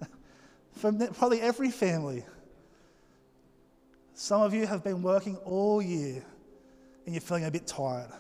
from 0.74 1.00
probably 1.14 1.42
every 1.42 1.72
family. 1.72 2.24
Some 4.14 4.42
of 4.42 4.54
you 4.54 4.68
have 4.68 4.84
been 4.84 5.02
working 5.02 5.36
all 5.38 5.82
year 5.82 6.24
and 7.06 7.16
you're 7.16 7.22
feeling 7.22 7.46
a 7.46 7.52
bit 7.52 7.66
tired. 7.66 8.12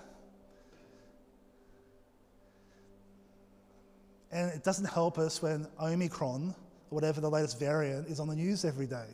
And 4.33 4.51
it 4.51 4.63
doesn't 4.63 4.85
help 4.85 5.19
us 5.19 5.43
when 5.43 5.67
Omicron, 5.79 6.55
or 6.89 6.95
whatever 6.95 7.21
the 7.21 7.29
latest 7.29 7.59
variant, 7.59 8.07
is 8.07 8.19
on 8.19 8.27
the 8.27 8.35
news 8.35 8.65
every 8.65 8.87
day. 8.87 9.05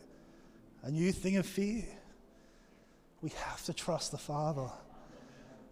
A 0.82 0.90
new 0.90 1.12
thing 1.12 1.36
of 1.36 1.44
fear. 1.44 1.84
We 3.20 3.28
have 3.28 3.62
to 3.66 3.74
trust 3.74 4.12
the 4.12 4.18
Father. 4.18 4.70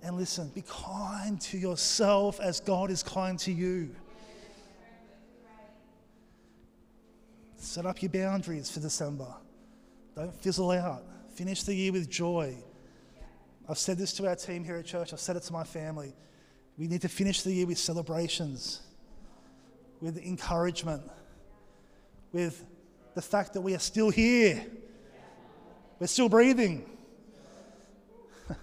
And 0.02 0.18
listen, 0.18 0.50
be 0.54 0.62
kind 0.68 1.40
to 1.40 1.56
yourself 1.56 2.40
as 2.40 2.60
God 2.60 2.90
is 2.90 3.02
kind 3.02 3.38
to 3.38 3.50
you. 3.50 3.96
Set 7.56 7.86
up 7.86 8.02
your 8.02 8.10
boundaries 8.10 8.70
for 8.70 8.80
December. 8.80 9.34
Don't 10.14 10.34
fizzle 10.34 10.72
out. 10.72 11.02
Finish 11.30 11.62
the 11.62 11.74
year 11.74 11.92
with 11.92 12.10
joy. 12.10 12.54
I've 13.66 13.78
said 13.78 13.96
this 13.96 14.12
to 14.14 14.28
our 14.28 14.36
team 14.36 14.62
here 14.62 14.76
at 14.76 14.84
church, 14.84 15.14
I've 15.14 15.20
said 15.20 15.36
it 15.36 15.42
to 15.44 15.54
my 15.54 15.64
family. 15.64 16.12
We 16.76 16.86
need 16.86 17.00
to 17.00 17.08
finish 17.08 17.40
the 17.40 17.52
year 17.52 17.66
with 17.66 17.78
celebrations 17.78 18.82
with 20.00 20.18
encouragement, 20.18 21.02
with 22.32 22.64
the 23.14 23.22
fact 23.22 23.54
that 23.54 23.60
we 23.60 23.74
are 23.74 23.80
still 23.80 24.10
here. 24.10 24.64
We're 25.98 26.06
still 26.06 26.28
breathing. 26.28 26.88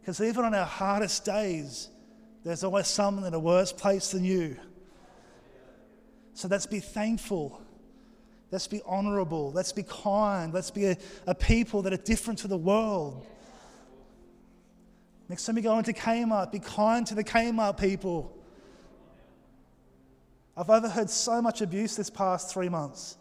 Because 0.00 0.20
even 0.20 0.44
on 0.44 0.54
our 0.54 0.64
hardest 0.64 1.24
days, 1.24 1.88
there's 2.44 2.62
always 2.62 2.86
someone 2.86 3.24
in 3.24 3.34
a 3.34 3.40
worse 3.40 3.72
place 3.72 4.12
than 4.12 4.24
you. 4.24 4.56
So 6.34 6.46
let's 6.46 6.66
be 6.66 6.78
thankful. 6.78 7.60
Let's 8.52 8.68
be 8.68 8.82
honorable. 8.86 9.50
Let's 9.52 9.72
be 9.72 9.82
kind. 9.82 10.54
Let's 10.54 10.70
be 10.70 10.86
a, 10.86 10.96
a 11.26 11.34
people 11.34 11.82
that 11.82 11.92
are 11.92 11.98
different 11.98 12.38
to 12.40 12.48
the 12.48 12.56
world. 12.56 13.26
Next 15.28 15.44
time 15.44 15.56
you 15.56 15.62
go 15.62 15.76
into 15.78 15.92
Kmart, 15.92 16.52
be 16.52 16.60
kind 16.60 17.04
to 17.08 17.14
the 17.16 17.24
Kmart 17.24 17.78
people. 17.78 18.35
I've 20.56 20.70
overheard 20.70 21.10
so 21.10 21.42
much 21.42 21.60
abuse 21.60 21.96
this 21.96 22.08
past 22.08 22.52
three 22.52 22.68
months. 22.68 23.16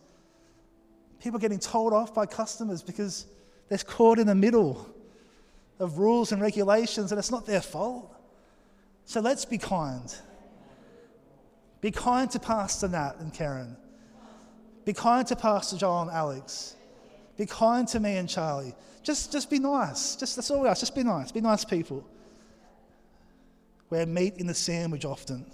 People 1.20 1.40
getting 1.40 1.60
told 1.60 1.92
off 1.92 2.14
by 2.14 2.26
customers 2.26 2.82
because 2.82 3.26
they're 3.68 3.78
caught 3.78 4.20
in 4.20 4.28
the 4.28 4.36
middle 4.36 4.88
of 5.80 5.98
rules 5.98 6.32
and 6.32 6.42
regulations 6.42 7.12
and 7.12 7.20
it's 7.20 7.32
not 7.32 7.46
their 7.46 7.62
fault. 7.62 8.16
So 9.06 9.20
let's 9.20 9.44
be 9.44 9.58
kind. 9.58 10.14
Be 11.82 11.92
kind 11.92 12.32
to 12.32 12.40
Pastor 12.40 12.88
Nat 12.88 13.16
and 13.20 13.34
Karen. 13.34 13.76
Be 14.86 14.94
kind 14.94 15.28
to 15.28 15.36
Pastor 15.36 15.78
Joel 15.78 16.04
and 16.04 16.12
Alex. 16.12 16.76
Be 17.38 17.46
kind 17.46 17.88
to 17.90 18.00
me 18.00 18.18
and 18.18 18.30
Charlie. 18.30 18.74
Just, 19.04 19.32
just 19.32 19.50
be 19.50 19.60
nice. 19.60 20.16
Just, 20.16 20.36
that's 20.36 20.50
all 20.50 20.62
we 20.62 20.70
ask. 20.70 20.80
Just 20.80 20.96
be 20.96 21.04
nice. 21.04 21.32
Be 21.32 21.42
nice 21.42 21.66
people. 21.66 22.08
We're 23.90 24.06
meat 24.06 24.36
in 24.38 24.48
the 24.48 24.54
sandwich 24.54 25.06
often. 25.06 25.46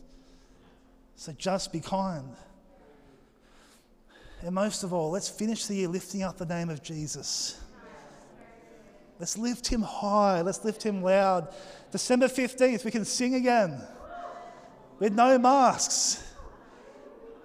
So 1.22 1.32
just 1.34 1.72
be 1.72 1.80
kind. 1.80 2.36
And 4.42 4.56
most 4.56 4.82
of 4.82 4.92
all, 4.92 5.12
let's 5.12 5.30
finish 5.30 5.68
the 5.68 5.76
year 5.76 5.88
lifting 5.88 6.24
up 6.24 6.36
the 6.36 6.48
name 6.48 6.72
of 6.72 6.82
Jesus. 6.82 7.62
Let's 9.20 9.38
lift 9.38 9.68
him 9.68 9.84
high. 9.84 10.42
Let's 10.42 10.66
lift 10.66 10.82
him 10.82 11.04
loud. 11.04 11.54
December 11.92 12.28
15th, 12.28 12.84
we 12.84 12.90
can 12.90 13.06
sing 13.06 13.36
again 13.36 13.80
with 14.98 15.14
no 15.14 15.38
masks. 15.38 16.28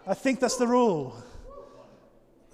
I 0.06 0.14
think 0.14 0.40
that's 0.40 0.56
the 0.56 0.66
rule. 0.66 1.14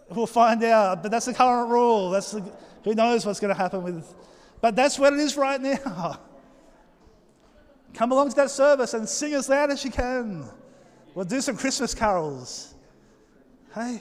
We'll 0.09 0.27
find 0.27 0.65
out, 0.65 1.05
but 1.05 1.13
that's 1.13 1.27
the 1.27 1.35
current 1.35 1.71
rule. 1.71 2.11
That's 2.11 2.33
the, 2.33 2.53
who 2.83 2.97
knows 2.97 3.25
what's 3.25 3.39
going 3.39 3.55
to 3.55 3.63
happen 3.63 3.85
with. 3.85 4.13
But 4.61 4.75
that's 4.75 4.99
what 4.99 5.13
it 5.13 5.21
is 5.21 5.37
right 5.37 5.61
now. 5.61 6.19
Come 7.95 8.11
along 8.11 8.31
to 8.31 8.35
that 8.35 8.51
service 8.51 8.93
and 8.95 9.09
sing 9.09 9.35
as 9.35 9.49
loud 9.49 9.71
as 9.71 9.85
you 9.85 9.93
can. 9.93 10.51
We'll 11.15 11.25
do 11.25 11.41
some 11.41 11.57
Christmas 11.57 11.95
carols. 11.95 12.75
Hey? 13.75 14.01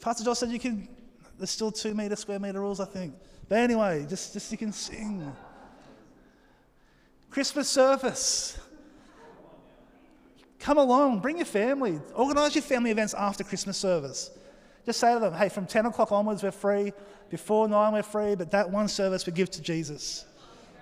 Pastor 0.00 0.24
Josh 0.24 0.38
said 0.38 0.50
you 0.50 0.58
can, 0.58 0.88
there's 1.38 1.50
still 1.50 1.70
two 1.70 1.94
meter, 1.94 2.16
square 2.16 2.38
meter 2.38 2.60
rules, 2.60 2.80
I 2.80 2.86
think. 2.86 3.14
But 3.48 3.58
anyway, 3.58 4.06
just, 4.08 4.32
just 4.32 4.50
you 4.50 4.58
can 4.58 4.72
sing. 4.72 5.30
Christmas 7.30 7.68
service. 7.68 8.58
Come 10.58 10.78
along, 10.78 11.20
bring 11.20 11.36
your 11.36 11.46
family. 11.46 12.00
Organise 12.14 12.54
your 12.54 12.62
family 12.62 12.90
events 12.90 13.14
after 13.14 13.44
Christmas 13.44 13.78
service. 13.78 14.30
Just 14.84 15.00
say 15.00 15.14
to 15.14 15.20
them, 15.20 15.34
hey, 15.34 15.48
from 15.48 15.66
10 15.66 15.86
o'clock 15.86 16.12
onwards, 16.12 16.42
we're 16.42 16.50
free. 16.50 16.92
Before 17.28 17.68
9, 17.68 17.92
we're 17.92 18.02
free. 18.02 18.34
But 18.34 18.50
that 18.50 18.70
one 18.70 18.88
service 18.88 19.26
we 19.26 19.32
give 19.32 19.50
to 19.52 19.62
Jesus. 19.62 20.24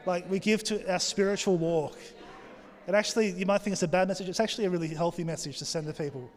Like 0.06 0.28
we 0.30 0.38
give 0.38 0.64
to 0.64 0.92
our 0.92 0.98
spiritual 0.98 1.58
walk. 1.58 1.96
It 2.88 2.94
actually, 2.94 3.32
you 3.32 3.44
might 3.44 3.60
think 3.60 3.72
it's 3.72 3.82
a 3.82 3.88
bad 3.88 4.08
message, 4.08 4.30
it's 4.30 4.40
actually 4.40 4.64
a 4.64 4.70
really 4.70 4.88
healthy 4.88 5.22
message 5.22 5.58
to 5.58 5.66
send 5.66 5.86
to 5.88 5.92
people. 5.92 6.30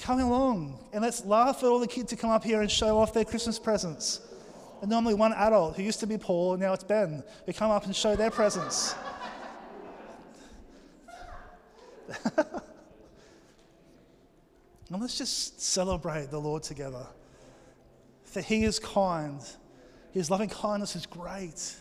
Come 0.00 0.20
along 0.20 0.78
and 0.92 1.02
let's 1.02 1.24
laugh 1.24 1.64
at 1.64 1.64
all 1.64 1.80
the 1.80 1.88
kids 1.88 2.12
who 2.12 2.16
come 2.16 2.30
up 2.30 2.44
here 2.44 2.60
and 2.62 2.70
show 2.70 2.96
off 2.98 3.12
their 3.12 3.24
Christmas 3.24 3.58
presents. 3.58 4.20
And 4.80 4.88
normally 4.88 5.14
one 5.14 5.32
adult 5.32 5.76
who 5.76 5.82
used 5.82 5.98
to 6.00 6.06
be 6.06 6.18
Paul, 6.18 6.56
now 6.56 6.72
it's 6.72 6.84
Ben, 6.84 7.24
who 7.46 7.52
come 7.52 7.72
up 7.72 7.84
and 7.84 7.96
show 7.96 8.14
their 8.14 8.30
presents. 8.30 8.94
and 12.36 12.46
let's 15.00 15.18
just 15.18 15.60
celebrate 15.60 16.30
the 16.30 16.38
Lord 16.38 16.62
together. 16.62 17.08
For 18.22 18.40
He 18.40 18.62
is 18.62 18.78
kind, 18.78 19.40
His 20.12 20.30
loving 20.30 20.48
kindness 20.48 20.94
is 20.94 21.06
great. 21.06 21.74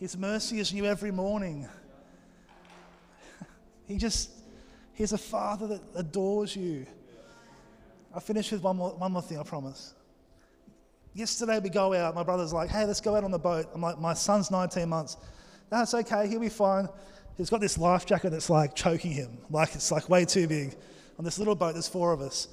His 0.00 0.16
mercy 0.16 0.58
is 0.58 0.72
new 0.72 0.86
every 0.86 1.12
morning. 1.12 1.68
he 3.86 3.98
just, 3.98 4.30
He's 5.00 5.12
a 5.12 5.18
Father 5.18 5.66
that 5.66 5.80
adores 5.94 6.54
you. 6.54 6.86
I'll 8.12 8.20
finish 8.20 8.52
with 8.52 8.62
one 8.62 8.76
more, 8.76 8.90
one 8.90 9.12
more 9.12 9.22
thing, 9.22 9.38
I 9.38 9.42
promise. 9.44 9.94
Yesterday 11.14 11.58
we 11.58 11.70
go 11.70 11.94
out, 11.94 12.14
my 12.14 12.22
brother's 12.22 12.52
like, 12.52 12.68
hey, 12.68 12.84
let's 12.84 13.00
go 13.00 13.16
out 13.16 13.24
on 13.24 13.30
the 13.30 13.38
boat. 13.38 13.66
I'm 13.74 13.80
like, 13.80 13.98
my 13.98 14.12
son's 14.12 14.50
19 14.50 14.88
months. 14.90 15.16
That's 15.70 15.94
okay, 15.94 16.28
he'll 16.28 16.38
be 16.38 16.50
fine. 16.50 16.86
He's 17.38 17.48
got 17.48 17.62
this 17.62 17.78
life 17.78 18.04
jacket 18.04 18.28
that's 18.28 18.50
like 18.50 18.74
choking 18.74 19.12
him, 19.12 19.38
like 19.48 19.74
it's 19.74 19.90
like 19.90 20.10
way 20.10 20.26
too 20.26 20.46
big. 20.46 20.76
On 21.18 21.24
this 21.24 21.38
little 21.38 21.54
boat, 21.54 21.72
there's 21.72 21.88
four 21.88 22.12
of 22.12 22.20
us. 22.20 22.48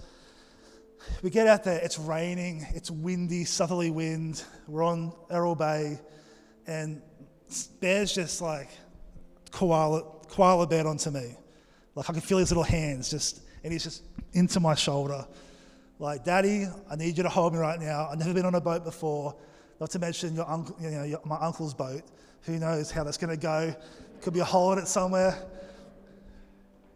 We 1.22 1.30
get 1.30 1.48
out 1.48 1.66
there, 1.66 1.82
it's 1.84 2.00
raining, 2.00 2.66
it's 2.76 2.90
windy, 2.90 3.44
southerly 3.44 3.92
wind. 3.92 4.42
We're 4.70 4.84
on 4.84 5.12
Errol 5.30 5.56
Bay, 5.56 6.00
and 6.66 7.02
Bear's 7.80 8.14
just 8.14 8.42
like 8.42 8.70
koala, 9.52 10.04
koala 10.30 10.68
bear 10.68 10.88
onto 10.88 11.10
me. 11.10 11.36
Like 11.96 12.10
I 12.10 12.14
can 12.14 12.22
feel 12.22 12.38
his 12.38 12.52
little 12.52 12.64
hands 12.64 13.10
just, 13.10 13.42
and 13.64 13.74
he's 13.74 13.84
just 13.84 14.04
into 14.34 14.60
my 14.60 14.76
shoulder. 14.76 15.26
Like, 16.00 16.24
Daddy, 16.24 16.68
I 16.90 16.96
need 16.96 17.18
you 17.18 17.24
to 17.24 17.30
hold 17.30 17.54
me 17.54 17.60
right 17.60 17.80
now. 17.80 18.08
I've 18.12 18.20
never 18.20 18.34
been 18.34 18.46
on 18.46 18.54
a 18.56 18.62
boat 18.62 18.84
before. 18.84 19.36
not 19.80 19.90
to 19.92 20.00
mention 20.00 20.36
your 20.36 20.50
uncle, 20.50 20.76
you 20.80 20.92
know, 20.92 21.04
your, 21.04 21.20
my 21.26 21.38
uncle's 21.38 21.74
boat. 21.74 22.04
Who 22.44 22.60
knows 22.60 22.92
how 22.92 23.04
that's 23.04 23.18
going 23.18 23.32
to 23.32 23.42
go? 23.42 23.76
Could 24.22 24.34
be 24.34 24.40
a 24.40 24.46
hole 24.46 24.74
in 24.74 24.80
it 24.80 24.88
somewhere. 24.88 25.38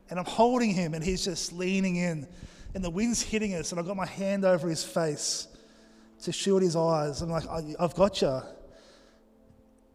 And 0.10 0.20
I'm 0.20 0.26
holding 0.26 0.72
him, 0.72 0.94
and 0.94 1.04
he's 1.04 1.24
just 1.24 1.54
leaning 1.54 1.96
in, 1.96 2.28
and 2.76 2.84
the 2.84 2.90
wind's 2.90 3.22
hitting 3.22 3.56
us, 3.56 3.72
and 3.72 3.80
I've 3.80 3.88
got 3.88 3.96
my 3.96 4.06
hand 4.06 4.46
over 4.46 4.70
his 4.70 4.84
face 4.84 5.48
to 6.24 6.32
shield 6.32 6.62
his 6.62 6.76
eyes. 6.76 7.22
I'm 7.22 7.30
like, 7.30 7.46
I've 7.80 7.96
got 7.96 8.22
you. 8.22 8.42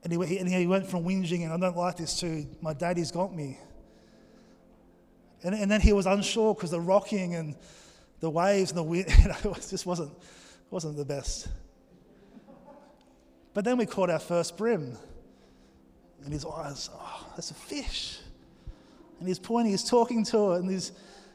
And 0.07 0.23
he, 0.23 0.39
and 0.39 0.49
he 0.49 0.69
went 0.69 0.87
from 0.87 1.03
whinging, 1.03 1.43
and 1.43 1.53
I 1.53 1.57
don't 1.57 1.77
like 1.77 1.97
this, 1.97 2.21
to 2.21 2.47
my 2.61 2.73
daddy's 2.73 3.11
got 3.11 3.35
me. 3.35 3.59
And, 5.43 5.53
and 5.53 5.69
then 5.69 5.81
he 5.81 5.93
was 5.93 6.07
unsure 6.07 6.55
because 6.55 6.71
the 6.71 6.81
rocking 6.81 7.35
and 7.35 7.57
the 8.21 8.31
waves 8.31 8.71
and 8.71 8.79
the 8.79 8.85
wind, 8.85 9.07
you 9.19 9.27
know, 9.27 9.55
it 9.55 9.67
just 9.69 9.85
wasn't, 9.85 10.13
wasn't 10.71 10.97
the 10.97 11.05
best. 11.05 11.49
But 13.53 13.65
then 13.65 13.79
we 13.79 13.85
caught 13.85 14.09
our 14.09 14.21
first 14.21 14.57
bream. 14.57 14.97
and 16.23 16.33
his 16.33 16.45
eyes, 16.45 16.89
oh, 16.95 17.27
that's 17.35 17.51
a 17.51 17.55
fish. 17.55 18.21
And 19.19 19.27
he's 19.27 19.41
pointing, 19.41 19.73
he's 19.73 19.83
talking 19.83 20.23
to 20.27 20.53
it, 20.53 20.61
and 20.61 20.71
he's, 20.71 20.93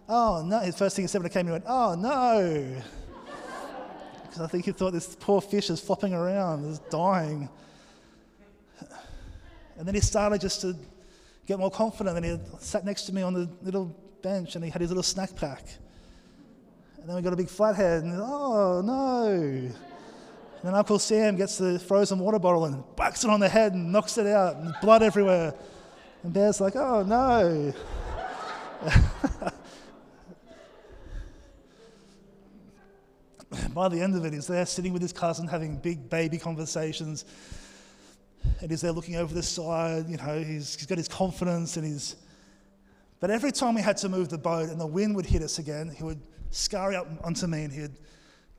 oh 0.07 0.45
no. 0.45 0.59
His 0.59 0.78
first 0.78 0.95
thing 0.95 1.03
he 1.03 1.07
said 1.07 1.19
when 1.19 1.30
it 1.30 1.34
came, 1.34 1.45
he 1.45 1.51
went, 1.51 1.65
oh 1.67 1.95
no. 1.95 2.82
Because 4.24 4.39
I 4.39 4.47
think 4.47 4.63
he 4.63 4.72
thought 4.72 4.93
this 4.93 5.17
poor 5.19 5.41
fish 5.41 5.69
is 5.69 5.82
flopping 5.82 6.13
around, 6.13 6.63
is 6.63 6.80
dying. 6.89 7.49
And 9.82 9.88
then 9.88 9.96
he 9.96 10.02
started 10.02 10.40
just 10.40 10.62
to 10.62 10.76
get 11.48 11.58
more 11.58 11.72
confident. 11.72 12.16
And 12.16 12.24
he 12.24 12.38
sat 12.60 12.86
next 12.86 13.06
to 13.06 13.16
me 13.16 13.24
on 13.24 13.34
the 13.34 13.50
little 13.64 13.88
bench 14.22 14.54
and 14.54 14.64
he 14.64 14.70
had 14.70 14.80
his 14.80 14.92
little 14.92 15.02
snack 15.02 15.36
pack. 15.36 15.64
And 17.00 17.10
then 17.10 17.16
we 17.16 17.24
got 17.24 17.34
a 17.34 17.36
big 17.36 17.50
flathead, 17.50 18.04
and 18.04 18.14
oh 18.22 18.84
no. 18.86 19.26
And 19.32 19.74
then 20.62 20.76
Uncle 20.76 21.00
Sam 21.00 21.36
gets 21.36 21.58
the 21.58 21.80
frozen 21.80 22.20
water 22.20 22.38
bottle 22.38 22.66
and 22.66 22.84
bucks 22.96 23.24
it 23.24 23.32
on 23.32 23.40
the 23.40 23.50
head 23.50 23.74
and 23.74 23.92
knocks 23.92 24.20
it 24.20 24.28
out, 24.28 24.58
and 24.58 24.76
blood 24.84 25.02
everywhere. 25.02 25.56
And 26.22 26.32
Bear's 26.32 26.62
like, 26.62 26.76
oh 26.76 27.02
no. 27.02 27.74
By 33.74 33.90
the 33.90 34.00
end 34.00 34.16
of 34.16 34.26
it, 34.26 34.34
he's 34.34 34.46
there 34.46 34.68
sitting 34.68 34.94
with 34.94 35.02
his 35.02 35.12
cousin 35.12 35.48
having 35.48 35.78
big 35.78 36.08
baby 36.08 36.38
conversations. 36.38 37.26
And 38.62 38.70
he's 38.70 38.82
there 38.82 38.92
looking 38.92 39.16
over 39.16 39.34
the 39.34 39.44
side, 39.44 40.08
you 40.08 40.18
know, 40.18 40.39
he's, 40.39 40.76
he's 40.76 40.86
got 40.86 40.98
his 40.98 41.08
confidence 41.08 41.78
and 41.78 41.86
he's. 41.86 42.16
But 43.20 43.30
every 43.30 43.52
time 43.52 43.76
we 43.76 43.82
had 43.82 43.98
to 43.98 44.10
move 44.10 44.30
the 44.30 44.38
boat 44.38 44.70
and 44.70 44.80
the 44.80 44.88
wind 44.88 45.16
would 45.16 45.26
hit 45.26 45.42
us 45.42 45.60
again, 45.60 45.94
he 45.96 46.04
would 46.04 46.22
scurry 46.50 46.96
up 46.96 47.08
onto 47.24 47.48
me 47.48 47.64
and 47.64 47.74
he'd 47.74 47.98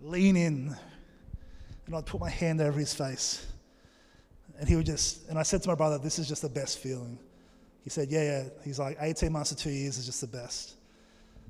lean 0.00 0.36
in 0.36 0.76
and 1.86 1.96
I'd 1.96 2.06
put 2.06 2.20
my 2.20 2.30
hand 2.30 2.60
over 2.60 2.78
his 2.78 2.94
face. 2.94 3.46
And 4.58 4.68
he 4.68 4.76
would 4.76 4.86
just, 4.86 5.28
and 5.28 5.38
I 5.38 5.42
said 5.42 5.62
to 5.62 5.68
my 5.68 5.74
brother, 5.74 5.98
this 5.98 6.18
is 6.18 6.28
just 6.28 6.42
the 6.42 6.48
best 6.48 6.78
feeling. 6.78 7.18
He 7.82 7.90
said, 7.90 8.10
yeah, 8.10 8.22
yeah. 8.22 8.44
He's 8.64 8.78
like, 8.78 8.96
18 9.00 9.32
months 9.32 9.50
to 9.50 9.56
two 9.56 9.70
years 9.70 9.98
is 9.98 10.06
just 10.06 10.20
the 10.20 10.26
best. 10.26 10.74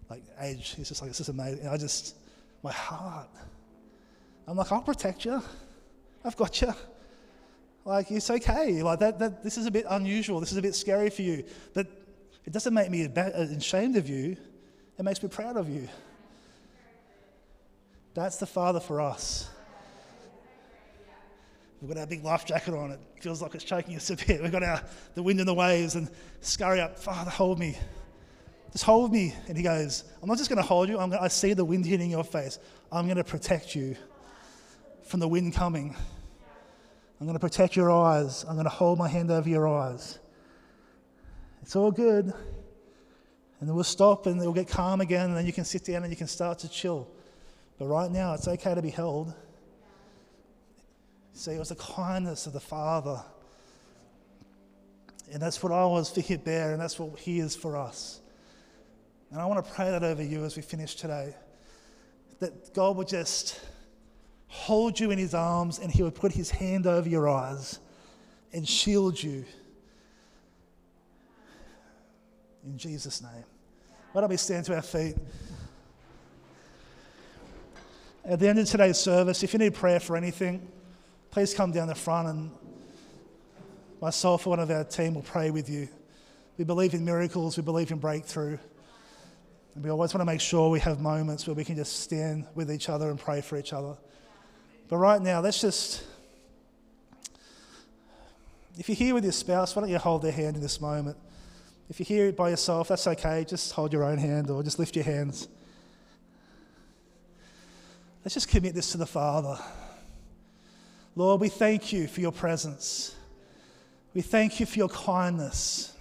Like, 0.08 0.22
age, 0.40 0.74
he's 0.76 0.88
just 0.88 1.02
like, 1.02 1.10
it's 1.10 1.18
just 1.18 1.28
amazing. 1.28 1.60
And 1.60 1.68
I 1.68 1.76
just, 1.76 2.16
my 2.62 2.72
heart, 2.72 3.28
I'm 4.46 4.56
like, 4.56 4.72
I'll 4.72 4.82
protect 4.82 5.24
you. 5.24 5.42
I've 6.24 6.36
got 6.36 6.60
you. 6.60 6.72
Like, 7.84 8.10
it's 8.10 8.30
okay. 8.30 8.82
Like, 8.82 9.00
that, 9.00 9.18
that, 9.18 9.42
this 9.42 9.58
is 9.58 9.66
a 9.66 9.70
bit 9.70 9.86
unusual. 9.88 10.40
This 10.40 10.52
is 10.52 10.58
a 10.58 10.62
bit 10.62 10.74
scary 10.74 11.10
for 11.10 11.22
you. 11.22 11.44
But 11.74 11.86
it 12.44 12.52
doesn't 12.52 12.74
make 12.74 12.90
me 12.90 13.06
uh, 13.06 13.20
ashamed 13.56 13.96
of 13.96 14.08
you, 14.08 14.36
it 14.98 15.02
makes 15.04 15.22
me 15.22 15.28
proud 15.28 15.56
of 15.56 15.68
you. 15.68 15.88
That's 18.14 18.36
the 18.36 18.46
Father 18.46 18.80
for 18.80 19.00
us. 19.00 19.48
We've 21.80 21.88
got 21.88 21.98
our 21.98 22.06
big 22.06 22.22
life 22.22 22.44
jacket 22.44 22.74
on. 22.74 22.92
It 22.92 23.00
feels 23.20 23.42
like 23.42 23.54
it's 23.56 23.64
choking 23.64 23.96
us 23.96 24.08
a 24.10 24.16
bit. 24.16 24.40
We've 24.40 24.52
got 24.52 24.62
our, 24.62 24.80
the 25.14 25.22
wind 25.22 25.40
and 25.40 25.48
the 25.48 25.54
waves 25.54 25.96
and 25.96 26.08
scurry 26.40 26.80
up. 26.80 26.96
Father, 26.96 27.30
hold 27.30 27.58
me. 27.58 27.76
Just 28.70 28.84
hold 28.84 29.12
me. 29.12 29.34
And 29.48 29.56
he 29.56 29.64
goes, 29.64 30.04
I'm 30.22 30.28
not 30.28 30.38
just 30.38 30.48
going 30.48 30.62
to 30.62 30.66
hold 30.66 30.88
you. 30.88 30.96
Gonna, 30.96 31.18
I 31.20 31.26
see 31.28 31.54
the 31.54 31.64
wind 31.64 31.84
hitting 31.84 32.10
your 32.10 32.22
face. 32.22 32.60
I'm 32.92 33.06
going 33.06 33.16
to 33.16 33.24
protect 33.24 33.74
you 33.74 33.96
from 35.04 35.18
the 35.18 35.26
wind 35.26 35.54
coming. 35.54 35.96
I'm 37.22 37.26
going 37.26 37.38
to 37.38 37.40
protect 37.40 37.76
your 37.76 37.88
eyes. 37.88 38.44
I'm 38.48 38.54
going 38.54 38.64
to 38.64 38.68
hold 38.68 38.98
my 38.98 39.06
hand 39.06 39.30
over 39.30 39.48
your 39.48 39.68
eyes. 39.68 40.18
It's 41.62 41.76
all 41.76 41.92
good. 41.92 42.24
And 42.24 42.34
then 43.68 43.76
we'll 43.76 43.84
stop 43.84 44.26
and 44.26 44.40
it'll 44.40 44.52
get 44.52 44.66
calm 44.66 45.00
again, 45.00 45.26
and 45.26 45.36
then 45.36 45.46
you 45.46 45.52
can 45.52 45.64
sit 45.64 45.84
down 45.84 46.02
and 46.02 46.10
you 46.10 46.16
can 46.16 46.26
start 46.26 46.58
to 46.58 46.68
chill. 46.68 47.06
But 47.78 47.86
right 47.86 48.10
now, 48.10 48.34
it's 48.34 48.48
okay 48.48 48.74
to 48.74 48.82
be 48.82 48.90
held. 48.90 49.32
See, 51.32 51.52
it 51.52 51.60
was 51.60 51.68
the 51.68 51.76
kindness 51.76 52.48
of 52.48 52.54
the 52.54 52.60
Father. 52.60 53.22
And 55.32 55.40
that's 55.40 55.62
what 55.62 55.70
I 55.70 55.84
was 55.84 56.10
for 56.10 56.22
Hit 56.22 56.44
Bear, 56.44 56.72
and 56.72 56.82
that's 56.82 56.98
what 56.98 57.16
He 57.20 57.38
is 57.38 57.54
for 57.54 57.76
us. 57.76 58.20
And 59.30 59.40
I 59.40 59.46
want 59.46 59.64
to 59.64 59.72
pray 59.72 59.92
that 59.92 60.02
over 60.02 60.24
you 60.24 60.44
as 60.44 60.56
we 60.56 60.62
finish 60.62 60.96
today. 60.96 61.36
That 62.40 62.74
God 62.74 62.96
would 62.96 63.06
just 63.06 63.60
hold 64.52 65.00
you 65.00 65.10
in 65.10 65.16
his 65.16 65.32
arms 65.32 65.78
and 65.78 65.90
he 65.90 66.02
would 66.02 66.14
put 66.14 66.30
his 66.30 66.50
hand 66.50 66.86
over 66.86 67.08
your 67.08 67.26
eyes 67.26 67.80
and 68.52 68.68
shield 68.68 69.20
you. 69.20 69.46
In 72.62 72.76
Jesus' 72.76 73.22
name. 73.22 73.44
Why 74.12 74.20
don't 74.20 74.28
we 74.28 74.36
stand 74.36 74.66
to 74.66 74.74
our 74.74 74.82
feet? 74.82 75.16
At 78.26 78.40
the 78.40 78.46
end 78.46 78.58
of 78.58 78.68
today's 78.68 78.98
service, 78.98 79.42
if 79.42 79.54
you 79.54 79.58
need 79.58 79.72
prayer 79.72 79.98
for 79.98 80.18
anything, 80.18 80.68
please 81.30 81.54
come 81.54 81.72
down 81.72 81.88
the 81.88 81.94
front 81.94 82.28
and 82.28 82.50
myself 84.02 84.46
or 84.46 84.50
one 84.50 84.60
of 84.60 84.70
our 84.70 84.84
team 84.84 85.14
will 85.14 85.22
pray 85.22 85.50
with 85.50 85.70
you. 85.70 85.88
We 86.58 86.64
believe 86.64 86.92
in 86.92 87.06
miracles, 87.06 87.56
we 87.56 87.62
believe 87.62 87.90
in 87.90 87.98
breakthrough. 87.98 88.58
And 89.74 89.82
we 89.82 89.90
always 89.90 90.12
want 90.12 90.20
to 90.20 90.26
make 90.26 90.42
sure 90.42 90.68
we 90.68 90.80
have 90.80 91.00
moments 91.00 91.46
where 91.46 91.54
we 91.54 91.64
can 91.64 91.74
just 91.74 92.00
stand 92.00 92.46
with 92.54 92.70
each 92.70 92.90
other 92.90 93.08
and 93.08 93.18
pray 93.18 93.40
for 93.40 93.56
each 93.56 93.72
other. 93.72 93.96
But 94.88 94.98
right 94.98 95.20
now, 95.20 95.40
let's 95.40 95.60
just. 95.60 96.02
If 98.78 98.88
you're 98.88 98.96
here 98.96 99.14
with 99.14 99.24
your 99.24 99.32
spouse, 99.32 99.76
why 99.76 99.82
don't 99.82 99.90
you 99.90 99.98
hold 99.98 100.22
their 100.22 100.32
hand 100.32 100.56
in 100.56 100.62
this 100.62 100.80
moment? 100.80 101.16
If 101.90 102.00
you're 102.00 102.06
here 102.06 102.32
by 102.32 102.50
yourself, 102.50 102.88
that's 102.88 103.06
okay. 103.06 103.44
Just 103.46 103.72
hold 103.72 103.92
your 103.92 104.04
own 104.04 104.18
hand 104.18 104.48
or 104.48 104.62
just 104.62 104.78
lift 104.78 104.96
your 104.96 105.04
hands. 105.04 105.48
Let's 108.24 108.34
just 108.34 108.48
commit 108.48 108.74
this 108.74 108.92
to 108.92 108.98
the 108.98 109.06
Father. 109.06 109.58
Lord, 111.16 111.40
we 111.40 111.48
thank 111.48 111.92
you 111.92 112.06
for 112.06 112.20
your 112.20 112.32
presence. 112.32 113.14
We 114.14 114.22
thank 114.22 114.60
you 114.60 114.66
for 114.66 114.78
your 114.78 114.88
kindness. 114.88 115.94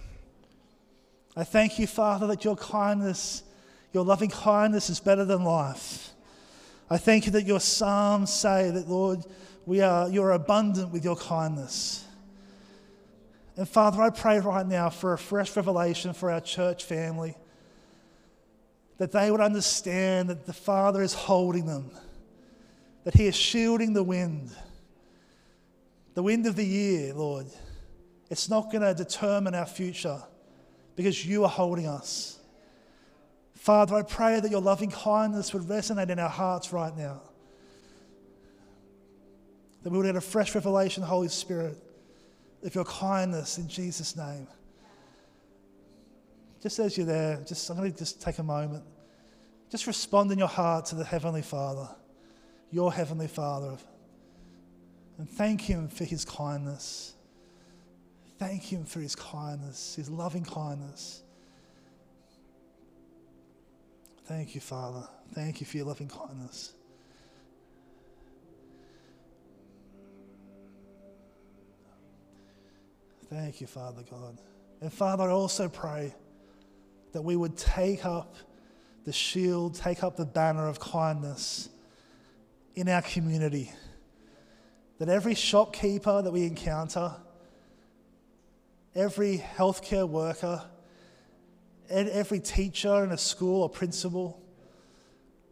I 1.36 1.44
thank 1.44 1.78
you, 1.78 1.86
Father, 1.86 2.26
that 2.28 2.44
your 2.44 2.56
kindness, 2.56 3.42
your 3.92 4.04
loving 4.04 4.30
kindness, 4.30 4.88
is 4.88 5.00
better 5.00 5.24
than 5.24 5.44
life. 5.44 6.11
I 6.90 6.98
thank 6.98 7.26
you 7.26 7.32
that 7.32 7.46
your 7.46 7.60
Psalms 7.60 8.32
say 8.32 8.70
that, 8.70 8.88
Lord, 8.88 9.24
we 9.66 9.80
are, 9.80 10.08
you're 10.08 10.32
abundant 10.32 10.92
with 10.92 11.04
your 11.04 11.16
kindness. 11.16 12.04
And 13.56 13.68
Father, 13.68 14.02
I 14.02 14.10
pray 14.10 14.40
right 14.40 14.66
now 14.66 14.90
for 14.90 15.12
a 15.12 15.18
fresh 15.18 15.54
revelation 15.56 16.12
for 16.12 16.30
our 16.30 16.40
church 16.40 16.84
family, 16.84 17.36
that 18.98 19.12
they 19.12 19.30
would 19.30 19.40
understand 19.40 20.30
that 20.30 20.46
the 20.46 20.52
Father 20.52 21.02
is 21.02 21.12
holding 21.12 21.66
them, 21.66 21.90
that 23.04 23.14
He 23.14 23.26
is 23.26 23.36
shielding 23.36 23.92
the 23.92 24.02
wind, 24.02 24.50
the 26.14 26.22
wind 26.22 26.46
of 26.46 26.56
the 26.56 26.64
year, 26.64 27.14
Lord. 27.14 27.46
It's 28.30 28.48
not 28.48 28.70
going 28.72 28.82
to 28.82 28.94
determine 28.94 29.54
our 29.54 29.66
future 29.66 30.22
because 30.96 31.26
you 31.26 31.44
are 31.44 31.50
holding 31.50 31.86
us. 31.86 32.38
Father, 33.62 33.94
I 33.94 34.02
pray 34.02 34.40
that 34.40 34.50
your 34.50 34.60
loving 34.60 34.90
kindness 34.90 35.54
would 35.54 35.62
resonate 35.62 36.10
in 36.10 36.18
our 36.18 36.28
hearts 36.28 36.72
right 36.72 36.96
now. 36.96 37.22
That 39.84 39.90
we 39.90 39.98
would 39.98 40.04
get 40.06 40.16
a 40.16 40.20
fresh 40.20 40.52
revelation, 40.56 41.04
Holy 41.04 41.28
Spirit, 41.28 41.76
of 42.64 42.74
your 42.74 42.84
kindness 42.84 43.58
in 43.58 43.68
Jesus' 43.68 44.16
name. 44.16 44.48
Just 46.60 46.80
as 46.80 46.96
you're 46.96 47.06
there, 47.06 47.40
just 47.46 47.70
I'm 47.70 47.76
going 47.76 47.92
to 47.92 47.96
just 47.96 48.20
take 48.20 48.38
a 48.38 48.42
moment. 48.42 48.82
Just 49.70 49.86
respond 49.86 50.32
in 50.32 50.40
your 50.40 50.48
heart 50.48 50.86
to 50.86 50.96
the 50.96 51.04
Heavenly 51.04 51.42
Father, 51.42 51.88
your 52.72 52.92
Heavenly 52.92 53.28
Father, 53.28 53.78
and 55.18 55.30
thank 55.30 55.60
Him 55.60 55.86
for 55.86 56.02
His 56.02 56.24
kindness. 56.24 57.14
Thank 58.40 58.64
Him 58.64 58.84
for 58.84 58.98
His 58.98 59.14
kindness, 59.14 59.94
His 59.94 60.10
loving 60.10 60.44
kindness. 60.44 61.21
Thank 64.34 64.54
you, 64.54 64.62
Father. 64.62 65.06
Thank 65.34 65.60
you 65.60 65.66
for 65.66 65.76
your 65.76 65.84
loving 65.84 66.08
kindness. 66.08 66.72
Thank 73.28 73.60
you, 73.60 73.66
Father 73.66 74.02
God. 74.10 74.38
And 74.80 74.90
Father, 74.90 75.24
I 75.24 75.32
also 75.32 75.68
pray 75.68 76.14
that 77.12 77.20
we 77.20 77.36
would 77.36 77.58
take 77.58 78.06
up 78.06 78.36
the 79.04 79.12
shield, 79.12 79.74
take 79.74 80.02
up 80.02 80.16
the 80.16 80.24
banner 80.24 80.66
of 80.66 80.80
kindness 80.80 81.68
in 82.74 82.88
our 82.88 83.02
community. 83.02 83.70
that 84.98 85.10
every 85.10 85.34
shopkeeper 85.34 86.22
that 86.22 86.32
we 86.32 86.46
encounter, 86.46 87.12
every 88.94 89.44
healthcare 89.58 90.08
worker, 90.08 90.64
every 91.88 92.40
teacher 92.40 93.04
in 93.04 93.12
a 93.12 93.18
school 93.18 93.62
or 93.62 93.68
principal, 93.68 94.42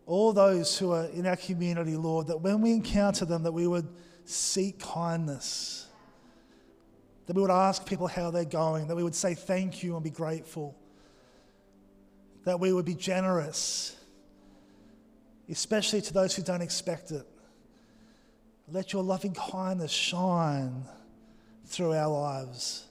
all 0.07 0.33
those 0.33 0.79
who 0.79 0.93
are 0.93 1.05
in 1.07 1.27
our 1.27 1.37
community, 1.37 1.97
Lord, 1.97 2.27
that 2.29 2.41
when 2.41 2.61
we 2.61 2.73
encounter 2.73 3.25
them, 3.25 3.43
that 3.45 3.53
we 3.53 3.67
would 3.67 3.89
seek 4.25 4.81
kindness, 4.81 5.87
that 7.27 7.37
we 7.37 7.43
would 7.43 7.51
ask 7.51 7.87
people 7.87 8.07
how 8.07 8.31
they're 8.31 8.45
going, 8.45 8.89
that 8.89 8.97
we 8.97 9.05
would 9.05 9.15
say 9.15 9.35
thank 9.35 9.83
you 9.83 9.95
and 9.95 10.03
be 10.03 10.11
grateful, 10.11 10.77
that 12.45 12.59
we 12.59 12.73
would 12.73 12.85
be 12.85 12.95
generous, 12.95 13.97
especially 15.49 16.01
to 16.01 16.13
those 16.13 16.35
who 16.35 16.43
don't 16.43 16.63
expect 16.63 17.11
it. 17.13 17.27
Let 18.73 18.93
your 18.93 19.03
loving 19.03 19.35
kindness 19.35 19.91
shine 19.91 20.85
through 21.67 21.95
our 21.95 22.09
lives. 22.09 22.87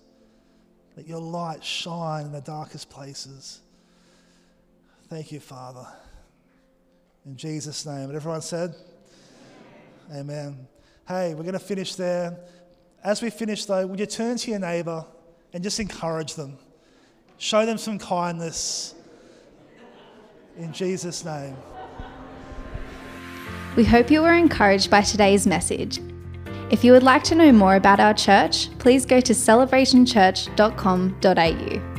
Let 1.00 1.08
your 1.08 1.22
light 1.22 1.64
shine 1.64 2.26
in 2.26 2.34
the 2.34 2.42
darkest 2.42 2.90
places. 2.90 3.62
Thank 5.08 5.32
you, 5.32 5.40
Father. 5.40 5.88
In 7.26 7.38
Jesus' 7.38 7.86
name. 7.86 8.10
And 8.10 8.16
everyone 8.18 8.42
said, 8.42 8.76
Amen. 10.12 10.20
Amen. 10.20 10.68
Hey, 11.08 11.36
we're 11.36 11.44
going 11.44 11.54
to 11.54 11.60
finish 11.60 11.96
there. 11.96 12.38
As 13.02 13.22
we 13.22 13.30
finish, 13.30 13.64
though, 13.64 13.88
would 13.88 13.98
you 13.98 14.08
turn 14.08 14.36
to 14.40 14.52
your 14.52 14.60
neighbour 14.60 15.06
and 15.54 15.64
just 15.64 15.80
encourage 15.80 16.34
them? 16.34 16.58
Show 17.38 17.66
them 17.66 17.78
some 17.78 17.98
kindness. 17.98 18.94
In 20.58 20.74
Jesus' 20.74 21.24
name. 21.24 21.56
We 23.78 23.86
hope 23.86 24.12
you 24.12 24.22
were 24.22 24.34
encouraged 24.34 24.92
by 24.92 25.04
today's 25.04 25.48
message. 25.48 26.02
If 26.72 26.84
you 26.84 26.92
would 26.92 27.04
like 27.04 27.24
to 27.26 27.36
know 27.36 27.52
more 27.52 27.76
about 27.76 28.00
our 28.00 28.14
church, 28.14 28.70
please 28.78 29.06
go 29.06 29.20
to 29.20 29.34
celebrationchurch.com.au. 29.34 31.99